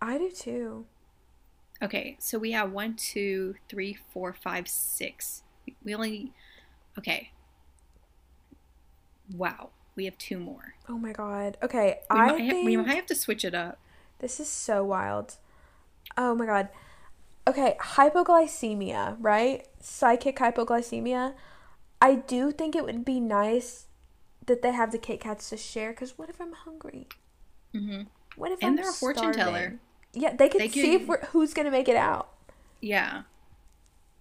I 0.00 0.18
do 0.18 0.30
too. 0.30 0.86
Okay, 1.82 2.16
so 2.18 2.38
we 2.38 2.52
have 2.52 2.72
one, 2.72 2.94
two, 2.94 3.56
three, 3.68 3.98
four, 4.12 4.32
five, 4.32 4.68
six. 4.68 5.42
We 5.82 5.94
only 5.94 6.32
okay. 6.98 7.30
Wow. 9.32 9.70
We 9.96 10.06
have 10.06 10.18
two 10.18 10.38
more. 10.38 10.74
Oh 10.88 10.98
my 10.98 11.12
god. 11.12 11.56
Okay, 11.62 12.00
We, 12.10 12.16
I 12.16 12.26
might, 12.32 12.64
we 12.64 12.76
might 12.76 12.94
have 12.96 13.06
to 13.06 13.14
switch 13.14 13.44
it 13.44 13.54
up. 13.54 13.78
This 14.18 14.40
is 14.40 14.48
so 14.48 14.82
wild. 14.84 15.36
Oh 16.16 16.34
my 16.34 16.46
god. 16.46 16.68
Okay, 17.46 17.76
hypoglycemia, 17.80 19.16
right? 19.20 19.66
Psychic 19.80 20.36
hypoglycemia. 20.36 21.34
I 22.00 22.16
do 22.16 22.50
think 22.50 22.74
it 22.74 22.84
would 22.84 23.04
be 23.04 23.20
nice 23.20 23.86
that 24.46 24.62
they 24.62 24.72
have 24.72 24.92
the 24.92 24.98
Kit 24.98 25.20
Kats 25.20 25.48
to 25.50 25.56
share 25.56 25.90
because 25.92 26.18
what 26.18 26.28
if 26.28 26.40
I'm 26.40 26.52
hungry? 26.52 27.06
hmm 27.72 28.02
What 28.36 28.50
if 28.52 28.58
And 28.62 28.70
I'm 28.70 28.76
they're 28.76 28.90
a 28.90 28.92
fortune 28.92 29.32
teller. 29.32 29.78
Yeah, 30.12 30.34
they 30.36 30.48
could 30.48 30.60
They 30.60 30.68
see 30.68 30.98
could- 30.98 31.20
who's 31.30 31.54
gonna 31.54 31.70
make 31.70 31.88
it 31.88 31.96
out. 31.96 32.28
Yeah. 32.80 33.22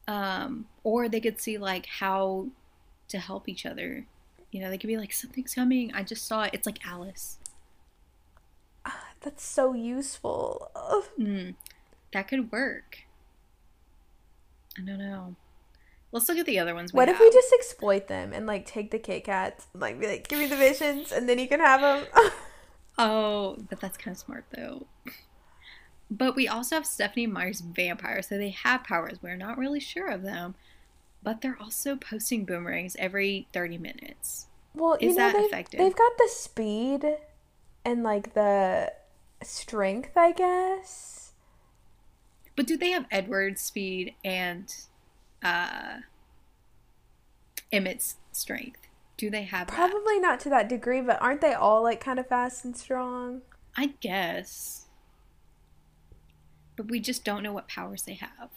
Um, 0.07 0.65
or 0.83 1.07
they 1.09 1.19
could 1.21 1.39
see 1.39 1.57
like 1.57 1.85
how 1.85 2.47
to 3.07 3.19
help 3.19 3.47
each 3.49 3.65
other. 3.65 4.05
You 4.53 4.61
know, 4.61 4.69
they 4.69 4.77
could 4.77 4.87
be 4.87 4.97
like, 4.97 5.11
something's 5.11 5.55
coming. 5.55 5.91
I 5.93 6.03
just 6.03 6.27
saw 6.27 6.43
it. 6.43 6.51
It's 6.53 6.67
like 6.67 6.85
Alice. 6.85 7.39
Ah, 8.85 9.07
That's 9.21 9.43
so 9.43 9.73
useful. 9.73 10.69
Mm, 11.19 11.55
that 12.13 12.27
could 12.27 12.51
work. 12.51 12.99
I 14.77 14.81
don't 14.83 14.99
know. 14.99 15.35
Let's 16.11 16.29
look 16.29 16.37
at 16.37 16.45
the 16.45 16.59
other 16.59 16.75
ones. 16.75 16.93
What 16.93 17.09
if 17.09 17.15
have. 17.15 17.21
we 17.21 17.31
just 17.31 17.51
exploit 17.51 18.07
them 18.07 18.31
and 18.31 18.45
like 18.45 18.67
take 18.67 18.91
the 18.91 18.99
Kit 18.99 19.23
Kats, 19.23 19.65
like 19.73 19.99
be 19.99 20.07
like, 20.07 20.27
give 20.27 20.37
me 20.37 20.45
the 20.45 20.55
visions, 20.55 21.11
and 21.11 21.27
then 21.27 21.39
you 21.39 21.47
can 21.47 21.59
have 21.59 21.81
them. 21.81 22.05
Oh, 22.95 23.57
but 23.71 23.79
that's 23.79 23.97
kind 23.97 24.13
of 24.13 24.19
smart 24.19 24.45
though. 24.55 24.85
But 26.11 26.35
we 26.35 26.47
also 26.47 26.75
have 26.75 26.85
Stephenie 26.85 27.25
Meyer's 27.25 27.61
vampires, 27.61 28.27
so 28.27 28.37
they 28.37 28.51
have 28.51 28.83
powers. 28.83 29.17
We're 29.19 29.35
not 29.35 29.57
really 29.57 29.79
sure 29.79 30.09
of 30.09 30.21
them, 30.21 30.53
but 31.23 31.41
they're 31.41 31.57
also 31.59 31.95
posting 31.95 32.45
boomerangs 32.45 32.95
every 32.99 33.47
thirty 33.53 33.77
minutes. 33.77 34.47
Well, 34.75 34.97
you 34.99 35.09
Is 35.09 35.15
know 35.15 35.27
that 35.27 35.33
they've, 35.33 35.45
effective? 35.45 35.79
they've 35.79 35.95
got 35.95 36.17
the 36.17 36.29
speed 36.31 37.05
and 37.85 38.03
like 38.03 38.33
the 38.33 38.91
strength, 39.43 40.17
I 40.17 40.31
guess. 40.31 41.31
But 42.55 42.67
do 42.67 42.77
they 42.77 42.91
have 42.91 43.05
Edward's 43.11 43.61
speed 43.61 44.15
and 44.23 44.73
uh, 45.41 45.97
Emmett's 47.71 48.15
strength? 48.31 48.81
Do 49.17 49.29
they 49.29 49.43
have 49.43 49.67
that? 49.67 49.75
Probably 49.75 50.19
not 50.19 50.39
to 50.41 50.49
that 50.49 50.69
degree, 50.69 51.01
but 51.01 51.21
aren't 51.21 51.41
they 51.41 51.53
all 51.53 51.83
like 51.83 51.99
kind 51.99 52.19
of 52.19 52.27
fast 52.27 52.65
and 52.65 52.75
strong? 52.75 53.41
I 53.75 53.93
guess. 54.01 54.85
But 56.75 56.89
we 56.89 56.99
just 56.99 57.23
don't 57.23 57.43
know 57.43 57.53
what 57.53 57.67
powers 57.67 58.03
they 58.03 58.15
have. 58.15 58.49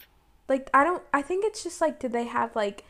Like 0.47 0.69
I 0.73 0.83
don't 0.83 1.03
I 1.13 1.21
think 1.21 1.45
it's 1.45 1.63
just 1.63 1.81
like 1.81 1.99
did 1.99 2.13
they 2.13 2.25
have 2.25 2.55
like 2.55 2.83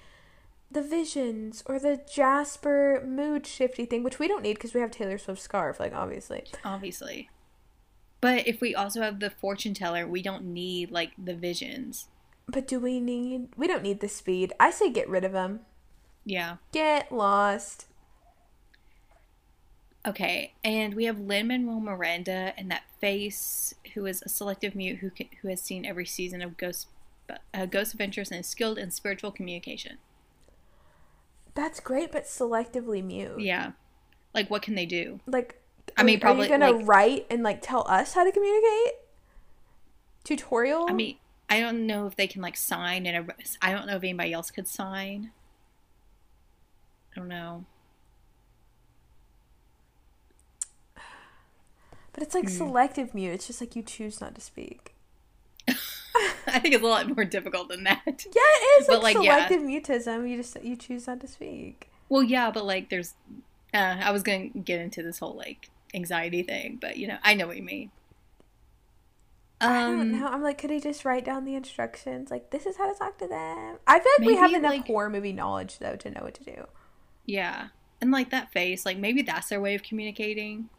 the 0.70 0.82
visions 0.82 1.64
or 1.66 1.80
the 1.80 2.02
Jasper 2.12 3.04
mood 3.06 3.48
shifty 3.48 3.86
thing, 3.86 4.04
which 4.04 4.20
we 4.20 4.28
don't 4.28 4.44
need 4.44 4.56
because 4.56 4.74
we 4.74 4.82
have 4.82 4.92
Taylor 4.92 5.18
Swift's 5.18 5.44
scarf, 5.44 5.80
like 5.80 5.94
obviously. 5.94 6.44
obviously. 6.64 7.30
But 8.20 8.48
if 8.48 8.62
we 8.62 8.76
also 8.76 9.02
have 9.02 9.20
the 9.20 9.30
fortune 9.30 9.74
teller, 9.74 10.08
we 10.08 10.22
don't 10.22 10.46
need 10.46 10.92
like 10.92 11.12
the 11.18 11.36
visions. 11.36 12.08
But 12.48 12.68
do 12.68 12.80
we 12.80 13.00
need 13.00 13.50
we 13.56 13.68
don't 13.68 13.84
need 13.84 14.00
the 14.00 14.10
speed. 14.10 14.54
I 14.60 14.72
say 14.72 14.90
get 14.92 15.10
rid 15.10 15.24
of 15.24 15.32
them. 15.32 15.62
Yeah. 16.26 16.58
Get 16.72 17.12
lost. 17.12 17.86
Okay, 20.06 20.54
and 20.64 20.94
we 20.94 21.04
have 21.04 21.20
Lin 21.20 21.48
Manuel 21.48 21.82
Miranda 21.82 22.54
and 22.56 22.72
that 22.72 22.84
face, 23.02 23.74
who 23.94 24.06
is 24.06 24.22
a 24.22 24.30
selective 24.30 24.74
mute 24.74 25.00
who 25.00 25.10
can, 25.10 25.28
who 25.42 25.50
has 25.50 25.62
seen 25.62 25.86
every 25.86 26.06
season 26.06 26.42
of 26.42 26.56
Ghost 26.56 26.88
uh, 27.54 27.66
Ghost 27.66 27.94
Adventures 27.94 28.32
and 28.32 28.40
is 28.42 28.48
skilled 28.48 28.78
in 28.78 28.92
spiritual 28.92 29.32
communication. 29.32 29.98
That's 31.56 31.80
great, 31.80 32.12
but 32.12 32.24
selectively 32.26 33.04
mute. 33.04 33.40
Yeah, 33.40 33.72
like 34.34 34.50
what 34.50 34.62
can 34.62 34.76
they 34.76 34.86
do? 34.86 35.20
Like 35.26 35.60
I 35.98 36.04
mean, 36.04 36.18
are 36.18 36.22
probably, 36.22 36.44
you 36.46 36.50
gonna 36.58 36.72
like- 36.72 36.88
write 36.88 37.26
and 37.30 37.44
like 37.44 37.62
tell 37.62 37.86
us 37.90 38.14
how 38.14 38.24
to 38.24 38.32
communicate? 38.32 38.94
Tutorial? 40.24 40.86
I 40.90 40.94
mean, 40.94 41.18
I 41.50 41.60
don't 41.60 41.88
know 41.88 42.06
if 42.06 42.16
they 42.16 42.28
can 42.28 42.42
like 42.42 42.58
sign, 42.58 43.06
and 43.06 43.32
I 43.62 43.72
don't 43.74 43.88
know 43.88 43.96
if 43.96 44.04
anybody 44.04 44.34
else 44.34 44.52
could 44.52 44.68
sign. 44.68 45.32
I 47.16 47.20
don't 47.20 47.30
know. 47.30 47.66
but 52.14 52.24
it's 52.24 52.34
like 52.36 52.46
Hmm. 52.46 52.50
selective 52.50 53.14
mute. 53.14 53.32
It's 53.34 53.48
just 53.48 53.62
like 53.62 53.76
you 53.76 53.84
choose 53.84 54.20
not 54.22 54.34
to 54.36 54.42
speak. 54.42 54.96
I 56.54 56.60
think 56.60 56.74
it's 56.76 56.84
a 56.84 56.88
lot 56.88 57.08
more 57.16 57.26
difficult 57.26 57.70
than 57.70 57.84
that. 57.84 58.02
Yeah, 58.06 58.14
it 58.16 58.82
is 58.82 58.88
But, 58.88 59.04
like, 59.04 59.16
like, 59.16 59.26
yeah. 59.26 59.48
selective 59.48 59.62
mutism. 59.68 60.30
You 60.30 60.38
just 60.38 60.64
you 60.64 60.76
choose 60.76 61.08
not 61.08 61.20
to 61.22 61.28
speak. 61.28 61.90
Well, 62.10 62.24
yeah, 62.24 62.52
but 62.52 62.66
like, 62.66 62.90
there's. 62.90 63.14
Uh, 63.74 63.98
I 64.02 64.12
was 64.12 64.24
gonna 64.24 64.48
get 64.48 64.80
into 64.80 65.04
this 65.04 65.20
whole 65.20 65.36
like 65.36 65.70
anxiety 65.94 66.42
thing, 66.44 66.78
but 66.80 66.98
you 66.98 67.08
know, 67.08 67.18
I 67.24 67.34
know 67.34 67.48
what 67.48 67.58
you 67.58 67.64
mean. 67.64 67.92
I 69.60 69.82
don't 69.84 70.00
Um, 70.02 70.20
know. 70.20 70.28
I'm 70.28 70.44
like, 70.44 70.60
could 70.60 70.70
he 70.70 70.80
just 70.80 71.04
write 71.04 71.26
down 71.26 71.44
the 71.44 71.56
instructions? 71.56 72.30
Like, 72.30 72.52
this 72.52 72.66
is 72.68 72.78
how 72.78 72.92
to 72.92 72.98
talk 72.98 73.18
to 73.18 73.28
them. 73.28 73.78
I 73.88 74.00
feel 74.00 74.12
like 74.20 74.28
we 74.28 74.36
have 74.36 74.54
enough 74.54 74.72
like- 74.72 74.86
horror 74.88 75.10
movie 75.10 75.34
knowledge 75.34 75.80
though 75.80 75.96
to 75.96 76.12
know 76.12 76.22
what 76.22 76.36
to 76.36 76.44
do. 76.44 76.68
yeah, 77.26 77.70
and 78.00 78.12
like 78.12 78.30
that 78.30 78.52
face, 78.52 78.86
like 78.86 78.98
maybe 78.98 79.22
that's 79.24 79.50
their 79.50 79.60
way 79.60 79.74
of 79.76 79.82
communicating. 79.84 80.70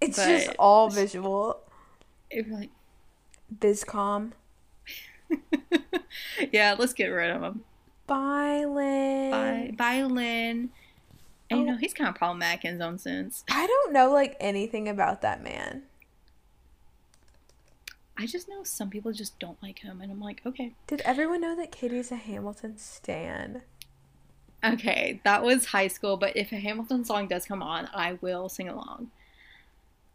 It's 0.00 0.18
But- 0.18 0.26
just 0.26 0.50
all 0.58 0.90
visual. 0.90 1.60
It 2.30 2.50
like, 2.50 2.70
Bizcom. 3.56 4.32
yeah, 6.52 6.74
let's 6.78 6.92
get 6.92 7.06
rid 7.08 7.30
of 7.30 7.42
him. 7.42 7.64
Bye, 8.06 8.64
Lin. 8.64 9.30
Bye, 9.30 9.72
bye, 9.76 10.02
Lin. 10.02 10.70
And 11.50 11.60
you 11.60 11.66
Oh. 11.66 11.70
know 11.72 11.76
he's 11.76 11.94
kind 11.94 12.08
of 12.08 12.14
problematic 12.16 12.64
in 12.64 12.72
his 12.74 12.80
own 12.80 12.98
sense. 12.98 13.44
I 13.50 13.66
don't 13.66 13.92
know 13.92 14.10
like 14.10 14.36
anything 14.40 14.88
about 14.88 15.22
that 15.22 15.42
man. 15.42 15.82
I 18.18 18.26
just 18.26 18.48
know 18.48 18.64
some 18.64 18.88
people 18.88 19.12
just 19.12 19.38
don't 19.38 19.62
like 19.62 19.80
him, 19.80 20.00
and 20.00 20.10
I'm 20.10 20.20
like, 20.20 20.40
okay, 20.46 20.72
Did 20.86 21.02
everyone 21.02 21.42
know 21.42 21.54
that 21.56 21.70
Katie's 21.70 22.10
a 22.10 22.16
Hamilton 22.16 22.78
stan? 22.78 23.62
okay, 24.64 25.20
that 25.24 25.42
was 25.44 25.66
high 25.66 25.86
school. 25.88 26.16
But 26.16 26.36
if 26.36 26.50
a 26.50 26.56
Hamilton 26.56 27.04
song 27.04 27.28
does 27.28 27.44
come 27.46 27.62
on, 27.62 27.88
I 27.94 28.14
will 28.22 28.48
sing 28.48 28.68
along. 28.68 29.10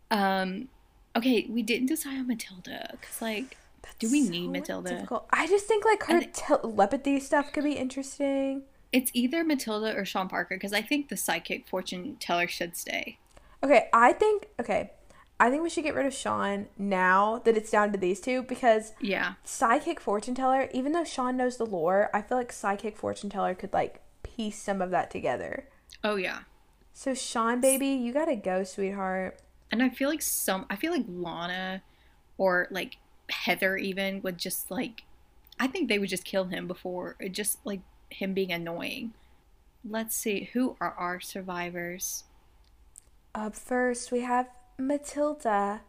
Um, 0.09 0.68
okay, 1.16 1.45
we 1.47 1.62
didn't 1.62 1.88
decide 1.88 2.18
on 2.18 2.28
Matilda 2.28 2.89
because 2.99 3.22
like 3.22 3.55
That's 3.84 3.95
Do 3.99 4.11
we 4.11 4.27
need 4.29 4.49
Matilda? 4.49 4.89
difficult. 4.89 5.27
I 5.32 5.47
just 5.47 5.65
think 5.65 5.86
like 5.86 6.03
her 6.03 6.17
And- 6.17 6.34
telepathy 6.34 7.19
stuff 7.19 7.51
could 7.51 7.63
be 7.63 7.73
interesting. 7.73 8.63
it's 8.91 9.09
either 9.13 9.43
Matilda 9.43 9.95
or 9.95 10.03
Sean 10.05 10.27
Packer 10.27 10.55
because 10.55 10.73
I 10.73 10.82
think 10.82 11.07
the 11.09 11.15
psychic 11.17 11.67
fortune 11.67 12.17
teller 12.19 12.47
should 12.47 12.75
stay. 12.75 13.17
Okay, 13.63 13.88
I 13.93 14.11
think 14.13 14.47
okay. 14.59 14.91
I 15.39 15.49
think 15.49 15.63
we 15.63 15.69
should 15.69 15.84
get 15.84 15.95
rid 15.95 16.05
of 16.05 16.13
Sean 16.13 16.67
now 16.77 17.39
that 17.45 17.57
it's 17.57 17.71
down 17.71 17.91
to 17.93 17.97
these 17.97 18.19
two 18.21 18.43
because 18.43 18.93
Yeah, 18.99 19.34
Psychic 19.43 19.99
Fortune 19.99 20.36
Teller, 20.36 20.69
even 20.71 20.91
though 20.91 21.03
Sean 21.03 21.36
knows 21.38 21.57
the 21.57 21.65
lore, 21.65 22.11
I 22.13 22.21
feel 22.21 22.38
like 22.38 22.51
Psychic 22.51 22.95
Fortune 22.95 23.29
Teller 23.32 23.55
could 23.55 23.73
like 23.73 24.01
piece 24.21 24.59
some 24.61 24.82
of 24.84 24.91
that 24.91 25.09
together. 25.09 25.67
oh 26.03 26.15
yeah. 26.17 26.39
So 26.93 27.13
Sean 27.15 27.59
baby, 27.61 27.88
you 27.88 28.13
gotta 28.13 28.36
go, 28.36 28.63
sweetheart. 28.63 29.39
And 29.71 29.82
I 29.82 29.89
feel 29.89 30.09
like 30.09 30.21
some, 30.21 30.65
I 30.69 30.75
feel 30.75 30.91
like 30.91 31.05
Lana 31.07 31.82
or 32.38 32.67
like 32.69 32.97
Heather 33.32 33.77
even 33.77 34.21
would 34.21 34.38
just 34.38 34.69
like, 34.69 35.03
I 35.59 35.67
think 35.67 35.89
they 35.89 35.99
would 35.99 36.09
just 36.09 36.25
kill 36.25 36.45
him 36.45 36.67
before, 36.67 37.15
just 37.32 37.59
like 37.65 37.82
him 38.09 38.34
being 38.34 38.51
annoying. 38.51 39.13
Let's 39.88 40.15
see, 40.15 40.49
who 40.53 40.75
are 40.79 40.93
our 40.93 41.19
survivors? 41.19 42.25
Up 43.34 43.55
first, 43.55 44.11
we 44.11 44.21
have 44.21 44.49
Matilda 44.77 45.82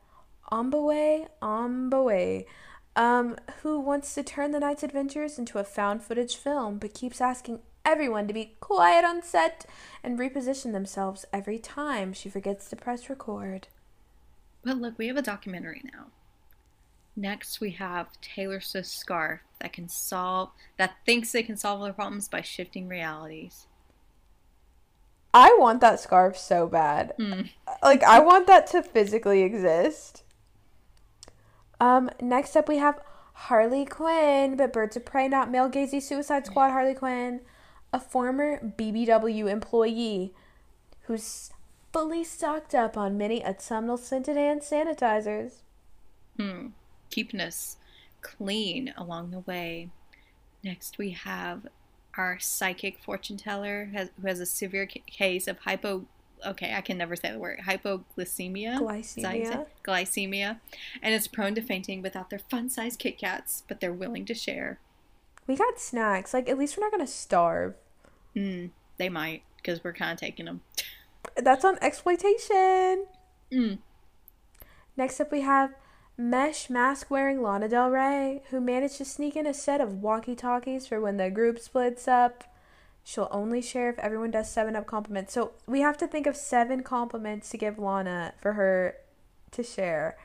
Ombawe 0.50 1.28
Ombawe, 1.42 2.44
um, 2.94 3.36
who 3.62 3.80
wants 3.80 4.14
to 4.14 4.22
turn 4.22 4.52
the 4.52 4.60
night's 4.60 4.82
adventures 4.82 5.38
into 5.38 5.58
a 5.58 5.64
found 5.64 6.02
footage 6.02 6.36
film, 6.36 6.78
but 6.78 6.94
keeps 6.94 7.20
asking 7.20 7.60
everyone 7.84 8.28
to 8.28 8.34
be 8.34 8.54
quiet 8.60 9.04
on 9.04 9.22
set 9.22 9.66
and 10.02 10.18
reposition 10.18 10.72
themselves 10.72 11.24
every 11.32 11.58
time 11.58 12.12
she 12.12 12.28
forgets 12.28 12.68
to 12.70 12.76
press 12.76 13.10
record. 13.10 13.68
But 14.62 14.78
look, 14.78 14.98
we 14.98 15.08
have 15.08 15.16
a 15.16 15.22
documentary 15.22 15.82
now. 15.92 16.06
Next, 17.14 17.60
we 17.60 17.72
have 17.72 18.08
Taylor 18.20 18.60
Swift's 18.60 18.92
scarf 18.92 19.40
that 19.60 19.72
can 19.72 19.88
solve, 19.88 20.50
that 20.78 20.94
thinks 21.04 21.32
they 21.32 21.42
can 21.42 21.56
solve 21.56 21.82
their 21.82 21.92
problems 21.92 22.28
by 22.28 22.40
shifting 22.40 22.88
realities. 22.88 23.66
I 25.34 25.56
want 25.58 25.80
that 25.80 26.00
scarf 26.00 26.36
so 26.36 26.66
bad. 26.66 27.14
Hmm. 27.18 27.42
Like 27.82 28.02
I 28.02 28.20
want 28.20 28.46
that 28.46 28.66
to 28.68 28.82
physically 28.82 29.42
exist. 29.42 30.24
Um, 31.80 32.10
next 32.20 32.56
up 32.56 32.68
we 32.68 32.76
have 32.76 33.00
Harley 33.34 33.84
Quinn, 33.84 34.56
but 34.56 34.72
Birds 34.72 34.96
of 34.96 35.04
Prey, 35.04 35.28
not 35.28 35.50
male 35.50 35.70
gazy 35.70 36.02
Suicide 36.02 36.46
Squad 36.46 36.70
Harley 36.70 36.94
Quinn, 36.94 37.40
a 37.92 37.98
former 37.98 38.60
BBW 38.60 39.50
employee 39.50 40.34
who's 41.02 41.50
fully 41.92 42.24
stocked 42.24 42.74
up 42.74 42.96
on 42.96 43.18
many 43.18 43.44
autumnal 43.44 43.96
scented 43.96 44.36
hand 44.36 44.60
sanitizers. 44.60 45.62
Hmm. 46.38 46.68
Keeping 47.12 47.40
us 47.40 47.76
clean 48.22 48.92
along 48.96 49.30
the 49.30 49.40
way. 49.40 49.90
Next, 50.64 50.98
we 50.98 51.10
have 51.10 51.66
our 52.16 52.38
psychic 52.40 52.98
fortune 52.98 53.36
teller 53.36 53.90
has, 53.94 54.10
who 54.20 54.26
has 54.26 54.40
a 54.40 54.46
severe 54.46 54.86
case 54.86 55.46
of 55.46 55.58
hypo. 55.60 56.06
Okay, 56.44 56.74
I 56.74 56.80
can 56.80 56.98
never 56.98 57.14
say 57.14 57.30
the 57.30 57.38
word 57.38 57.60
hypoglycemia. 57.66 58.74
Is 58.98 59.14
that 59.14 59.24
how 59.24 59.32
you 59.34 59.44
say 59.44 59.52
Glycemia. 59.52 59.66
Glycemia, 59.86 60.60
and 61.00 61.14
is 61.14 61.28
prone 61.28 61.54
to 61.54 61.62
fainting 61.62 62.02
without 62.02 62.30
their 62.30 62.40
fun-sized 62.40 62.98
Kit 62.98 63.18
Kats, 63.18 63.62
but 63.68 63.80
they're 63.80 63.92
willing 63.92 64.24
to 64.24 64.34
share. 64.34 64.80
We 65.46 65.54
got 65.54 65.78
snacks. 65.78 66.34
Like 66.34 66.48
at 66.48 66.58
least 66.58 66.76
we're 66.76 66.84
not 66.84 66.90
gonna 66.90 67.06
starve. 67.06 67.74
Hmm. 68.34 68.66
They 68.96 69.08
might 69.08 69.42
because 69.56 69.84
we're 69.84 69.92
kind 69.92 70.12
of 70.12 70.18
taking 70.18 70.46
them. 70.46 70.62
That's 71.36 71.64
on 71.64 71.78
exploitation. 71.80 73.06
Mm. 73.52 73.78
Next 74.96 75.20
up, 75.20 75.30
we 75.30 75.42
have 75.42 75.72
mesh 76.16 76.68
mask 76.70 77.10
wearing 77.10 77.42
Lana 77.42 77.68
Del 77.68 77.90
Rey, 77.90 78.42
who 78.50 78.60
managed 78.60 78.98
to 78.98 79.04
sneak 79.04 79.36
in 79.36 79.46
a 79.46 79.54
set 79.54 79.80
of 79.80 80.02
walkie 80.02 80.34
talkies 80.34 80.86
for 80.86 81.00
when 81.00 81.16
the 81.16 81.30
group 81.30 81.58
splits 81.58 82.06
up. 82.06 82.44
She'll 83.04 83.28
only 83.30 83.60
share 83.60 83.90
if 83.90 83.98
everyone 83.98 84.30
does 84.30 84.50
seven 84.50 84.76
up 84.76 84.86
compliments. 84.86 85.32
So 85.32 85.52
we 85.66 85.80
have 85.80 85.96
to 85.98 86.06
think 86.06 86.26
of 86.26 86.36
seven 86.36 86.82
compliments 86.82 87.50
to 87.50 87.56
give 87.56 87.78
Lana 87.78 88.34
for 88.38 88.52
her 88.52 88.96
to 89.50 89.62
share. 89.62 90.16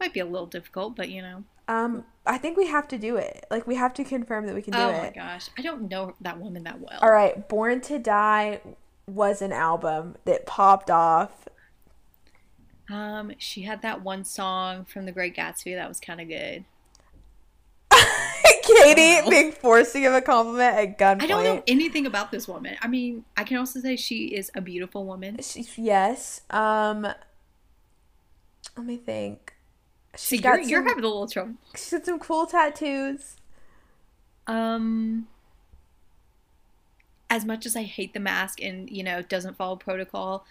Might 0.00 0.12
be 0.14 0.20
a 0.20 0.24
little 0.24 0.46
difficult, 0.46 0.96
but 0.96 1.10
you 1.10 1.22
know. 1.22 1.44
Um, 1.68 2.04
I 2.26 2.38
think 2.38 2.56
we 2.56 2.66
have 2.66 2.88
to 2.88 2.98
do 2.98 3.16
it. 3.16 3.46
Like 3.50 3.66
we 3.66 3.76
have 3.76 3.94
to 3.94 4.04
confirm 4.04 4.46
that 4.46 4.54
we 4.54 4.62
can 4.62 4.72
do 4.72 4.80
it. 4.80 4.82
oh 4.82 4.88
it. 4.88 5.02
my 5.02 5.10
gosh, 5.10 5.48
I 5.56 5.62
don't 5.62 5.88
know 5.88 6.14
that 6.20 6.40
woman 6.40 6.64
that 6.64 6.80
well. 6.80 6.98
All 7.00 7.12
right, 7.12 7.48
Born 7.48 7.80
to 7.82 7.98
Die 7.98 8.60
was 9.06 9.42
an 9.42 9.52
album 9.52 10.16
that 10.24 10.46
popped 10.46 10.90
off. 10.90 11.48
Um, 12.90 13.32
she 13.38 13.62
had 13.62 13.82
that 13.82 14.02
one 14.02 14.24
song 14.24 14.84
from 14.84 15.06
The 15.06 15.12
Great 15.12 15.36
Gatsby 15.36 15.74
that 15.76 15.88
was 15.88 16.00
kind 16.00 16.20
of 16.20 16.28
good. 16.28 16.64
Katie 18.64 19.28
being 19.28 19.52
forced 19.52 19.92
to 19.92 20.00
give 20.00 20.12
a 20.12 20.20
compliment 20.20 20.76
at 20.76 20.98
gunpoint. 20.98 21.22
I 21.22 21.26
don't 21.26 21.44
know 21.44 21.62
anything 21.66 22.06
about 22.06 22.30
this 22.30 22.48
woman. 22.48 22.76
I 22.80 22.88
mean, 22.88 23.24
I 23.36 23.44
can 23.44 23.56
also 23.58 23.80
say 23.80 23.96
she 23.96 24.26
is 24.26 24.50
a 24.54 24.60
beautiful 24.60 25.04
woman. 25.04 25.38
She, 25.42 25.66
yes. 25.76 26.42
Um. 26.50 27.06
Let 28.76 28.86
me 28.86 28.96
think. 28.96 29.54
See, 30.16 30.36
She's 30.36 30.44
you're, 30.44 30.56
got 30.56 30.66
you're 30.66 30.82
having 30.82 31.04
a 31.04 31.06
little 31.06 31.28
trouble. 31.28 31.54
She's 31.74 31.90
got 31.90 32.04
some 32.04 32.18
cool 32.18 32.46
tattoos. 32.46 33.36
Um, 34.46 35.28
as 37.28 37.44
much 37.44 37.66
as 37.66 37.76
I 37.76 37.82
hate 37.82 38.14
the 38.14 38.20
mask 38.20 38.62
and 38.62 38.90
you 38.90 39.02
know 39.02 39.22
doesn't 39.22 39.56
follow 39.56 39.76
protocol, 39.76 40.44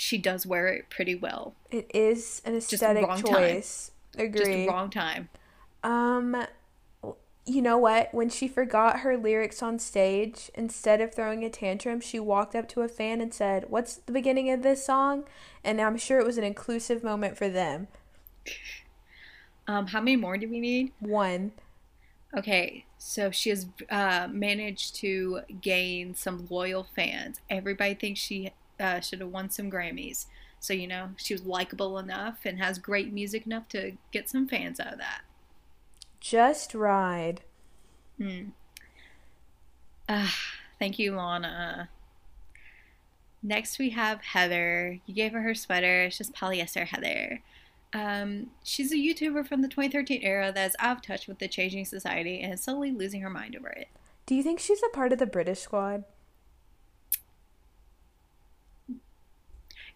she 0.00 0.16
does 0.16 0.46
wear 0.46 0.66
it 0.68 0.88
pretty 0.88 1.14
well. 1.14 1.54
It 1.70 1.90
is 1.94 2.40
an 2.46 2.56
aesthetic 2.56 3.06
wrong 3.06 3.22
time. 3.22 3.34
choice. 3.34 3.90
Just 4.16 4.24
Agree. 4.24 4.66
wrong 4.66 4.88
time. 4.88 5.28
Um. 5.84 6.46
You 7.46 7.62
know 7.62 7.78
what? 7.78 8.14
When 8.14 8.28
she 8.28 8.46
forgot 8.48 9.00
her 9.00 9.16
lyrics 9.16 9.62
on 9.62 9.78
stage, 9.78 10.50
instead 10.54 11.00
of 11.00 11.12
throwing 11.12 11.44
a 11.44 11.50
tantrum, 11.50 12.00
she 12.00 12.20
walked 12.20 12.54
up 12.54 12.68
to 12.68 12.82
a 12.82 12.88
fan 12.88 13.20
and 13.20 13.34
said, 13.34 13.66
"What's 13.68 13.96
the 13.96 14.12
beginning 14.12 14.50
of 14.50 14.62
this 14.62 14.84
song?" 14.84 15.24
And 15.64 15.80
I'm 15.80 15.98
sure 15.98 16.18
it 16.18 16.26
was 16.26 16.38
an 16.38 16.44
inclusive 16.44 17.02
moment 17.04 17.36
for 17.36 17.48
them. 17.48 17.88
Um, 19.66 19.88
how 19.88 20.00
many 20.00 20.16
more 20.16 20.38
do 20.38 20.48
we 20.48 20.60
need? 20.60 20.92
One. 21.00 21.52
Okay, 22.36 22.84
so 22.98 23.30
she 23.30 23.50
has 23.50 23.66
uh, 23.90 24.28
managed 24.30 24.94
to 24.96 25.40
gain 25.60 26.14
some 26.14 26.46
loyal 26.48 26.86
fans. 26.94 27.40
Everybody 27.50 27.94
thinks 27.94 28.20
she 28.20 28.52
uh, 28.80 29.00
should 29.00 29.20
have 29.20 29.30
won 29.30 29.50
some 29.50 29.70
Grammys. 29.70 30.26
So, 30.58 30.72
you 30.72 30.86
know, 30.86 31.10
she 31.16 31.34
was 31.34 31.44
likable 31.46 31.98
enough 31.98 32.40
and 32.44 32.58
has 32.58 32.78
great 32.78 33.12
music 33.12 33.46
enough 33.46 33.68
to 33.68 33.92
get 34.12 34.28
some 34.28 34.46
fans 34.46 34.78
out 34.78 34.92
of 34.92 34.98
that. 34.98 35.22
Just 36.20 36.74
ride. 36.74 37.40
Hmm. 38.18 38.50
Ah, 40.08 40.34
thank 40.78 40.98
you, 40.98 41.14
Lana. 41.14 41.88
Next, 43.42 43.78
we 43.78 43.90
have 43.90 44.20
Heather. 44.20 44.98
You 45.06 45.14
gave 45.14 45.32
her 45.32 45.40
her 45.40 45.54
sweater. 45.54 46.02
It's 46.02 46.18
just 46.18 46.34
polyester 46.34 46.86
Heather. 46.86 47.40
Um, 47.92 48.50
she's 48.62 48.92
a 48.92 48.96
YouTuber 48.96 49.46
from 49.46 49.62
the 49.62 49.68
2013 49.68 50.20
era 50.22 50.52
that 50.52 50.70
is 50.70 50.76
out 50.78 50.98
of 50.98 51.02
touch 51.02 51.26
with 51.26 51.38
the 51.38 51.48
changing 51.48 51.86
society 51.86 52.40
and 52.40 52.52
is 52.52 52.62
slowly 52.62 52.92
losing 52.92 53.22
her 53.22 53.30
mind 53.30 53.56
over 53.56 53.68
it. 53.68 53.88
Do 54.26 54.34
you 54.34 54.42
think 54.42 54.60
she's 54.60 54.82
a 54.82 54.94
part 54.94 55.12
of 55.12 55.18
the 55.18 55.26
British 55.26 55.60
squad? 55.60 56.04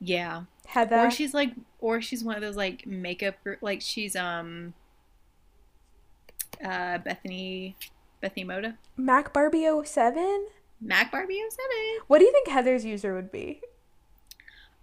Yeah. 0.05 0.43
Heather. 0.67 0.99
Or 0.99 1.11
she's 1.11 1.35
like, 1.35 1.53
or 1.81 2.01
she's 2.01 2.23
one 2.25 2.37
of 2.37 2.43
those 2.43 2.57
like 2.57 2.87
makeup, 2.87 3.37
like 3.61 3.81
she's 3.81 4.17
um, 4.17 4.75
uh, 6.63 6.99
Bethany, 6.99 7.77
Bethany 8.21 8.45
Mota. 8.45 8.75
Mac 8.97 9.33
Barbie 9.33 9.69
07? 9.85 10.47
Mac 10.81 11.11
Barbie 11.11 11.43
07. 11.49 11.67
What 12.07 12.19
do 12.19 12.25
you 12.25 12.33
think 12.33 12.49
Heather's 12.49 12.85
user 12.85 13.15
would 13.15 13.33
be? 13.33 13.61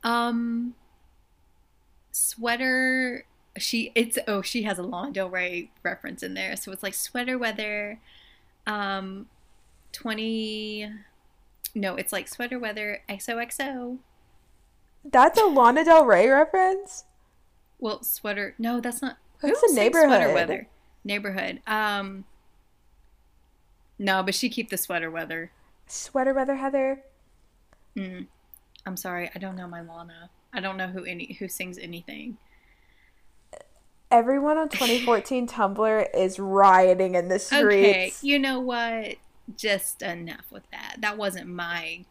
Um, 0.04 0.76
sweater. 2.12 3.26
She 3.58 3.92
it's 3.96 4.18
oh 4.28 4.42
she 4.42 4.64
has 4.64 4.80
a 4.80 4.84
Lana 4.84 5.12
Del 5.12 5.30
Rey 5.30 5.72
reference 5.84 6.24
in 6.24 6.34
there, 6.34 6.56
so 6.56 6.72
it's 6.72 6.84
like 6.84 6.94
sweater 6.94 7.38
weather. 7.38 8.00
Um, 8.66 9.28
twenty. 9.92 10.90
No, 11.76 11.96
it's 11.96 12.14
like 12.14 12.28
sweater 12.28 12.58
weather 12.58 13.02
XOXO. 13.10 13.98
That's 15.04 15.40
a 15.40 15.46
Lana 15.46 15.84
Del 15.84 16.06
Rey 16.06 16.28
reference. 16.28 17.06
Well, 17.80 18.04
sweater. 18.04 18.56
No, 18.60 18.80
that's 18.80 19.02
not. 19.02 19.18
That's 19.42 19.64
a 19.64 19.74
neighborhood. 19.74 20.10
Sweater 20.10 20.34
weather. 20.34 20.68
Neighborhood. 21.04 21.62
Um. 21.66 22.26
No, 23.98 24.24
but 24.24 24.34
she 24.34 24.50
keep 24.50 24.70
the 24.70 24.78
sweater 24.78 25.12
weather. 25.12 25.52
Sweater 25.88 26.34
weather, 26.34 26.56
Heather. 26.56 27.04
Mm. 27.96 28.28
I'm 28.86 28.98
sorry, 28.98 29.30
I 29.36 29.40
don't 29.40 29.56
know 29.56 29.68
my 29.68 29.82
Lana. 29.82 30.30
I 30.54 30.60
don't 30.60 30.78
know 30.78 30.88
who 30.88 31.04
any 31.04 31.34
who 31.34 31.48
sings 31.48 31.78
anything. 31.78 32.38
Everyone 34.10 34.58
on 34.58 34.70
2014 34.70 35.48
Tumblr 35.50 36.08
is 36.14 36.40
rioting 36.40 37.16
in 37.16 37.30
the 37.30 37.40
streets. 37.40 37.90
Okay, 37.90 38.14
you 38.22 38.40
know 38.40 38.60
what? 38.60 39.16
Just 39.56 40.02
enough 40.02 40.46
with 40.52 40.64
that. 40.72 40.98
That 41.00 41.18
wasn't 41.18 41.48
my. 41.48 42.06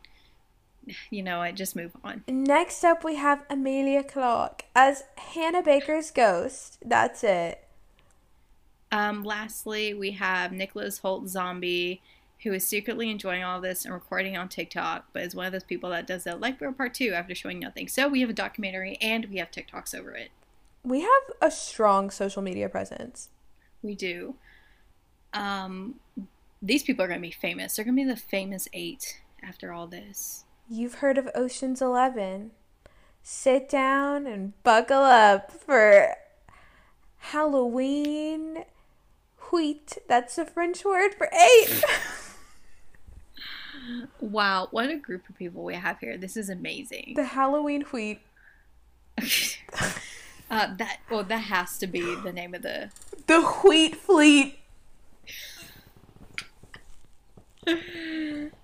You 1.10 1.22
know 1.22 1.40
I 1.40 1.52
Just 1.52 1.76
move 1.76 1.92
on. 2.04 2.24
Next 2.28 2.84
up, 2.84 3.04
we 3.04 3.16
have 3.16 3.44
Emilia 3.50 4.02
Clarke 4.02 4.64
as 4.74 5.04
Hannah 5.16 5.62
Baker's 5.62 6.10
ghost. 6.10 6.78
That's 6.84 7.24
it. 7.24 7.64
Um, 8.92 9.22
lastly, 9.22 9.94
we 9.94 10.12
have 10.12 10.52
Nicholas 10.52 11.00
Hoult 11.00 11.28
Zombie, 11.28 12.02
who 12.42 12.52
is 12.52 12.66
secretly 12.66 13.10
enjoying 13.10 13.44
all 13.44 13.60
this 13.60 13.84
and 13.84 13.94
recording 13.94 14.36
on 14.36 14.48
TikTok, 14.48 15.06
but 15.12 15.22
is 15.22 15.34
one 15.34 15.46
of 15.46 15.52
those 15.52 15.64
people 15.64 15.90
that 15.90 16.06
does 16.06 16.24
the 16.24 16.36
like 16.36 16.58
Bro 16.58 16.72
Part 16.72 16.94
2 16.94 17.12
after 17.12 17.34
showing 17.34 17.60
nothing. 17.60 17.86
So 17.86 18.08
we 18.08 18.20
have 18.20 18.30
a 18.30 18.34
documentary 18.34 18.98
and 19.00 19.26
we 19.26 19.38
have 19.38 19.50
TikToks 19.50 19.94
over 19.94 20.12
it. 20.12 20.30
We 20.82 21.02
have 21.02 21.22
a 21.40 21.50
strong 21.50 22.10
social 22.10 22.42
media 22.42 22.68
presence. 22.68 23.28
We 23.82 23.94
do. 23.94 24.34
Um, 25.32 25.96
these 26.62 26.82
people 26.82 27.04
are 27.04 27.08
going 27.08 27.20
to 27.20 27.26
be 27.26 27.30
famous. 27.30 27.76
They're 27.76 27.84
going 27.84 27.96
to 27.96 28.02
be 28.04 28.08
the 28.08 28.16
famous 28.16 28.68
eight 28.72 29.20
after 29.42 29.72
all 29.72 29.86
this. 29.86 30.44
You've 30.72 30.94
heard 30.94 31.18
of 31.18 31.28
Ocean's 31.34 31.82
Eleven. 31.82 32.52
Sit 33.24 33.68
down 33.68 34.24
and 34.24 34.52
buckle 34.62 35.02
up 35.02 35.50
for 35.50 36.14
Halloween 37.18 38.64
huit. 39.50 39.98
That's 40.06 40.38
a 40.38 40.46
French 40.46 40.84
word 40.84 41.14
for 41.14 41.28
eight. 41.32 41.82
Wow, 44.20 44.68
what 44.70 44.90
a 44.90 44.96
group 44.96 45.28
of 45.28 45.36
people 45.36 45.64
we 45.64 45.74
have 45.74 45.98
here. 45.98 46.16
This 46.16 46.36
is 46.36 46.48
amazing. 46.48 47.14
the 47.16 47.24
Halloween 47.24 47.84
huit. 47.90 48.18
uh, 50.50 50.76
that 50.76 50.98
well, 51.10 51.24
that 51.24 51.38
has 51.38 51.78
to 51.78 51.88
be 51.88 52.14
the 52.16 52.32
name 52.32 52.54
of 52.54 52.62
the. 52.62 52.90
The 53.26 53.42
huit 53.62 53.96
fleet. 53.96 54.58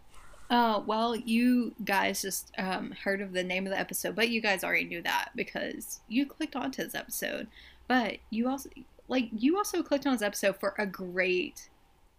Uh, 0.49 0.81
well, 0.87 1.17
you 1.17 1.75
guys 1.85 2.23
just 2.23 2.53
um, 2.57 2.93
heard 3.03 3.21
of 3.21 3.33
the 3.33 3.43
name 3.43 3.67
of 3.67 3.73
the 3.73 3.79
episode, 3.79 4.15
but 4.15 4.29
you 4.29 4.41
guys 4.41 4.63
already 4.63 4.85
knew 4.85 5.03
that 5.03 5.31
because 5.35 6.01
you 6.09 6.25
clicked 6.25 6.55
onto 6.55 6.85
this 6.85 6.95
episode. 6.95 7.49
But 7.89 8.19
you 8.31 8.49
also 8.49 8.71
like 9.09 9.29
you 9.33 9.57
also 9.57 9.83
clicked 9.83 10.07
on 10.07 10.13
this 10.13 10.23
episode 10.23 10.57
for 10.57 10.75
a 10.79 10.87
great 10.87 11.69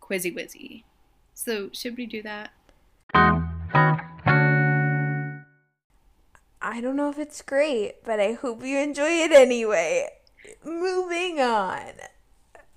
quizzy 0.01 0.33
wizzy. 0.35 0.83
So 1.33 1.69
should 1.71 1.97
we 1.97 2.05
do 2.05 2.21
that? 2.23 2.51
I 6.61 6.81
don't 6.81 6.95
know 6.95 7.09
if 7.09 7.17
it's 7.17 7.41
great, 7.41 8.03
but 8.03 8.19
I 8.19 8.33
hope 8.33 8.63
you 8.63 8.77
enjoy 8.77 9.09
it 9.09 9.31
anyway. 9.31 10.09
Moving 10.65 11.39
on. 11.39 11.93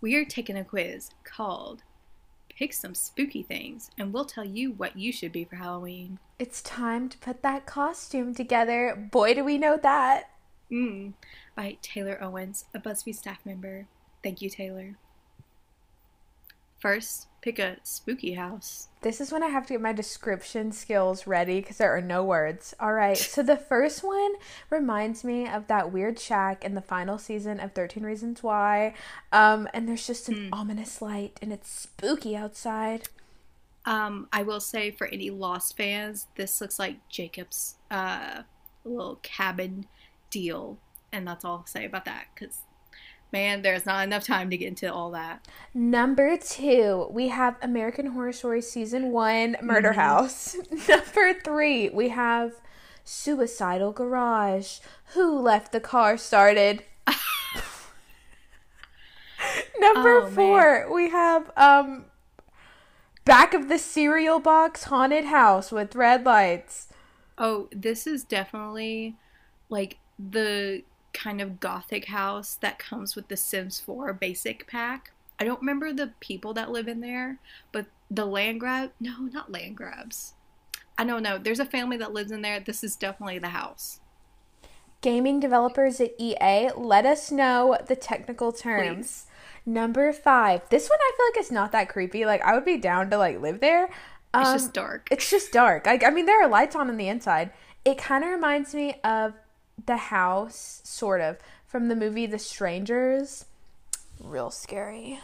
We 0.00 0.14
are 0.16 0.24
taking 0.24 0.56
a 0.56 0.64
quiz 0.64 1.10
called 1.24 1.82
"Pick 2.60 2.74
Some 2.74 2.94
Spooky 2.94 3.42
Things," 3.42 3.90
and 3.96 4.12
we'll 4.12 4.26
tell 4.26 4.44
you 4.44 4.70
what 4.70 4.94
you 4.94 5.12
should 5.12 5.32
be 5.32 5.44
for 5.44 5.56
Halloween. 5.56 6.18
It's 6.38 6.60
time 6.60 7.08
to 7.08 7.16
put 7.16 7.40
that 7.40 7.64
costume 7.64 8.34
together. 8.34 9.08
Boy, 9.10 9.32
do 9.32 9.42
we 9.42 9.56
know 9.56 9.78
that. 9.78 10.28
Mm, 10.70 11.14
by 11.56 11.78
Taylor 11.80 12.22
Owens, 12.22 12.66
a 12.74 12.78
BuzzFeed 12.78 13.14
staff 13.14 13.38
member. 13.46 13.86
Thank 14.22 14.42
you, 14.42 14.50
Taylor. 14.50 14.96
First, 16.78 17.28
pick 17.40 17.58
a 17.58 17.76
spooky 17.82 18.34
house. 18.34 18.88
This 19.02 19.20
is 19.20 19.32
when 19.32 19.42
I 19.42 19.48
have 19.48 19.66
to 19.66 19.74
get 19.74 19.80
my 19.80 19.92
description 19.92 20.72
skills 20.72 21.26
ready 21.26 21.60
because 21.60 21.78
there 21.78 21.96
are 21.96 22.02
no 22.02 22.22
words. 22.22 22.74
All 22.78 22.92
right, 22.92 23.16
so 23.16 23.42
the 23.42 23.56
first 23.56 24.04
one 24.04 24.34
reminds 24.68 25.24
me 25.24 25.48
of 25.48 25.66
that 25.68 25.92
weird 25.92 26.18
shack 26.18 26.64
in 26.64 26.74
the 26.74 26.82
final 26.82 27.18
season 27.18 27.60
of 27.60 27.72
13 27.72 28.02
Reasons 28.02 28.42
Why. 28.42 28.94
Um, 29.32 29.68
and 29.72 29.88
there's 29.88 30.06
just 30.06 30.28
an 30.28 30.50
ominous 30.52 31.00
light 31.00 31.38
and 31.40 31.52
it's 31.52 31.70
spooky 31.70 32.36
outside. 32.36 33.08
Um, 33.86 34.28
I 34.32 34.42
will 34.42 34.60
say 34.60 34.90
for 34.90 35.06
any 35.06 35.30
Lost 35.30 35.76
fans, 35.76 36.26
this 36.36 36.60
looks 36.60 36.78
like 36.78 37.08
Jacob's 37.08 37.76
uh, 37.90 38.42
little 38.84 39.18
cabin 39.22 39.86
deal, 40.30 40.78
and 41.12 41.26
that's 41.26 41.44
all 41.44 41.58
I'll 41.58 41.66
say 41.66 41.86
about 41.86 42.04
that. 42.04 42.26
Because, 42.34 42.58
man, 43.32 43.62
there's 43.62 43.86
not 43.86 44.04
enough 44.06 44.24
time 44.24 44.50
to 44.50 44.56
get 44.56 44.68
into 44.68 44.92
all 44.92 45.10
that. 45.12 45.46
Number 45.74 46.36
two, 46.36 47.08
we 47.10 47.28
have 47.28 47.56
American 47.62 48.06
Horror 48.06 48.32
Story 48.32 48.62
Season 48.62 49.12
1 49.12 49.56
Murder 49.62 49.92
House. 49.92 50.56
Number 50.88 51.34
three, 51.34 51.88
we 51.90 52.08
have 52.10 52.54
Suicidal 53.04 53.92
Garage. 53.92 54.78
Who 55.14 55.38
left 55.40 55.72
the 55.72 55.80
car 55.80 56.16
started? 56.16 56.84
Number 59.78 60.18
Oh, 60.18 60.22
man. 60.24 60.30
four, 60.32 60.92
we 60.94 61.08
have 61.10 61.50
um 61.56 62.04
Back 63.24 63.54
of 63.54 63.68
the 63.68 63.78
Cereal 63.78 64.40
Box 64.40 64.84
Haunted 64.84 65.26
House 65.26 65.70
with 65.70 65.94
red 65.94 66.24
lights. 66.24 66.88
Oh, 67.38 67.68
this 67.70 68.06
is 68.06 68.24
definitely 68.24 69.16
like 69.68 69.98
the 70.18 70.82
kind 71.12 71.40
of 71.40 71.60
gothic 71.60 72.06
house 72.06 72.54
that 72.56 72.78
comes 72.78 73.16
with 73.16 73.28
the 73.28 73.36
Sims 73.36 73.80
4 73.80 74.12
basic 74.12 74.66
pack. 74.66 75.12
I 75.38 75.44
don't 75.44 75.60
remember 75.60 75.92
the 75.92 76.12
people 76.20 76.52
that 76.54 76.70
live 76.70 76.86
in 76.88 77.00
there, 77.00 77.38
but 77.72 77.86
the 78.10 78.26
land 78.26 78.60
grab 78.60 78.92
no, 79.00 79.18
not 79.20 79.52
land 79.52 79.76
grabs. 79.76 80.34
I 80.98 81.04
don't 81.04 81.22
know. 81.22 81.38
There's 81.38 81.60
a 81.60 81.64
family 81.64 81.96
that 81.96 82.12
lives 82.12 82.30
in 82.30 82.42
there. 82.42 82.60
This 82.60 82.84
is 82.84 82.94
definitely 82.94 83.38
the 83.38 83.48
house. 83.48 84.00
Gaming 85.00 85.40
developers 85.40 85.98
at 85.98 86.12
EA, 86.18 86.70
let 86.76 87.06
us 87.06 87.30
know 87.32 87.78
the 87.88 87.96
technical 87.96 88.52
terms. 88.52 89.24
Number 89.64 90.12
five. 90.12 90.68
This 90.68 90.90
one 90.90 90.98
I 91.00 91.12
feel 91.16 91.26
like 91.26 91.36
it's 91.38 91.50
not 91.50 91.72
that 91.72 91.88
creepy. 91.88 92.26
Like 92.26 92.42
I 92.42 92.54
would 92.54 92.66
be 92.66 92.76
down 92.76 93.08
to 93.10 93.16
like 93.16 93.40
live 93.40 93.60
there. 93.60 93.84
It's 94.34 94.48
Um, 94.48 94.54
just 94.54 94.74
dark. 94.74 95.08
It's 95.10 95.30
just 95.30 95.52
dark. 95.52 95.86
Like 95.86 96.04
I 96.04 96.10
mean, 96.10 96.26
there 96.26 96.42
are 96.42 96.48
lights 96.48 96.76
on 96.76 96.90
in 96.90 96.98
the 96.98 97.08
inside. 97.08 97.50
It 97.84 97.96
kind 97.96 98.22
of 98.22 98.30
reminds 98.30 98.74
me 98.74 99.00
of 99.02 99.32
the 99.86 99.96
house, 99.96 100.80
sort 100.84 101.20
of, 101.20 101.38
from 101.66 101.88
the 101.88 101.96
movie 101.96 102.26
The 102.26 102.38
Strangers. 102.38 103.44
Real 104.22 104.50
scary. 104.50 105.20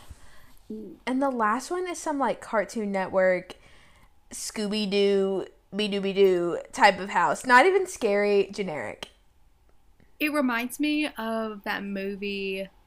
And 1.06 1.22
the 1.22 1.30
last 1.30 1.70
one 1.70 1.86
is 1.88 1.98
some 1.98 2.18
like 2.18 2.40
Cartoon 2.40 2.90
Network, 2.92 3.54
Scooby 4.32 4.90
Doo, 4.90 5.46
Be 5.74 5.88
Dooby 5.88 6.14
Doo 6.14 6.58
type 6.72 6.98
of 6.98 7.10
house. 7.10 7.44
Not 7.46 7.66
even 7.66 7.86
scary, 7.86 8.48
generic. 8.52 9.08
It 10.18 10.32
reminds 10.32 10.80
me 10.80 11.08
of 11.18 11.62
that 11.64 11.84
movie. 11.84 12.68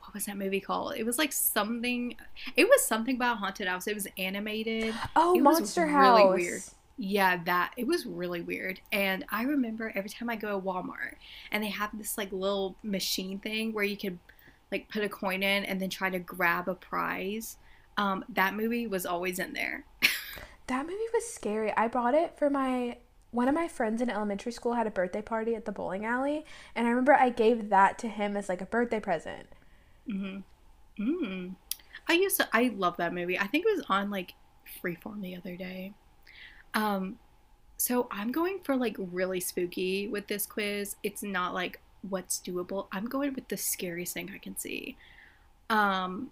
What 0.00 0.14
was 0.16 0.26
that 0.26 0.36
movie 0.36 0.60
called? 0.60 0.94
It 0.98 1.06
was 1.06 1.16
like 1.16 1.32
something. 1.32 2.16
It 2.54 2.68
was 2.68 2.84
something 2.84 3.16
about 3.16 3.38
haunted 3.38 3.66
house. 3.66 3.86
It 3.86 3.94
was 3.94 4.06
animated. 4.18 4.94
Oh, 5.16 5.34
It 5.34 5.42
was 5.42 5.60
Monster 5.60 5.86
really 5.86 5.92
House. 6.22 6.34
weird. 6.34 6.62
Yeah, 7.04 7.42
that 7.46 7.72
it 7.76 7.88
was 7.88 8.06
really 8.06 8.42
weird. 8.42 8.80
And 8.92 9.24
I 9.28 9.42
remember 9.42 9.90
every 9.92 10.08
time 10.08 10.30
I 10.30 10.36
go 10.36 10.50
to 10.50 10.64
Walmart 10.64 11.16
and 11.50 11.64
they 11.64 11.70
have 11.70 11.90
this 11.98 12.16
like 12.16 12.30
little 12.30 12.76
machine 12.84 13.40
thing 13.40 13.72
where 13.72 13.82
you 13.82 13.96
could 13.96 14.20
like 14.70 14.88
put 14.88 15.02
a 15.02 15.08
coin 15.08 15.42
in 15.42 15.64
and 15.64 15.82
then 15.82 15.90
try 15.90 16.10
to 16.10 16.20
grab 16.20 16.68
a 16.68 16.76
prize. 16.76 17.56
Um, 17.96 18.24
that 18.28 18.54
movie 18.54 18.86
was 18.86 19.04
always 19.04 19.40
in 19.40 19.52
there. 19.52 19.84
That 20.68 20.86
movie 20.86 20.98
was 21.12 21.26
scary. 21.26 21.72
I 21.76 21.88
bought 21.88 22.14
it 22.14 22.38
for 22.38 22.48
my 22.48 22.98
one 23.32 23.48
of 23.48 23.54
my 23.54 23.66
friends 23.66 24.00
in 24.00 24.08
elementary 24.08 24.52
school 24.52 24.74
had 24.74 24.86
a 24.86 24.90
birthday 24.90 25.22
party 25.22 25.56
at 25.56 25.64
the 25.64 25.72
bowling 25.72 26.06
alley, 26.06 26.44
and 26.76 26.86
I 26.86 26.90
remember 26.90 27.14
I 27.14 27.30
gave 27.30 27.68
that 27.70 27.98
to 27.98 28.08
him 28.08 28.36
as 28.36 28.48
like 28.48 28.60
a 28.60 28.66
birthday 28.66 29.00
present. 29.00 29.48
Mm. 30.08 31.56
I 32.08 32.12
used 32.12 32.36
to. 32.36 32.48
I 32.52 32.72
love 32.76 32.96
that 32.98 33.12
movie. 33.12 33.36
I 33.36 33.48
think 33.48 33.66
it 33.66 33.76
was 33.76 33.84
on 33.88 34.08
like 34.08 34.34
Freeform 34.82 35.20
the 35.20 35.34
other 35.34 35.56
day. 35.56 35.94
Um, 36.74 37.18
so 37.76 38.06
I'm 38.10 38.30
going 38.30 38.60
for 38.62 38.76
like 38.76 38.96
really 38.98 39.40
spooky 39.40 40.08
with 40.08 40.28
this 40.28 40.46
quiz. 40.46 40.96
It's 41.02 41.22
not 41.22 41.54
like 41.54 41.80
what's 42.08 42.38
doable. 42.38 42.86
I'm 42.92 43.06
going 43.06 43.34
with 43.34 43.48
the 43.48 43.56
scariest 43.56 44.14
thing 44.14 44.30
I 44.34 44.38
can 44.38 44.56
see. 44.56 44.96
Um, 45.68 46.30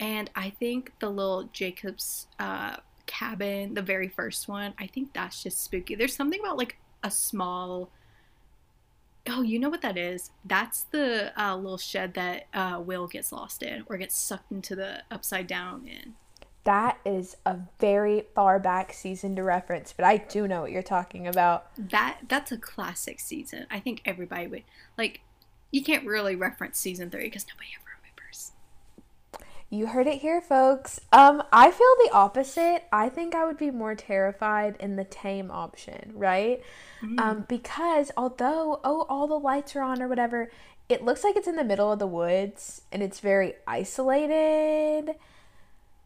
and 0.00 0.30
I 0.34 0.50
think 0.50 0.92
the 1.00 1.10
little 1.10 1.50
Jacob's 1.52 2.28
uh, 2.38 2.76
cabin, 3.06 3.74
the 3.74 3.82
very 3.82 4.08
first 4.08 4.48
one, 4.48 4.74
I 4.78 4.86
think 4.86 5.12
that's 5.12 5.42
just 5.42 5.62
spooky. 5.62 5.94
There's 5.94 6.14
something 6.14 6.40
about 6.40 6.56
like 6.56 6.78
a 7.02 7.10
small. 7.10 7.90
Oh, 9.28 9.42
you 9.42 9.58
know 9.58 9.68
what 9.68 9.82
that 9.82 9.98
is? 9.98 10.30
That's 10.44 10.84
the 10.84 11.38
uh, 11.38 11.56
little 11.56 11.76
shed 11.76 12.14
that 12.14 12.46
uh, 12.54 12.80
Will 12.82 13.06
gets 13.06 13.32
lost 13.32 13.62
in 13.62 13.84
or 13.86 13.98
gets 13.98 14.16
sucked 14.16 14.50
into 14.50 14.74
the 14.74 15.02
upside 15.10 15.46
down 15.46 15.86
in. 15.86 16.14
That 16.68 16.98
is 17.02 17.34
a 17.46 17.56
very 17.80 18.26
far 18.34 18.58
back 18.58 18.92
season 18.92 19.34
to 19.36 19.42
reference, 19.42 19.94
but 19.94 20.04
I 20.04 20.18
do 20.18 20.46
know 20.46 20.60
what 20.60 20.70
you're 20.70 20.82
talking 20.82 21.26
about. 21.26 21.74
That 21.78 22.18
that's 22.28 22.52
a 22.52 22.58
classic 22.58 23.20
season. 23.20 23.64
I 23.70 23.80
think 23.80 24.02
everybody 24.04 24.48
would 24.48 24.64
like. 24.98 25.22
You 25.70 25.82
can't 25.82 26.06
really 26.06 26.36
reference 26.36 26.78
season 26.78 27.08
three 27.08 27.24
because 27.24 27.46
nobody 27.48 27.70
ever 27.74 27.88
remembers. 27.96 28.52
You 29.70 29.86
heard 29.86 30.06
it 30.06 30.20
here, 30.20 30.42
folks. 30.42 31.00
Um, 31.10 31.42
I 31.50 31.70
feel 31.70 31.94
the 32.04 32.10
opposite. 32.12 32.84
I 32.92 33.08
think 33.08 33.34
I 33.34 33.46
would 33.46 33.56
be 33.56 33.70
more 33.70 33.94
terrified 33.94 34.76
in 34.78 34.96
the 34.96 35.04
tame 35.04 35.50
option, 35.50 36.12
right? 36.16 36.60
Mm. 37.02 37.18
Um, 37.18 37.44
because 37.48 38.10
although 38.14 38.80
oh 38.84 39.06
all 39.08 39.26
the 39.26 39.38
lights 39.38 39.74
are 39.74 39.80
on 39.80 40.02
or 40.02 40.08
whatever, 40.08 40.50
it 40.90 41.02
looks 41.02 41.24
like 41.24 41.34
it's 41.34 41.48
in 41.48 41.56
the 41.56 41.64
middle 41.64 41.90
of 41.90 41.98
the 41.98 42.06
woods 42.06 42.82
and 42.92 43.02
it's 43.02 43.20
very 43.20 43.54
isolated. 43.66 45.14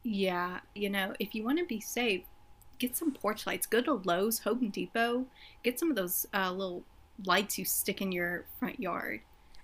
Yeah, 0.03 0.61
you 0.75 0.91
know, 0.91 1.15
if 1.19 1.35
you 1.35 1.45
want 1.45 1.59
to 1.59 1.65
be 1.65 1.81
safe, 1.81 2.23
get 2.79 2.97
some 2.97 3.13
porch 3.13 3.47
lights. 3.47 3.67
Go 3.67 3.81
to 3.83 4.03
Lowe's, 4.05 4.41
Home 4.41 4.69
Depot. 4.69 5.27
Get 5.63 5.79
some 5.79 5.91
of 5.91 5.97
those 5.97 6.27
uh, 6.35 6.51
little 6.51 6.83
lights 7.25 7.59
you 7.59 7.65
stick 7.65 8.01
in 8.01 8.11
your 8.11 8.45
front 8.59 8.81
yard. 8.81 9.21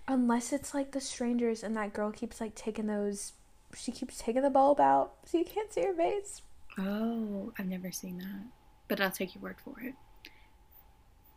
Unless 0.07 0.53
it's 0.53 0.75
like 0.75 0.93
the 0.93 1.01
strangers 1.01 1.63
and 1.63 1.77
that 1.77 1.93
girl 1.93 2.11
keeps 2.11 2.41
like 2.41 2.55
taking 2.55 2.87
those 2.87 3.33
she 3.77 3.93
keeps 3.93 4.19
taking 4.19 4.43
the 4.43 4.51
bulb 4.51 4.81
out 4.81 5.13
so 5.25 5.39
you 5.39 5.45
can't 5.45 5.73
see 5.73 5.83
her 5.83 5.95
face. 5.95 6.43
Oh, 6.79 7.53
I've 7.59 7.67
never 7.67 7.91
seen 7.91 8.19
that. 8.19 8.47
But 8.87 9.01
I'll 9.01 9.11
take 9.11 9.35
your 9.35 9.43
word 9.43 9.57
for 9.63 9.75
it. 9.81 9.95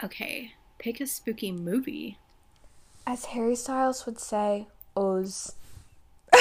Okay, 0.03 0.53
pick 0.77 1.01
a 1.01 1.07
spooky 1.07 1.51
movie. 1.51 2.17
As 3.05 3.25
Harry 3.25 3.55
Styles 3.55 4.05
would 4.05 4.19
say, 4.19 4.67
Oz. 4.95 5.55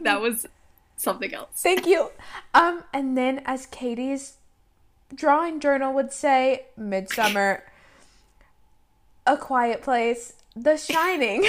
that 0.00 0.20
was 0.20 0.46
something 0.98 1.32
else. 1.34 1.48
Thank 1.54 1.86
you. 1.86 2.10
Um, 2.54 2.84
and 2.92 3.16
then 3.16 3.42
as 3.46 3.66
Katie's 3.66 4.36
drawing 5.14 5.60
journal 5.60 5.92
would 5.94 6.12
say, 6.12 6.66
Midsummer, 6.76 7.64
A 9.26 9.36
Quiet 9.36 9.82
Place, 9.82 10.34
The 10.54 10.76
Shining, 10.76 11.46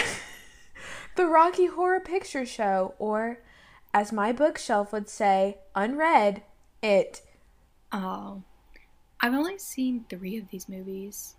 The 1.15 1.25
Rocky 1.25 1.65
Horror 1.65 1.99
Picture 1.99 2.45
Show, 2.45 2.93
or 2.99 3.39
as 3.93 4.11
my 4.13 4.31
bookshelf 4.31 4.93
would 4.93 5.09
say, 5.09 5.57
unread, 5.75 6.43
It. 6.81 7.21
Oh, 7.91 8.43
I've 9.19 9.33
only 9.33 9.57
seen 9.57 10.05
three 10.09 10.37
of 10.37 10.49
these 10.49 10.69
movies. 10.69 11.35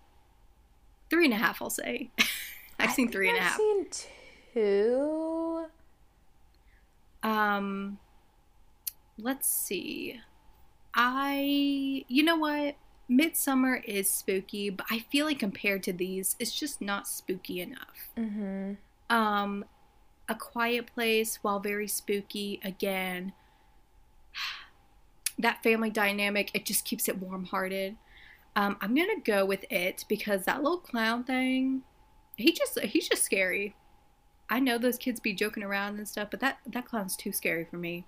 Three 1.09 1.25
and 1.25 1.35
a 1.35 1.39
half, 1.39 1.63
I'll 1.63 1.71
say. 1.71 2.11
I've 2.79 2.91
I 2.91 2.93
seen 2.93 3.11
three 3.11 3.29
and 3.29 3.39
a 3.39 3.41
I've 3.41 3.47
half. 3.49 3.57
seen 3.57 3.87
two. 4.55 5.40
Um, 7.23 7.99
let's 9.19 9.49
see. 9.49 10.21
I, 10.95 12.05
you 12.09 12.23
know 12.23 12.37
what? 12.37 12.77
Midsummer 13.09 13.83
is 13.87 14.09
spooky, 14.09 14.71
but 14.71 14.87
I 14.91 15.01
feel 15.01 15.27
like 15.27 15.39
compared 15.39 15.83
to 15.85 15.93
these, 15.93 16.37
it's 16.39 16.55
just 16.55 16.81
not 16.81 17.09
spooky 17.09 17.61
enough. 17.61 18.09
Mm-hmm. 18.17 18.75
Um, 19.15 19.65
A 20.29 20.35
Quiet 20.35 20.87
Place, 20.95 21.39
while 21.43 21.59
very 21.59 21.89
spooky, 21.89 22.61
again, 22.63 23.33
that 25.39 25.63
family 25.63 25.91
dynamic, 25.91 26.51
it 26.55 26.65
just 26.65 26.85
keeps 26.85 27.09
it 27.09 27.19
warm 27.19 27.47
hearted. 27.47 27.97
Um, 28.57 28.77
I'm 28.81 28.95
gonna 28.95 29.21
go 29.25 29.45
with 29.45 29.65
it 29.71 30.05
because 30.09 30.45
that 30.45 30.63
little 30.63 30.79
clown 30.79 31.25
thing, 31.25 31.83
he 32.37 32.53
just 32.53 32.79
he's 32.81 33.09
just 33.09 33.23
scary. 33.23 33.75
I 34.51 34.59
know 34.59 34.77
those 34.77 34.99
kids 34.99 35.21
be 35.21 35.33
joking 35.33 35.63
around 35.63 35.97
and 35.99 36.09
stuff, 36.09 36.29
but 36.31 36.41
that 36.41 36.59
that 36.67 36.85
clown's 36.85 37.17
too 37.17 37.33
scary 37.33 37.65
for 37.65 37.77
me. 37.77 38.07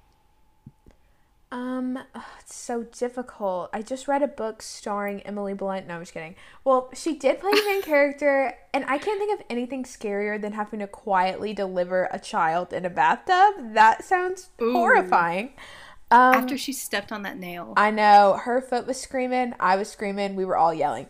Um, 1.52 1.98
ugh, 2.14 2.22
it's 2.40 2.54
so 2.54 2.84
difficult. 2.84 3.68
I 3.74 3.82
just 3.82 4.08
read 4.08 4.22
a 4.22 4.26
book 4.26 4.62
starring 4.62 5.20
Emily 5.20 5.52
Blunt. 5.52 5.86
No, 5.86 5.96
I'm 5.96 6.00
just 6.00 6.14
kidding. 6.14 6.34
Well, 6.64 6.88
she 6.94 7.14
did 7.14 7.40
play 7.40 7.50
the 7.52 7.62
main 7.66 7.82
character, 7.82 8.54
and 8.72 8.86
I 8.86 8.96
can't 8.96 9.18
think 9.18 9.38
of 9.38 9.46
anything 9.50 9.84
scarier 9.84 10.40
than 10.40 10.54
having 10.54 10.80
to 10.80 10.86
quietly 10.86 11.52
deliver 11.52 12.08
a 12.10 12.18
child 12.18 12.72
in 12.72 12.86
a 12.86 12.90
bathtub. 12.90 13.74
That 13.74 14.02
sounds 14.02 14.48
Ooh. 14.62 14.72
horrifying. 14.72 15.52
Um, 16.10 16.34
After 16.34 16.56
she 16.56 16.72
stepped 16.72 17.12
on 17.12 17.22
that 17.22 17.38
nail. 17.38 17.74
I 17.76 17.90
know 17.90 18.40
her 18.42 18.62
foot 18.62 18.86
was 18.86 18.98
screaming, 18.98 19.54
I 19.60 19.76
was 19.76 19.90
screaming, 19.90 20.36
we 20.36 20.46
were 20.46 20.56
all 20.56 20.72
yelling. 20.72 21.06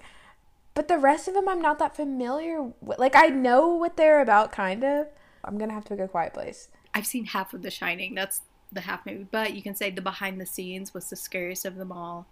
But 0.74 0.89
the 0.89 0.99
rest 0.99 1.28
of 1.28 1.35
them, 1.35 1.49
I'm 1.49 1.62
not 1.62 1.78
that 1.78 1.95
familiar 1.95 2.72
with. 2.80 2.99
Like, 2.99 3.14
I 3.14 3.26
know 3.26 3.68
what 3.68 3.97
they're 3.97 4.20
about, 4.20 4.51
kind 4.51 4.83
of. 4.83 5.07
I'm 5.45 5.59
gonna 5.59 5.74
have 5.74 5.84
to 5.86 6.03
a 6.03 6.09
quiet 6.09 6.34
place. 6.34 6.68
I've 6.95 7.07
seen 7.07 7.26
half 7.26 7.55
of 7.55 7.62
The 7.62 7.70
Shining. 7.70 8.14
That's 8.14 8.43
the 8.70 8.82
half 8.82 9.05
movie, 9.05 9.26
but 9.30 9.55
you 9.55 9.62
can 9.62 9.74
say 9.74 9.90
the 9.90 10.01
behind 10.01 10.40
the 10.40 10.47
scenes 10.47 10.95
was 10.95 11.11
the 11.11 11.16
scariest 11.16 11.64
of 11.64 11.76
them 11.76 11.93
all, 11.93 12.26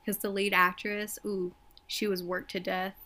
because 0.00 0.18
the 0.18 0.28
lead 0.28 0.52
actress, 0.52 1.18
ooh, 1.24 1.52
she 1.86 2.06
was 2.06 2.22
worked 2.22 2.50
to 2.52 2.60
death. 2.60 2.96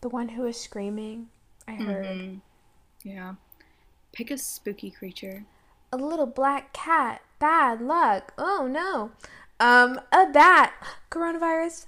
The 0.00 0.08
one 0.08 0.30
who 0.30 0.42
was 0.42 0.58
screaming, 0.58 1.28
I 1.68 1.72
heard. 1.72 2.06
Mhm. 2.06 2.40
Yeah. 3.02 3.34
Pick 4.12 4.30
a 4.30 4.38
spooky 4.38 4.90
creature. 4.90 5.44
A 5.92 5.96
little 5.96 6.26
black 6.26 6.72
cat. 6.72 7.20
Bad 7.38 7.82
luck. 7.82 8.32
Oh 8.38 8.66
no. 8.70 9.10
Um, 9.58 10.00
a 10.12 10.26
bat. 10.26 10.72
Coronavirus. 11.10 11.86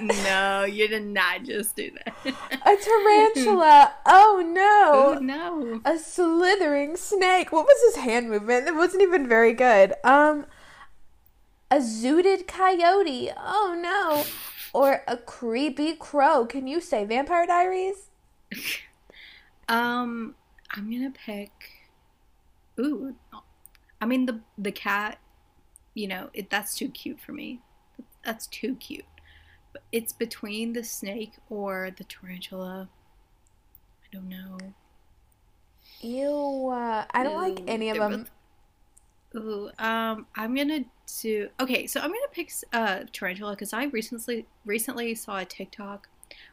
No, 0.00 0.64
you 0.64 0.88
did 0.88 1.06
not 1.06 1.44
just 1.44 1.76
do 1.76 1.90
that. 1.90 2.16
A 2.26 2.76
tarantula. 2.76 3.94
oh 4.06 4.42
no. 4.46 5.16
oh 5.16 5.18
no. 5.20 5.80
A 5.84 5.98
slithering 5.98 6.96
snake. 6.96 7.52
What 7.52 7.66
was 7.66 7.94
his 7.94 8.04
hand 8.04 8.30
movement? 8.30 8.66
It 8.66 8.74
wasn't 8.74 9.02
even 9.02 9.28
very 9.28 9.52
good. 9.52 9.94
Um, 10.04 10.46
a 11.70 11.76
zooted 11.76 12.46
coyote. 12.46 13.30
Oh 13.36 13.78
no. 13.80 14.24
Or 14.72 15.02
a 15.06 15.16
creepy 15.16 15.94
crow. 15.94 16.46
Can 16.46 16.66
you 16.66 16.80
say 16.80 17.04
Vampire 17.04 17.46
Diaries? 17.46 18.10
Um, 19.68 20.34
I'm 20.70 20.90
gonna 20.90 21.12
pick. 21.12 21.50
Ooh, 22.80 23.14
I 24.00 24.06
mean 24.06 24.26
the 24.26 24.40
the 24.56 24.72
cat. 24.72 25.18
You 25.94 26.08
know, 26.08 26.30
it 26.32 26.48
that's 26.48 26.74
too 26.74 26.88
cute 26.88 27.20
for 27.20 27.32
me. 27.32 27.60
That's 28.24 28.46
too 28.46 28.76
cute. 28.76 29.04
It's 29.92 30.12
between 30.12 30.72
the 30.72 30.84
snake 30.84 31.32
or 31.50 31.90
the 31.96 32.04
tarantula. 32.04 32.88
I 34.04 34.06
don't 34.16 34.28
know. 34.28 34.58
Ew. 36.00 36.68
Uh, 36.68 37.04
I 37.10 37.22
don't 37.22 37.40
like 37.40 37.62
any 37.68 37.90
of 37.90 37.96
them. 37.98 38.22
both- 38.22 38.30
Ooh, 39.36 39.70
um, 39.78 40.26
I'm 40.36 40.54
gonna 40.54 40.84
do. 41.20 41.50
Okay, 41.60 41.86
so 41.86 42.00
I'm 42.00 42.08
gonna 42.08 42.28
pick 42.32 42.50
uh 42.72 43.04
tarantula 43.12 43.52
because 43.52 43.72
I 43.74 43.84
recently 43.84 44.46
recently 44.64 45.14
saw 45.14 45.38
a 45.38 45.44
TikTok 45.44 46.08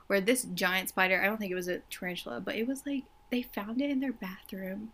where 0.08 0.20
this 0.20 0.44
giant 0.54 0.90
spider. 0.90 1.22
I 1.22 1.26
don't 1.26 1.38
think 1.38 1.52
it 1.52 1.56
was 1.56 1.70
a 1.70 1.80
tarantula, 1.90 2.42
but 2.42 2.56
it 2.56 2.68
was 2.68 2.86
like 2.86 3.04
they 3.32 3.44
found 3.44 3.82
it 3.82 3.90
in 3.90 4.02
their 4.02 4.12
bathroom, 4.12 4.92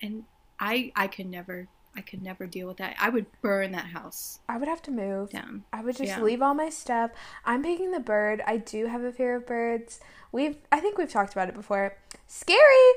and 0.00 0.24
I 0.60 0.92
I 0.94 1.08
could 1.08 1.26
never 1.26 1.66
I 1.96 2.02
could 2.02 2.22
never 2.22 2.46
deal 2.46 2.68
with 2.68 2.76
that. 2.78 2.96
I 3.00 3.08
would 3.10 3.26
burn 3.42 3.72
that 3.72 3.86
house 3.86 4.38
I 4.48 4.56
would 4.58 4.68
have 4.68 4.82
to 4.82 4.90
move. 4.90 5.30
down. 5.30 5.64
I 5.72 5.82
would 5.82 5.96
just 5.96 6.08
Yeah. 6.08 6.22
leave 6.22 6.40
all 6.40 6.54
my 6.54 6.70
stuff. 6.70 7.10
I'm 7.44 7.62
picking 7.62 7.90
the 7.90 8.00
bird. 8.00 8.42
I 8.46 8.58
do 8.58 8.86
have 8.86 9.02
a 9.02 9.12
fear 9.12 9.36
of 9.36 9.46
birds. 9.46 10.00
We've 10.32 10.56
I 10.70 10.80
think 10.80 10.98
we've 10.98 11.10
talked 11.10 11.32
about 11.32 11.48
it 11.48 11.54
before. 11.54 11.96
Scary. 12.26 12.92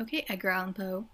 Okay, 0.00 0.24
Edgar 0.28 0.50
Allan 0.50 0.72
Poe. 0.74 1.06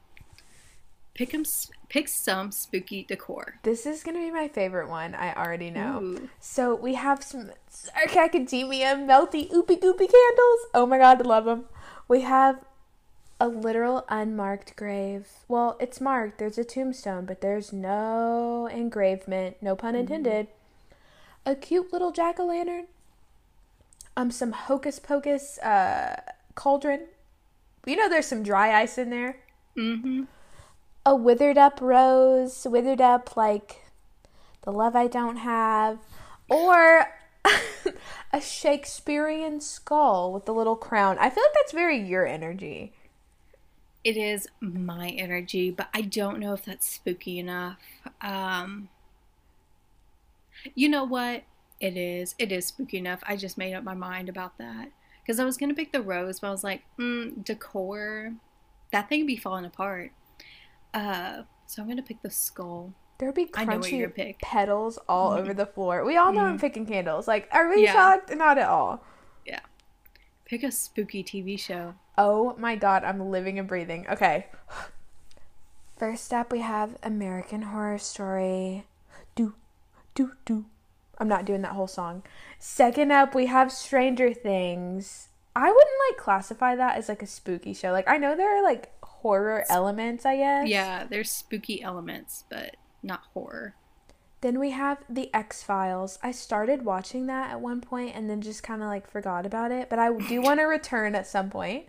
Pick 1.14 1.34
s 1.34 1.70
pick 1.88 2.08
some 2.08 2.52
spooky 2.52 3.02
decor. 3.04 3.58
This 3.62 3.86
is 3.86 4.02
gonna 4.04 4.18
be 4.18 4.30
my 4.30 4.48
favorite 4.48 4.88
one. 4.90 5.14
I 5.14 5.32
already 5.32 5.70
know. 5.70 6.00
Ooh. 6.02 6.28
So 6.40 6.74
we 6.74 6.94
have 6.94 7.22
some 7.24 7.52
Dark 7.94 8.14
Academia 8.14 8.96
melty 8.96 9.50
oopy 9.50 9.80
goopy 9.80 10.08
candles. 10.10 10.60
Oh 10.74 10.84
my 10.86 10.98
god, 10.98 11.22
I 11.22 11.24
love 11.24 11.46
them. 11.46 11.64
We 12.06 12.20
have 12.20 12.62
a 13.38 13.48
literal 13.48 14.04
unmarked 14.08 14.76
grave. 14.76 15.28
Well, 15.48 15.76
it's 15.78 16.00
marked. 16.00 16.38
There's 16.38 16.58
a 16.58 16.64
tombstone, 16.64 17.26
but 17.26 17.40
there's 17.40 17.72
no 17.72 18.66
engravement. 18.66 19.56
No 19.60 19.76
pun 19.76 19.94
intended. 19.94 20.48
A 21.44 21.54
cute 21.54 21.92
little 21.92 22.12
jack 22.12 22.40
o' 22.40 22.46
lantern. 22.46 22.86
Um, 24.16 24.30
some 24.30 24.52
hocus 24.52 24.98
pocus 24.98 25.58
uh 25.58 26.20
cauldron. 26.54 27.02
You 27.84 27.96
know, 27.96 28.08
there's 28.08 28.26
some 28.26 28.42
dry 28.42 28.80
ice 28.80 28.98
in 28.98 29.10
there. 29.10 29.36
Mm-hmm. 29.76 30.24
A 31.04 31.14
withered 31.14 31.58
up 31.58 31.80
rose, 31.80 32.66
withered 32.68 33.00
up 33.00 33.36
like 33.36 33.82
the 34.62 34.72
love 34.72 34.96
I 34.96 35.06
don't 35.06 35.36
have, 35.36 35.98
or 36.48 37.06
a 38.32 38.40
Shakespearean 38.40 39.60
skull 39.60 40.32
with 40.32 40.46
the 40.46 40.54
little 40.54 40.74
crown. 40.74 41.18
I 41.20 41.30
feel 41.30 41.44
like 41.44 41.54
that's 41.54 41.72
very 41.72 41.98
your 41.98 42.26
energy. 42.26 42.92
It 44.06 44.16
is 44.16 44.46
my 44.60 45.08
energy, 45.08 45.72
but 45.72 45.88
I 45.92 46.02
don't 46.02 46.38
know 46.38 46.52
if 46.52 46.64
that's 46.64 46.88
spooky 46.88 47.40
enough. 47.40 47.78
Um, 48.20 48.88
you 50.76 50.88
know 50.88 51.02
what? 51.02 51.42
It 51.80 51.96
is. 51.96 52.36
It 52.38 52.52
is 52.52 52.66
spooky 52.66 52.98
enough. 52.98 53.20
I 53.26 53.34
just 53.34 53.58
made 53.58 53.74
up 53.74 53.82
my 53.82 53.94
mind 53.94 54.28
about 54.28 54.58
that 54.58 54.90
because 55.22 55.40
I 55.40 55.44
was 55.44 55.56
gonna 55.56 55.74
pick 55.74 55.90
the 55.90 56.02
rose, 56.02 56.38
but 56.38 56.46
I 56.46 56.50
was 56.52 56.62
like, 56.62 56.82
mm, 56.96 57.44
decor. 57.44 58.34
That 58.92 59.08
thing 59.08 59.22
would 59.22 59.26
be 59.26 59.36
falling 59.36 59.64
apart. 59.64 60.12
Uh, 60.94 61.42
so 61.66 61.82
I'm 61.82 61.88
gonna 61.88 62.00
pick 62.00 62.22
the 62.22 62.30
skull. 62.30 62.92
There'd 63.18 63.34
be 63.34 63.50
I 63.54 63.64
know 63.64 63.78
what 63.78 63.90
you're 63.90 64.08
crunchy 64.08 64.38
petals 64.40 65.00
all 65.08 65.32
Mhm. 65.32 65.38
over 65.40 65.52
the 65.52 65.66
floor. 65.66 66.04
We 66.04 66.16
all 66.16 66.32
know 66.32 66.44
I'm 66.44 66.58
Mhm. 66.58 66.60
picking 66.60 66.86
candles. 66.86 67.26
Like, 67.26 67.48
are 67.50 67.68
we 67.68 67.82
Yeah. 67.82 67.92
shocked? 67.92 68.32
Not 68.36 68.56
at 68.56 68.68
all. 68.68 69.02
Yeah. 69.44 69.62
Pick 70.44 70.62
a 70.62 70.70
spooky 70.70 71.24
TV 71.24 71.56
show. 71.56 71.96
Oh 72.18 72.54
my 72.58 72.76
god, 72.76 73.04
I'm 73.04 73.30
living 73.30 73.58
and 73.58 73.68
breathing. 73.68 74.06
Okay. 74.08 74.46
First 75.96 76.32
up, 76.32 76.52
we 76.52 76.60
have 76.60 76.96
American 77.02 77.62
Horror 77.62 77.98
Story. 77.98 78.84
Do, 79.34 79.54
do, 80.14 80.32
do. 80.44 80.66
I'm 81.18 81.28
not 81.28 81.46
doing 81.46 81.62
that 81.62 81.72
whole 81.72 81.86
song. 81.86 82.22
Second 82.58 83.10
up, 83.12 83.34
we 83.34 83.46
have 83.46 83.72
Stranger 83.72 84.34
Things. 84.34 85.28
I 85.54 85.70
wouldn't 85.70 86.00
like 86.10 86.18
classify 86.18 86.76
that 86.76 86.98
as 86.98 87.08
like 87.08 87.22
a 87.22 87.26
spooky 87.26 87.72
show. 87.72 87.92
Like, 87.92 88.08
I 88.08 88.18
know 88.18 88.36
there 88.36 88.58
are 88.58 88.62
like 88.62 88.92
horror 89.02 89.64
elements, 89.70 90.26
I 90.26 90.36
guess. 90.36 90.68
Yeah, 90.68 91.04
there's 91.04 91.30
spooky 91.30 91.82
elements, 91.82 92.44
but 92.50 92.76
not 93.02 93.22
horror. 93.32 93.74
Then 94.42 94.60
we 94.60 94.72
have 94.72 94.98
The 95.08 95.34
X 95.34 95.62
Files. 95.62 96.18
I 96.22 96.30
started 96.30 96.84
watching 96.84 97.26
that 97.26 97.50
at 97.50 97.60
one 97.60 97.80
point 97.80 98.14
and 98.14 98.28
then 98.28 98.42
just 98.42 98.62
kind 98.62 98.82
of 98.82 98.88
like 98.88 99.10
forgot 99.10 99.46
about 99.46 99.72
it, 99.72 99.88
but 99.88 99.98
I 99.98 100.12
do 100.12 100.42
want 100.42 100.60
to 100.60 100.64
return 100.64 101.14
at 101.14 101.26
some 101.26 101.48
point. 101.48 101.86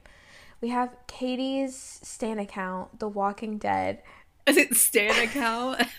We 0.62 0.70
have 0.70 0.95
Katie's 1.08 1.76
Stan 2.03 2.39
account, 2.39 2.99
The 2.99 3.08
Walking 3.08 3.58
Dead. 3.58 4.01
Is 4.47 4.58
it 4.58 4.76
Stan 4.76 5.24
account? 5.24 5.82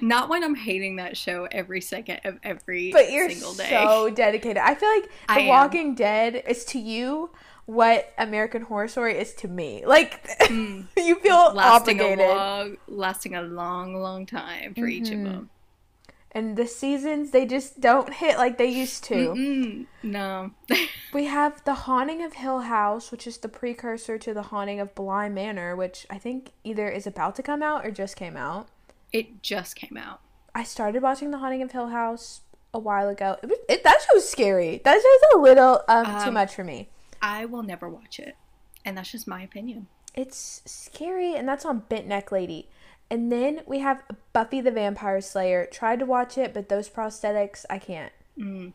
Not 0.00 0.28
when 0.28 0.42
I'm 0.42 0.54
hating 0.56 0.96
that 0.96 1.16
show 1.16 1.46
every 1.50 1.80
second 1.80 2.20
of 2.24 2.38
every 2.42 2.90
But 2.92 3.10
you're 3.12 3.30
single 3.30 3.54
day. 3.54 3.68
so 3.70 4.10
dedicated. 4.10 4.58
I 4.58 4.74
feel 4.74 4.88
like 4.88 5.08
I 5.28 5.36
The 5.36 5.40
am. 5.42 5.48
Walking 5.48 5.94
Dead 5.94 6.42
is 6.46 6.64
to 6.66 6.78
you 6.78 7.30
what 7.66 8.12
American 8.18 8.62
Horror 8.62 8.88
Story 8.88 9.16
is 9.18 9.32
to 9.34 9.48
me. 9.48 9.84
Like 9.86 10.26
Mm. 10.40 10.86
you 10.96 11.16
feel 11.16 11.52
lasting 11.54 12.00
obligated. 12.00 12.26
a 12.30 12.34
long, 12.34 12.76
lasting 12.88 13.34
a 13.36 13.42
long, 13.42 13.94
long 13.94 14.26
time 14.26 14.74
for 14.74 14.86
each 14.86 15.08
of 15.10 15.18
Mhm. 15.18 15.24
them. 15.24 15.50
And 16.36 16.56
the 16.56 16.66
seasons 16.66 17.30
they 17.30 17.46
just 17.46 17.80
don't 17.80 18.12
hit 18.12 18.36
like 18.36 18.58
they 18.58 18.66
used 18.66 19.02
to. 19.04 19.14
Mm-mm, 19.14 19.86
no, 20.02 20.50
We 21.14 21.24
have 21.24 21.64
The 21.64 21.74
Haunting 21.88 22.22
of 22.22 22.34
Hill 22.34 22.60
House, 22.60 23.10
which 23.10 23.26
is 23.26 23.38
the 23.38 23.48
precursor 23.48 24.18
to 24.18 24.34
The 24.34 24.42
Haunting 24.52 24.78
of 24.80 24.94
Bly 24.94 25.28
Manor, 25.30 25.74
which 25.74 26.06
I 26.10 26.18
think 26.18 26.52
either 26.62 26.88
is 26.88 27.06
about 27.06 27.34
to 27.36 27.42
come 27.42 27.62
out 27.62 27.86
or 27.86 27.90
just 27.90 28.16
came 28.16 28.36
out. 28.36 28.68
it 29.12 29.42
just 29.42 29.76
came 29.76 29.96
out. 29.96 30.20
I 30.54 30.62
started 30.62 31.02
watching 31.02 31.30
The 31.30 31.38
Haunting 31.38 31.62
of 31.62 31.72
Hill 31.72 31.88
House 31.88 32.42
a 32.74 32.78
while 32.78 33.08
ago. 33.08 33.36
It 33.42 33.48
was, 33.48 33.58
it, 33.68 33.84
that 33.84 33.98
show's 34.06 34.28
scary. 34.28 34.80
That 34.84 34.94
show's 35.00 35.38
a 35.38 35.42
little 35.42 35.82
um, 35.88 36.04
too 36.22 36.28
Um, 36.28 36.34
much 36.34 36.54
for 36.54 36.64
me. 36.64 36.88
I 37.22 37.46
will 37.46 37.62
never 37.62 37.88
watch 37.88 38.18
it, 38.18 38.36
and 38.84 38.96
that's 38.98 39.10
just 39.12 39.26
my 39.26 39.42
opinion. 39.42 39.86
It's 40.14 40.60
scary, 40.66 41.34
and 41.34 41.48
that's 41.48 41.64
on 41.64 41.80
Bent 41.88 42.06
Neck 42.06 42.30
Lady. 42.32 42.68
And 43.10 43.30
then 43.30 43.62
we 43.66 43.78
have 43.78 44.02
Buffy 44.32 44.60
the 44.60 44.70
Vampire 44.70 45.20
Slayer. 45.20 45.66
Tried 45.70 46.00
to 46.00 46.06
watch 46.06 46.36
it, 46.36 46.52
but 46.52 46.68
those 46.68 46.88
prosthetics, 46.88 47.64
I 47.70 47.78
can't. 47.78 48.12
Mm. 48.38 48.72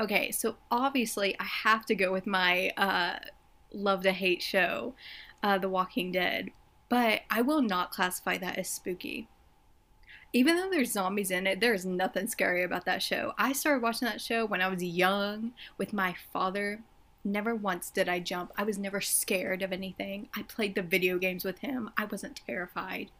Okay, 0.00 0.30
so 0.30 0.56
obviously 0.70 1.38
I 1.38 1.44
have 1.44 1.84
to 1.86 1.94
go 1.94 2.10
with 2.12 2.26
my 2.26 2.72
uh, 2.76 3.18
love 3.72 4.02
to 4.02 4.12
hate 4.12 4.42
show, 4.42 4.94
uh, 5.42 5.58
The 5.58 5.68
Walking 5.68 6.10
Dead, 6.10 6.50
but 6.88 7.20
I 7.30 7.42
will 7.42 7.62
not 7.62 7.92
classify 7.92 8.38
that 8.38 8.58
as 8.58 8.68
spooky. 8.68 9.28
Even 10.32 10.56
though 10.56 10.70
there's 10.70 10.92
zombies 10.92 11.30
in 11.30 11.46
it, 11.46 11.60
there's 11.60 11.84
nothing 11.84 12.28
scary 12.28 12.62
about 12.62 12.84
that 12.84 13.02
show. 13.02 13.34
I 13.36 13.52
started 13.52 13.82
watching 13.82 14.06
that 14.06 14.20
show 14.20 14.46
when 14.46 14.62
I 14.62 14.68
was 14.68 14.82
young 14.82 15.52
with 15.76 15.92
my 15.92 16.14
father. 16.32 16.80
Never 17.24 17.54
once 17.54 17.90
did 17.90 18.08
I 18.08 18.20
jump. 18.20 18.52
I 18.56 18.62
was 18.62 18.78
never 18.78 19.00
scared 19.00 19.60
of 19.60 19.72
anything. 19.72 20.28
I 20.34 20.42
played 20.42 20.74
the 20.74 20.82
video 20.82 21.18
games 21.18 21.44
with 21.44 21.58
him. 21.58 21.90
I 21.96 22.06
wasn't 22.06 22.40
terrified. 22.46 23.10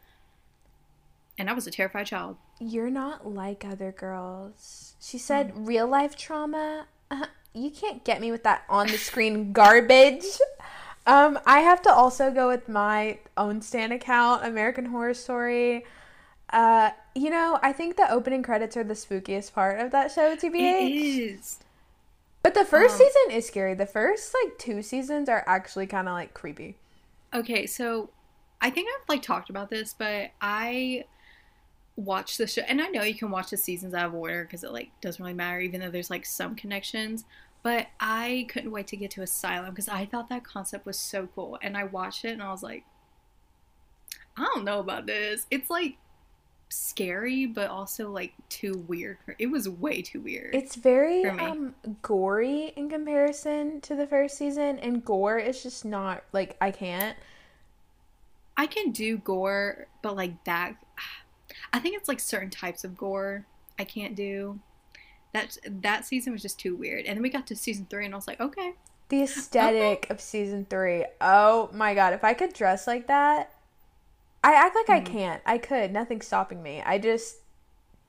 And 1.41 1.49
I 1.49 1.55
was 1.55 1.67
a 1.67 1.71
terrified 1.71 2.05
child. 2.05 2.37
You're 2.59 2.91
not 2.91 3.27
like 3.27 3.65
other 3.65 3.93
girls. 3.93 4.93
She 5.01 5.17
said 5.17 5.53
real 5.67 5.87
life 5.87 6.15
trauma. 6.15 6.87
Uh, 7.11 7.29
you 7.55 7.71
can't 7.71 8.05
get 8.05 8.21
me 8.21 8.31
with 8.31 8.43
that 8.43 8.65
on 8.69 8.89
the 8.89 8.99
screen 8.99 9.51
garbage. 9.61 10.27
Um, 11.07 11.39
I 11.47 11.61
have 11.61 11.81
to 11.83 11.91
also 11.93 12.31
go 12.31 12.47
with 12.47 12.69
my 12.69 13.21
own 13.39 13.63
stand 13.63 13.91
account, 13.95 14.45
American 14.45 14.85
Horror 14.85 15.15
Story. 15.15 15.87
Uh, 16.53 16.91
you 17.15 17.31
know, 17.31 17.59
I 17.63 17.73
think 17.73 17.97
the 17.97 18.13
opening 18.13 18.43
credits 18.43 18.77
are 18.77 18.85
the 18.85 18.93
spookiest 18.93 19.55
part 19.55 19.81
of 19.81 19.93
that 19.93 20.13
show, 20.13 20.33
It 20.33 20.41
TBH. 20.41 21.37
is. 21.39 21.59
But 22.43 22.53
the 22.53 22.67
first 22.67 23.01
Um, 23.01 23.07
season 23.07 23.31
is 23.39 23.47
scary. 23.47 23.73
The 23.73 23.87
first 23.87 24.35
like 24.45 24.59
two 24.59 24.83
seasons 24.83 25.31
are 25.31 25.43
actually 25.47 25.87
kind 25.87 26.07
of 26.07 26.13
like 26.13 26.35
creepy. 26.35 26.77
Okay, 27.33 27.65
so 27.67 28.11
I 28.61 28.69
think 28.69 28.89
I've 28.95 29.09
like 29.09 29.23
talked 29.23 29.49
about 29.49 29.71
this, 29.71 29.95
but 29.97 30.33
I 30.43 31.05
watched 32.01 32.39
the 32.39 32.47
show, 32.47 32.63
and 32.63 32.81
I 32.81 32.89
know 32.89 33.03
you 33.03 33.15
can 33.15 33.31
watch 33.31 33.51
the 33.51 33.57
seasons 33.57 33.95
out 33.95 34.07
of 34.07 34.15
order 34.15 34.45
because 34.45 34.65
it 34.65 34.73
like 34.73 34.91
doesn't 35.01 35.23
really 35.23 35.35
matter, 35.35 35.61
even 35.61 35.81
though 35.81 35.91
there's 35.91 36.11
like 36.11 36.27
some 36.27 36.55
connections. 36.55 37.25
But 37.63 37.89
I 38.01 38.47
couldn't 38.49 38.71
wait 38.71 38.87
to 38.89 38.97
get 38.97 39.11
to 39.13 39.23
Asylum 39.23 39.71
because 39.71 39.89
I 39.89 40.07
thought 40.07 40.31
that 40.31 40.45
concept 40.45 40.87
was 40.87 40.99
so 40.99 41.29
cool, 41.35 41.59
and 41.63 41.77
I 41.77 41.85
watched 41.85 42.25
it 42.25 42.33
and 42.33 42.43
I 42.43 42.51
was 42.51 42.63
like, 42.63 42.85
I 44.37 44.45
don't 44.55 44.65
know 44.65 44.81
about 44.81 45.07
this. 45.07 45.47
It's 45.51 45.69
like 45.69 45.97
scary, 46.71 47.47
but 47.47 47.69
also 47.69 48.11
like 48.11 48.33
too 48.49 48.85
weird. 48.87 49.19
It 49.39 49.49
was 49.49 49.69
way 49.69 50.03
too 50.03 50.21
weird. 50.21 50.55
It's 50.55 50.77
very 50.77 51.25
um 51.27 51.75
gory 52.01 52.73
in 52.77 52.89
comparison 52.89 53.81
to 53.83 53.95
the 53.95 54.07
first 54.07 54.39
season, 54.39 54.79
and 54.79 55.05
gore 55.05 55.39
is 55.39 55.63
just 55.63 55.85
not 55.85 56.25
like 56.33 56.57
I 56.61 56.71
can't. 56.71 57.17
I 58.57 58.67
can 58.67 58.93
do 58.93 59.17
gore, 59.19 59.87
but 60.03 60.17
like 60.17 60.45
that, 60.45 60.75
I 61.73 61.79
think 61.79 61.97
it's 61.97 62.09
like 62.09 62.21
certain 62.21 62.51
types 62.51 62.85
of 62.85 62.97
gore 62.97 63.47
I 63.79 63.85
can't 63.85 64.15
do. 64.15 64.61
That 65.33 65.57
that 65.65 66.05
season 66.05 66.33
was 66.33 66.43
just 66.43 66.59
too 66.59 66.75
weird, 66.75 67.07
and 67.07 67.17
then 67.17 67.23
we 67.23 67.31
got 67.31 67.47
to 67.49 67.57
season 67.57 67.87
three, 67.89 68.05
and 68.05 68.15
I 68.15 68.17
was 68.17 68.27
like, 68.27 68.41
okay, 68.41 68.75
The 69.09 69.23
aesthetic 69.25 70.09
of 70.11 70.21
season 70.21 70.67
three. 70.69 71.05
Oh 71.21 71.71
my 71.73 71.95
god, 71.95 72.13
if 72.15 72.25
I 72.25 72.35
could 72.35 72.53
dress 72.53 72.87
like 72.87 73.07
that, 73.07 73.53
I 74.43 74.55
act 74.55 74.75
like 74.75 74.91
I 74.91 75.01
Mhm. 75.01 75.07
can't. 75.07 75.43
I 75.47 75.59
could. 75.59 75.93
Nothing's 75.93 76.27
stopping 76.27 76.63
me. 76.63 76.83
I 76.85 76.99
just 76.99 77.37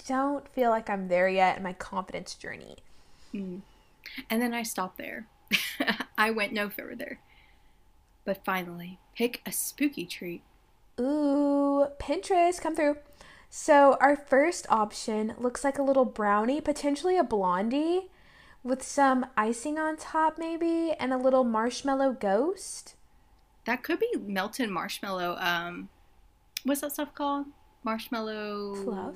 don't 0.07 0.47
feel 0.49 0.71
like 0.71 0.89
I'm 0.89 1.09
there 1.09 1.29
yet 1.29 1.57
in 1.57 1.63
my 1.63 1.73
confidence 1.73 2.33
journey. 2.35 2.77
Mm. 3.33 3.61
and 4.29 4.41
then 4.41 4.53
I 4.53 4.63
stopped 4.63 4.97
there. 4.97 5.27
I 6.17 6.31
went 6.31 6.51
no 6.53 6.69
further. 6.69 7.19
But 8.25 8.43
finally, 8.43 8.99
pick 9.15 9.41
a 9.45 9.51
spooky 9.51 10.05
treat. 10.05 10.41
Ooh, 10.99 11.87
Pinterest, 11.99 12.59
come 12.59 12.75
through. 12.75 12.97
So 13.53 13.97
our 13.99 14.15
first 14.15 14.65
option 14.69 15.33
looks 15.37 15.65
like 15.65 15.77
a 15.77 15.83
little 15.83 16.05
brownie, 16.05 16.61
potentially 16.61 17.17
a 17.17 17.23
blondie, 17.23 18.09
with 18.63 18.81
some 18.81 19.25
icing 19.35 19.77
on 19.77 19.97
top, 19.97 20.37
maybe, 20.37 20.93
and 20.97 21.11
a 21.11 21.17
little 21.17 21.43
marshmallow 21.43 22.13
ghost. 22.13 22.95
That 23.65 23.83
could 23.83 23.99
be 23.99 24.09
melted 24.25 24.69
marshmallow. 24.69 25.35
Um, 25.37 25.89
what's 26.63 26.79
that 26.79 26.93
stuff 26.93 27.13
called? 27.13 27.47
Marshmallow 27.83 28.75
Fluff. 28.85 29.15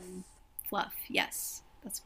Fluff. 0.67 0.95
Yes, 1.07 1.61
that's. 1.81 2.01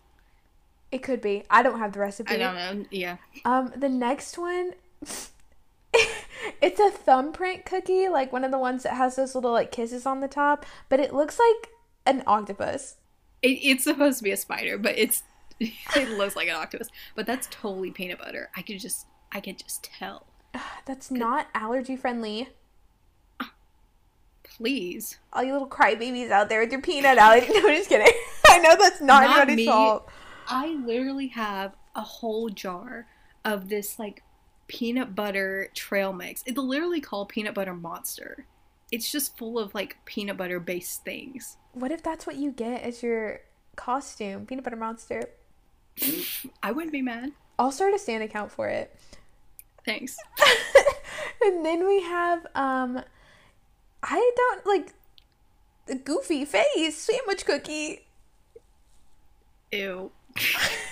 It 0.91 0.99
could 0.99 1.21
be. 1.21 1.45
I 1.49 1.63
don't 1.63 1.80
have 1.80 1.93
the 1.93 1.99
recipe. 1.99 2.36
I 2.36 2.38
don't 2.38 2.55
know. 2.55 2.86
Yeah. 2.91 3.17
Um, 3.43 3.73
the 3.75 3.89
next 3.89 4.38
one, 4.38 4.73
it's 6.61 6.80
a 6.80 6.91
thumbprint 6.91 7.65
cookie, 7.65 8.07
like 8.07 8.32
one 8.32 8.43
of 8.43 8.51
the 8.51 8.59
ones 8.59 8.84
that 8.84 8.93
has 8.93 9.15
those 9.15 9.34
little 9.34 9.51
like 9.51 9.71
kisses 9.71 10.05
on 10.05 10.19
the 10.19 10.27
top, 10.27 10.63
but 10.89 10.99
it 10.99 11.11
looks 11.11 11.39
like 11.39 11.71
an 12.16 12.24
octopus. 12.28 12.97
It, 13.41 13.60
it's 13.62 13.84
supposed 13.84 14.18
to 14.20 14.24
be 14.24 14.32
a 14.32 14.38
spider, 14.38 14.78
but 14.78 14.97
it's 14.97 15.24
it 15.60 16.10
looks 16.18 16.36
like 16.36 16.47
an 16.47 16.55
octopus. 16.55 16.89
But 17.16 17.26
that's 17.26 17.47
totally 17.51 17.91
peanut 17.91 18.20
butter. 18.20 18.49
I 18.55 18.62
could 18.62 18.80
just 18.80 19.05
I 19.32 19.39
could 19.41 19.60
just 19.60 19.84
tell. 19.84 20.26
That's 20.86 21.12
not 21.12 21.47
allergy 21.53 21.95
friendly. 21.95 22.49
Please. 24.43 25.18
All 25.34 25.43
you 25.43 25.53
little 25.53 25.68
crybabies 25.68 26.32
out 26.32 26.49
there 26.49 26.62
with 26.62 26.72
your 26.72 26.82
peanut 26.82 27.18
allergy. 27.18 27.47
No, 27.53 27.68
I'm 27.68 27.76
just 27.76 27.89
kidding. 27.89 28.12
I 28.49 28.57
know 28.60 28.76
that's 28.78 28.99
not, 28.99 29.24
Not 29.24 29.38
anybody's 29.38 29.57
me. 29.57 29.66
fault. 29.68 30.10
I 30.47 30.70
literally 30.70 31.28
have 31.28 31.76
a 31.95 32.01
whole 32.01 32.49
jar 32.49 33.05
of 33.45 33.70
this 33.70 33.99
like 33.99 34.24
peanut 34.68 35.14
butter 35.16 35.70
trail 35.76 36.14
mix. 36.14 36.43
It's 36.47 36.57
literally 36.57 36.99
called 36.99 37.30
peanut 37.30 37.53
butter 37.53 37.74
monster. 37.76 38.45
It's 38.91 39.11
just 39.11 39.37
full 39.37 39.59
of 39.59 39.73
like 39.73 39.97
peanut 40.05 40.37
butter 40.37 40.59
based 40.59 41.03
things. 41.03 41.57
What 41.73 41.91
if 41.91 42.01
that's 42.01 42.25
what 42.25 42.37
you 42.37 42.51
get 42.51 42.81
as 42.81 43.03
your 43.03 43.41
costume? 43.75 44.45
Peanut 44.45 44.63
butter 44.63 44.75
monster. 44.75 45.29
I 46.63 46.71
wouldn't 46.71 46.91
be 46.91 47.01
mad. 47.01 47.31
I'll 47.57 47.71
start 47.71 47.93
a 47.93 47.99
stand 47.99 48.23
account 48.23 48.51
for 48.51 48.67
it. 48.67 48.95
Thanks. 49.85 50.17
and 51.41 51.65
then 51.65 51.87
we 51.87 52.01
have 52.01 52.47
um 52.55 53.01
I 54.01 54.31
don't 54.35 54.65
like 54.65 54.93
the 55.85 55.95
goofy 55.95 56.45
face 56.45 56.97
sandwich 56.97 57.45
cookie. 57.45 58.05
Ew. 59.71 60.11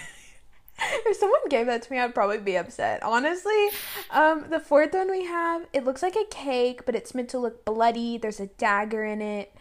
if 1.06 1.18
someone 1.18 1.40
gave 1.50 1.66
that 1.66 1.82
to 1.84 1.92
me, 1.92 2.00
I'd 2.00 2.14
probably 2.14 2.38
be 2.38 2.56
upset. 2.56 3.02
Honestly, 3.04 3.70
um, 4.12 4.46
the 4.50 4.60
fourth 4.60 4.94
one 4.94 5.10
we 5.10 5.26
have, 5.26 5.66
it 5.74 5.84
looks 5.84 6.04
like 6.04 6.16
a 6.16 6.26
cake, 6.30 6.86
but 6.86 6.96
it's 6.96 7.16
meant 7.16 7.30
to 7.30 7.40
look 7.40 7.66
bloody. 7.66 8.18
There's 8.18 8.40
a 8.40 8.48
dagger 8.48 9.04
in 9.04 9.22
it. 9.22 9.54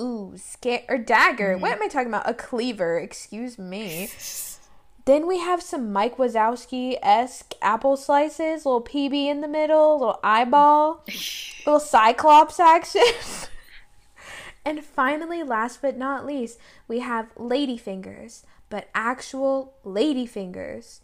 Ooh, 0.00 0.34
scare 0.36 0.82
or 0.88 0.98
dagger. 0.98 1.56
Mm. 1.56 1.60
What 1.60 1.72
am 1.72 1.82
I 1.82 1.88
talking 1.88 2.08
about? 2.08 2.28
A 2.28 2.34
cleaver. 2.34 2.98
Excuse 2.98 3.58
me. 3.58 4.10
then 5.04 5.26
we 5.26 5.38
have 5.38 5.62
some 5.62 5.92
Mike 5.92 6.16
Wazowski 6.16 6.98
esque 7.02 7.54
apple 7.62 7.96
slices, 7.96 8.66
little 8.66 8.82
PB 8.82 9.26
in 9.26 9.40
the 9.40 9.48
middle, 9.48 9.98
little 9.98 10.20
eyeball, 10.24 11.04
little 11.66 11.80
cyclops 11.80 12.58
action. 12.58 13.02
and 14.64 14.82
finally, 14.82 15.44
last 15.44 15.80
but 15.80 15.96
not 15.96 16.26
least, 16.26 16.58
we 16.88 16.98
have 16.98 17.30
lady 17.36 17.76
fingers 17.76 18.44
but 18.74 18.88
actual 18.92 19.72
lady 19.84 20.26
fingers. 20.26 21.00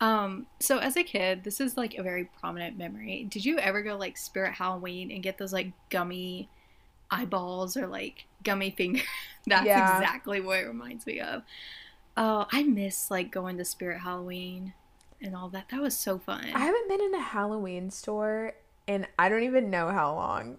Um, 0.00 0.48
so 0.58 0.78
as 0.78 0.96
a 0.96 1.04
kid, 1.04 1.44
this 1.44 1.60
is 1.60 1.76
like 1.76 1.96
a 1.96 2.02
very 2.02 2.28
prominent 2.40 2.76
memory. 2.76 3.28
Did 3.30 3.44
you 3.44 3.60
ever 3.60 3.80
go 3.80 3.96
like 3.96 4.16
Spirit 4.16 4.54
Halloween 4.54 5.12
and 5.12 5.22
get 5.22 5.38
those 5.38 5.52
like 5.52 5.70
gummy 5.88 6.48
eyeballs 7.08 7.76
or 7.76 7.86
like 7.86 8.24
gummy 8.42 8.72
fingers? 8.72 9.04
That's 9.46 9.66
yeah. 9.66 9.98
exactly 9.98 10.40
what 10.40 10.58
it 10.58 10.66
reminds 10.66 11.06
me 11.06 11.20
of. 11.20 11.42
Oh, 12.16 12.48
I 12.50 12.64
miss 12.64 13.08
like 13.08 13.30
going 13.30 13.56
to 13.58 13.64
Spirit 13.64 14.00
Halloween 14.00 14.72
and 15.22 15.36
all 15.36 15.48
that. 15.50 15.68
That 15.70 15.80
was 15.80 15.96
so 15.96 16.18
fun. 16.18 16.46
I 16.52 16.58
haven't 16.58 16.88
been 16.88 17.02
in 17.02 17.14
a 17.14 17.22
Halloween 17.22 17.92
store 17.92 18.54
and 18.88 19.06
I 19.16 19.28
don't 19.28 19.44
even 19.44 19.70
know 19.70 19.90
how 19.90 20.12
long. 20.12 20.58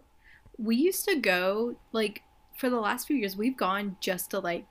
We 0.58 0.78
used 0.78 1.04
to 1.10 1.18
go 1.18 1.76
like 1.92 2.22
for 2.56 2.70
the 2.70 2.80
last 2.80 3.06
few 3.06 3.18
years 3.18 3.36
we've 3.36 3.58
gone 3.58 3.98
just 4.00 4.32
to 4.32 4.40
like 4.40 4.66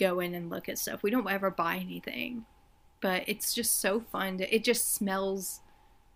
go 0.00 0.18
in 0.18 0.34
and 0.34 0.50
look 0.50 0.68
at 0.68 0.78
stuff. 0.78 1.02
We 1.02 1.10
don't 1.10 1.30
ever 1.30 1.50
buy 1.50 1.76
anything, 1.76 2.46
but 3.00 3.22
it's 3.26 3.54
just 3.54 3.80
so 3.80 4.00
fun. 4.00 4.38
To, 4.38 4.54
it 4.54 4.64
just 4.64 4.94
smells 4.94 5.60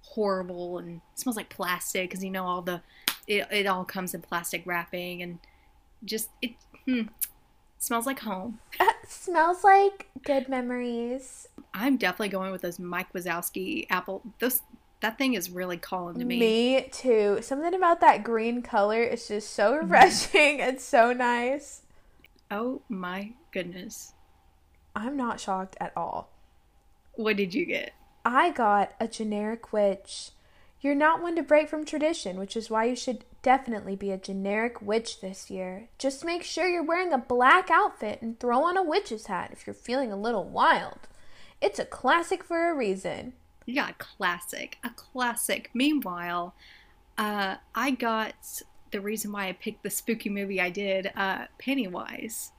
horrible 0.00 0.78
and 0.78 1.00
smells 1.14 1.36
like 1.36 1.50
plastic 1.50 2.08
because 2.08 2.24
you 2.24 2.30
know 2.30 2.44
all 2.44 2.62
the 2.62 2.80
it, 3.26 3.46
it 3.50 3.66
all 3.66 3.84
comes 3.84 4.14
in 4.14 4.22
plastic 4.22 4.62
wrapping 4.66 5.22
and 5.22 5.38
just 6.04 6.30
it 6.42 6.52
hmm, 6.86 7.02
smells 7.78 8.06
like 8.06 8.20
home. 8.20 8.58
Uh, 8.80 8.86
smells 9.06 9.62
like 9.62 10.08
good 10.24 10.48
memories. 10.48 11.46
I'm 11.74 11.96
definitely 11.96 12.30
going 12.30 12.52
with 12.52 12.62
those 12.62 12.78
Mike 12.78 13.12
Wazowski 13.12 13.86
apple. 13.90 14.22
Those 14.38 14.62
that 15.00 15.18
thing 15.18 15.34
is 15.34 15.50
really 15.50 15.76
calling 15.76 16.18
to 16.18 16.24
me. 16.24 16.40
Me 16.40 16.88
too. 16.90 17.38
Something 17.42 17.74
about 17.74 18.00
that 18.00 18.24
green 18.24 18.62
color 18.62 19.02
is 19.02 19.28
just 19.28 19.50
so 19.50 19.72
mm-hmm. 19.72 19.82
refreshing 19.82 20.60
and 20.62 20.80
so 20.80 21.12
nice. 21.12 21.82
Oh 22.50 22.80
my 22.88 23.32
goodness. 23.54 24.12
I'm 24.94 25.16
not 25.16 25.40
shocked 25.40 25.76
at 25.80 25.92
all. 25.96 26.28
What 27.14 27.36
did 27.36 27.54
you 27.54 27.64
get? 27.64 27.92
I 28.24 28.50
got 28.50 28.92
a 29.00 29.06
generic 29.06 29.72
witch. 29.72 30.30
You're 30.80 30.94
not 30.94 31.22
one 31.22 31.36
to 31.36 31.42
break 31.42 31.68
from 31.68 31.84
tradition, 31.84 32.36
which 32.36 32.56
is 32.56 32.68
why 32.68 32.84
you 32.84 32.96
should 32.96 33.24
definitely 33.42 33.94
be 33.94 34.10
a 34.10 34.18
generic 34.18 34.82
witch 34.82 35.20
this 35.20 35.50
year. 35.50 35.88
Just 35.98 36.24
make 36.24 36.42
sure 36.42 36.68
you're 36.68 36.82
wearing 36.82 37.12
a 37.12 37.18
black 37.18 37.70
outfit 37.70 38.20
and 38.20 38.38
throw 38.38 38.64
on 38.64 38.76
a 38.76 38.82
witch's 38.82 39.26
hat 39.26 39.50
if 39.52 39.66
you're 39.66 39.74
feeling 39.74 40.10
a 40.10 40.16
little 40.16 40.44
wild. 40.44 40.98
It's 41.60 41.78
a 41.78 41.84
classic 41.84 42.42
for 42.42 42.70
a 42.70 42.74
reason. 42.74 43.34
Yeah, 43.66 43.92
classic. 43.98 44.78
A 44.82 44.90
classic. 44.90 45.70
Meanwhile, 45.72 46.54
uh, 47.16 47.56
I 47.74 47.92
got 47.92 48.34
the 48.90 49.00
reason 49.00 49.32
why 49.32 49.48
I 49.48 49.52
picked 49.52 49.82
the 49.82 49.90
spooky 49.90 50.28
movie 50.28 50.60
I 50.60 50.70
did, 50.70 51.12
uh, 51.14 51.46
Pennywise. 51.58 52.52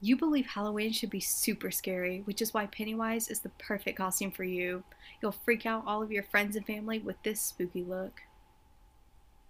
You 0.00 0.16
believe 0.16 0.46
Halloween 0.46 0.92
should 0.92 1.10
be 1.10 1.20
super 1.20 1.70
scary, 1.70 2.22
which 2.24 2.40
is 2.40 2.54
why 2.54 2.66
Pennywise 2.66 3.28
is 3.28 3.40
the 3.40 3.48
perfect 3.50 3.98
costume 3.98 4.30
for 4.30 4.44
you. 4.44 4.84
You'll 5.20 5.32
freak 5.32 5.66
out 5.66 5.84
all 5.86 6.02
of 6.02 6.12
your 6.12 6.22
friends 6.22 6.54
and 6.54 6.64
family 6.64 7.00
with 7.00 7.20
this 7.24 7.40
spooky 7.40 7.82
look. 7.82 8.20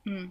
Hmm. 0.07 0.27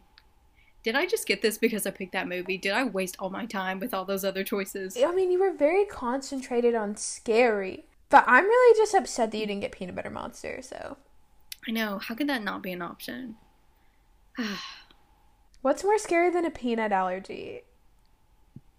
Did 0.84 0.96
I 0.96 1.06
just 1.06 1.28
get 1.28 1.42
this 1.42 1.58
because 1.58 1.86
I 1.86 1.92
picked 1.92 2.14
that 2.14 2.28
movie? 2.28 2.58
Did 2.58 2.72
I 2.72 2.84
waste 2.86 3.18
all 3.20 3.30
my 3.30 3.46
time 3.46 3.80
with 3.80 3.94
all 3.94 4.06
those 4.06 4.24
other 4.24 4.44
choices? 4.44 4.98
I 4.98 5.12
mean, 5.12 5.32
you 5.32 5.40
were 5.40 5.54
very 5.54 5.86
concentrated 5.86 6.74
on 6.74 6.96
scary. 6.96 7.86
But 8.10 8.24
I'm 8.26 8.46
really 8.46 8.78
just 8.80 8.94
upset 8.94 9.32
that 9.32 9.38
you 9.38 9.46
didn't 9.46 9.62
get 9.62 9.74
Peanut 9.74 9.96
Butter 9.96 10.10
Monster, 10.10 10.62
so. 10.62 10.98
I 11.68 11.72
know. 11.72 12.00
How 12.00 12.16
could 12.16 12.30
that 12.30 12.44
not 12.44 12.62
be 12.64 12.72
an 12.72 12.82
option? 12.82 13.36
What's 15.62 15.84
more 15.84 15.98
scary 15.98 16.30
than 16.30 16.46
a 16.46 16.52
peanut 16.52 16.92
allergy? 16.94 17.64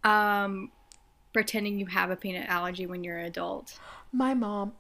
Um, 0.03 0.71
pretending 1.33 1.79
you 1.79 1.87
have 1.87 2.11
a 2.11 2.17
peanut 2.17 2.49
allergy 2.49 2.87
when 2.87 3.05
you're 3.05 3.19
an 3.19 3.27
adult. 3.27 3.79
My 4.13 4.35
mom. 4.35 4.73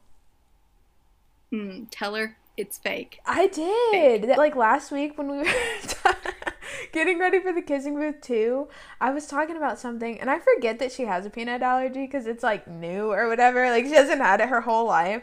Mm, 1.52 1.86
tell 1.90 2.14
her 2.14 2.36
it's 2.56 2.76
fake. 2.76 3.20
I 3.24 3.46
did. 3.46 4.22
Fake. 4.26 4.36
Like 4.36 4.56
last 4.56 4.90
week 4.90 5.16
when 5.16 5.30
we 5.30 5.38
were 5.38 5.46
getting 6.92 7.18
ready 7.18 7.40
for 7.40 7.52
the 7.52 7.62
kissing 7.62 7.94
booth 7.94 8.20
too, 8.20 8.68
I 9.00 9.10
was 9.10 9.26
talking 9.26 9.56
about 9.56 9.78
something 9.78 10.20
and 10.20 10.28
I 10.28 10.40
forget 10.40 10.78
that 10.80 10.92
she 10.92 11.04
has 11.04 11.24
a 11.24 11.30
peanut 11.30 11.62
allergy 11.62 12.04
because 12.04 12.26
it's 12.26 12.42
like 12.42 12.66
new 12.66 13.12
or 13.12 13.28
whatever. 13.28 13.70
Like 13.70 13.84
she 13.84 13.92
hasn't 13.92 14.20
had 14.20 14.40
it 14.40 14.48
her 14.48 14.62
whole 14.62 14.86
life. 14.86 15.22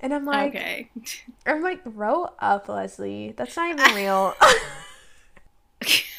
And 0.00 0.12
I'm 0.12 0.26
like, 0.26 0.54
okay. 0.54 0.90
I'm 1.46 1.62
like, 1.62 1.82
grow 1.82 2.28
up, 2.38 2.68
Leslie. 2.68 3.32
That's 3.34 3.56
not 3.56 3.70
even 3.70 3.94
real. 3.96 4.34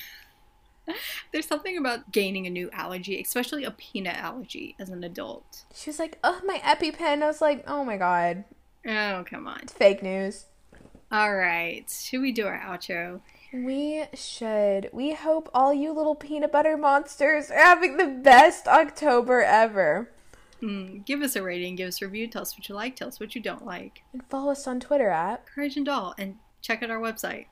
There's 1.31 1.47
something 1.47 1.77
about 1.77 2.11
gaining 2.11 2.47
a 2.47 2.49
new 2.49 2.69
allergy, 2.71 3.21
especially 3.21 3.63
a 3.63 3.71
peanut 3.71 4.15
allergy 4.15 4.75
as 4.79 4.89
an 4.89 5.03
adult. 5.03 5.65
She 5.73 5.89
was 5.89 5.99
like, 5.99 6.17
"Oh, 6.23 6.41
my 6.45 6.59
EpiPen." 6.59 7.21
I 7.21 7.27
was 7.27 7.41
like, 7.41 7.63
"Oh 7.67 7.83
my 7.83 7.97
god." 7.97 8.43
Oh, 8.85 9.25
come 9.29 9.47
on. 9.47 9.59
It's 9.61 9.73
fake 9.73 10.01
news. 10.01 10.45
All 11.11 11.35
right. 11.35 11.89
Should 11.89 12.21
we 12.21 12.31
do 12.31 12.47
our 12.47 12.59
outro? 12.59 13.21
We 13.53 14.05
should. 14.13 14.89
We 14.91 15.13
hope 15.13 15.49
all 15.53 15.73
you 15.73 15.93
little 15.93 16.15
peanut 16.15 16.51
butter 16.51 16.77
monsters 16.77 17.49
are 17.49 17.57
having 17.57 17.97
the 17.97 18.07
best 18.07 18.67
October 18.67 19.41
ever. 19.41 20.09
Mm, 20.61 21.05
give 21.05 21.21
us 21.21 21.35
a 21.35 21.43
rating, 21.43 21.75
give 21.75 21.87
us 21.87 22.01
a 22.01 22.05
review, 22.05 22.27
tell 22.27 22.41
us 22.41 22.57
what 22.57 22.67
you 22.67 22.75
like, 22.75 22.95
tell 22.95 23.07
us 23.07 23.19
what 23.19 23.35
you 23.35 23.41
don't 23.41 23.65
like. 23.65 24.03
And 24.11 24.23
follow 24.29 24.51
us 24.51 24.67
on 24.67 24.79
Twitter 24.79 25.09
at 25.09 25.45
Courage 25.45 25.77
and 25.77 25.85
Doll 25.85 26.15
and 26.17 26.37
check 26.61 26.81
out 26.81 26.89
our 26.89 26.99
website 26.99 27.45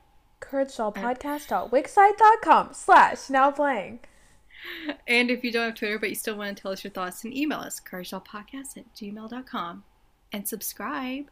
couragedolpodcast.wixsite.com 0.50 2.68
slash 2.72 3.30
now 3.30 3.50
playing. 3.50 4.00
And 5.06 5.30
if 5.30 5.44
you 5.44 5.52
don't 5.52 5.66
have 5.66 5.74
Twitter 5.74 5.98
but 5.98 6.08
you 6.08 6.14
still 6.14 6.36
want 6.36 6.56
to 6.56 6.62
tell 6.62 6.72
us 6.72 6.82
your 6.82 6.90
thoughts, 6.90 7.22
then 7.22 7.36
email 7.36 7.58
us, 7.58 7.80
couragedolpodcast 7.80 8.76
at 8.76 8.94
gmail.com. 8.94 9.84
And 10.32 10.48
subscribe. 10.48 11.30